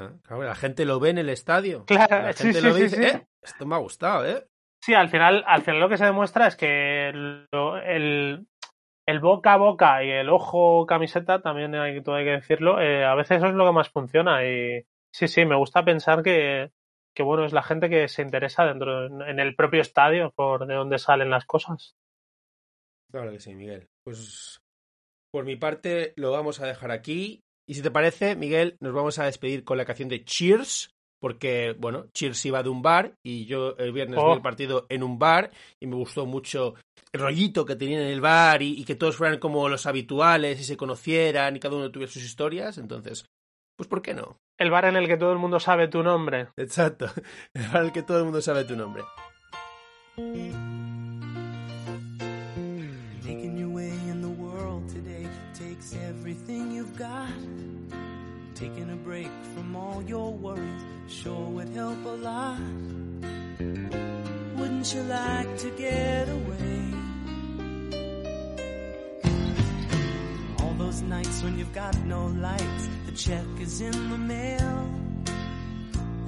Ah, 0.00 0.14
claro, 0.22 0.42
la 0.44 0.54
gente 0.54 0.86
lo 0.86 0.98
ve 1.00 1.10
en 1.10 1.18
el 1.18 1.28
estadio. 1.28 1.84
Claro, 1.84 2.22
la 2.22 2.32
gente 2.32 2.60
sí, 2.60 2.66
lo 2.66 2.72
sí, 2.72 2.82
dice, 2.82 2.96
sí, 2.96 3.04
eh, 3.04 3.26
esto 3.42 3.66
me 3.66 3.74
ha 3.74 3.78
gustado, 3.78 4.26
¿eh? 4.26 4.46
Sí, 4.84 4.94
al 4.94 5.08
final, 5.08 5.44
al 5.46 5.62
final 5.62 5.80
lo 5.80 5.88
que 5.88 5.96
se 5.96 6.06
demuestra 6.06 6.48
es 6.48 6.56
que 6.56 7.08
el, 7.08 7.46
el, 9.06 9.20
boca 9.20 9.52
a 9.52 9.56
boca 9.56 10.02
y 10.04 10.10
el 10.10 10.28
ojo 10.28 10.86
camiseta, 10.86 11.40
también 11.40 11.74
hay, 11.76 12.02
todo 12.02 12.16
hay 12.16 12.24
que 12.24 12.32
decirlo, 12.32 12.80
eh, 12.80 13.04
a 13.04 13.14
veces 13.14 13.38
eso 13.38 13.46
es 13.46 13.54
lo 13.54 13.64
que 13.64 13.72
más 13.72 13.90
funciona. 13.90 14.44
Y 14.44 14.82
sí, 15.14 15.28
sí, 15.28 15.44
me 15.44 15.54
gusta 15.54 15.84
pensar 15.84 16.24
que, 16.24 16.72
que 17.14 17.22
bueno, 17.22 17.44
es 17.44 17.52
la 17.52 17.62
gente 17.62 17.88
que 17.88 18.08
se 18.08 18.22
interesa 18.22 18.64
dentro, 18.64 19.06
en 19.06 19.38
el 19.38 19.54
propio 19.54 19.80
estadio 19.80 20.32
por 20.34 20.66
de 20.66 20.74
dónde 20.74 20.98
salen 20.98 21.30
las 21.30 21.46
cosas. 21.46 21.94
Claro 23.12 23.30
que 23.30 23.38
sí, 23.38 23.54
Miguel. 23.54 23.88
Pues 24.04 24.62
por 25.30 25.44
mi 25.44 25.56
parte 25.56 26.12
lo 26.16 26.32
vamos 26.32 26.60
a 26.60 26.66
dejar 26.66 26.90
aquí. 26.90 27.44
Y 27.68 27.74
si 27.74 27.82
te 27.82 27.90
parece, 27.92 28.34
Miguel, 28.34 28.76
nos 28.80 28.92
vamos 28.92 29.20
a 29.20 29.26
despedir 29.26 29.62
con 29.62 29.78
la 29.78 29.84
canción 29.84 30.08
de 30.08 30.24
Cheers, 30.24 30.90
porque, 31.22 31.76
bueno, 31.78 32.06
Cheers 32.12 32.44
iba 32.46 32.64
de 32.64 32.68
un 32.68 32.82
bar 32.82 33.14
y 33.24 33.46
yo 33.46 33.76
el 33.78 33.92
viernes 33.92 34.18
Oh. 34.20 34.26
vi 34.30 34.32
el 34.38 34.42
partido 34.42 34.86
en 34.88 35.04
un 35.04 35.20
bar 35.20 35.50
y 35.80 35.86
me 35.86 35.94
gustó 35.94 36.26
mucho 36.26 36.74
el 37.12 37.20
rollito 37.20 37.64
que 37.64 37.76
tenían 37.76 38.02
en 38.02 38.08
el 38.08 38.20
bar 38.20 38.60
y, 38.60 38.72
y 38.80 38.84
que 38.84 38.96
todos 38.96 39.16
fueran 39.16 39.38
como 39.38 39.68
los 39.68 39.86
habituales 39.86 40.58
y 40.60 40.64
se 40.64 40.76
conocieran 40.76 41.54
y 41.54 41.60
cada 41.60 41.76
uno 41.76 41.92
tuviera 41.92 42.12
sus 42.12 42.24
historias. 42.24 42.76
Entonces, 42.76 43.24
pues 43.76 43.88
¿por 43.88 44.02
qué 44.02 44.14
no? 44.14 44.38
El 44.58 44.72
bar 44.72 44.86
en 44.86 44.96
el 44.96 45.06
que 45.06 45.16
todo 45.16 45.32
el 45.32 45.38
mundo 45.38 45.60
sabe 45.60 45.86
tu 45.86 46.02
nombre. 46.02 46.48
Exacto. 46.56 47.06
El 47.54 47.68
bar 47.68 47.82
en 47.82 47.86
el 47.86 47.92
que 47.92 48.02
todo 48.02 48.18
el 48.18 48.24
mundo 48.24 48.42
sabe 48.42 48.64
tu 48.64 48.74
nombre. 48.74 49.04
Taking 58.62 58.90
a 58.90 58.96
break 58.96 59.30
from 59.54 59.74
all 59.74 60.04
your 60.06 60.32
worries 60.34 60.84
sure 61.08 61.48
would 61.48 61.70
help 61.70 62.04
a 62.04 62.10
lot. 62.10 62.60
Wouldn't 64.56 64.94
you 64.94 65.02
like 65.02 65.58
to 65.58 65.70
get 65.70 66.28
away? 66.28 66.84
All 70.60 70.74
those 70.74 71.02
nights 71.02 71.42
when 71.42 71.58
you've 71.58 71.74
got 71.74 71.98
no 72.04 72.26
lights, 72.26 72.88
the 73.06 73.12
check 73.16 73.44
is 73.58 73.80
in 73.80 74.10
the 74.10 74.18
mail. 74.18 74.94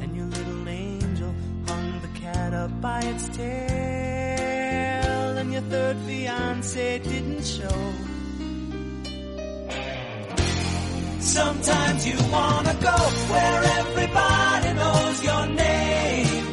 And 0.01 0.16
your 0.16 0.26
little 0.26 0.68
angel 0.68 1.32
hung 1.68 2.01
the 2.01 2.18
cat 2.18 2.53
up 2.53 2.80
by 2.80 3.01
its 3.03 3.28
tail. 3.28 5.39
And 5.39 5.53
your 5.53 5.62
third 5.62 5.99
fiance 5.99 6.99
didn't 6.99 7.45
show. 7.45 7.95
Sometimes 11.35 12.07
you 12.07 12.16
wanna 12.30 12.74
go 12.74 12.97
where 13.32 13.62
everybody 13.80 14.72
knows 14.80 15.16
your 15.28 15.47
name. 15.47 16.47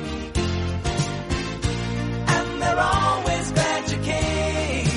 And 2.35 2.47
they're 2.61 2.79
always 2.79 3.51
glad 3.51 3.91
you 3.91 3.99
came. 4.11 4.87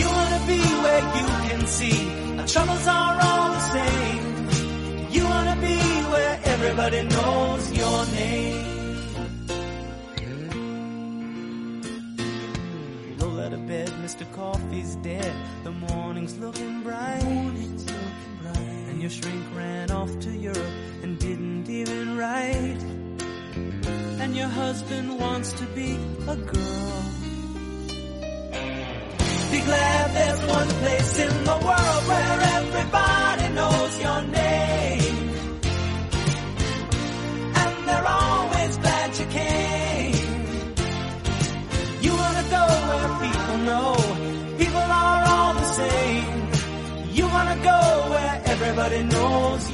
You 0.00 0.06
wanna 0.18 0.40
be 0.52 0.60
where 0.84 1.04
you 1.18 1.26
can 1.48 1.66
see 1.66 1.98
our 2.40 2.46
troubles 2.46 2.86
are 2.86 3.18
all 3.28 3.48
the 3.56 3.64
same. 3.78 4.24
You 5.14 5.24
wanna 5.24 5.56
be 5.62 5.78
where 6.12 6.40
everybody 6.44 7.02
knows 7.04 7.72
your 7.72 8.00
name. 8.20 8.64
Roll 13.18 13.40
out 13.40 13.52
of 13.54 13.66
bed, 13.66 13.88
Mr. 14.04 14.30
Coffee's 14.32 14.96
dead. 14.96 15.32
The 15.62 15.72
morning's 15.72 16.36
looking 16.38 16.82
bright. 16.82 17.22
And 17.22 17.93
your 19.04 19.10
shrink 19.10 19.44
ran 19.54 19.90
off 19.90 20.18
to 20.18 20.30
Europe 20.30 20.74
and 21.02 21.18
didn't 21.18 21.68
even 21.68 22.16
write. 22.16 22.82
And 24.22 24.34
your 24.34 24.48
husband 24.48 25.20
wants 25.20 25.52
to 25.52 25.66
be 25.78 25.90
a 26.26 26.36
girl. 26.36 27.02
Be 29.52 29.60
glad 29.60 30.04
there's 30.18 30.42
one 30.58 30.68
place 30.82 31.18
in 31.18 31.44
the 31.44 31.58
world 31.68 32.02
where 32.08 32.33
Nobody 48.84 49.02
knows 49.04 49.73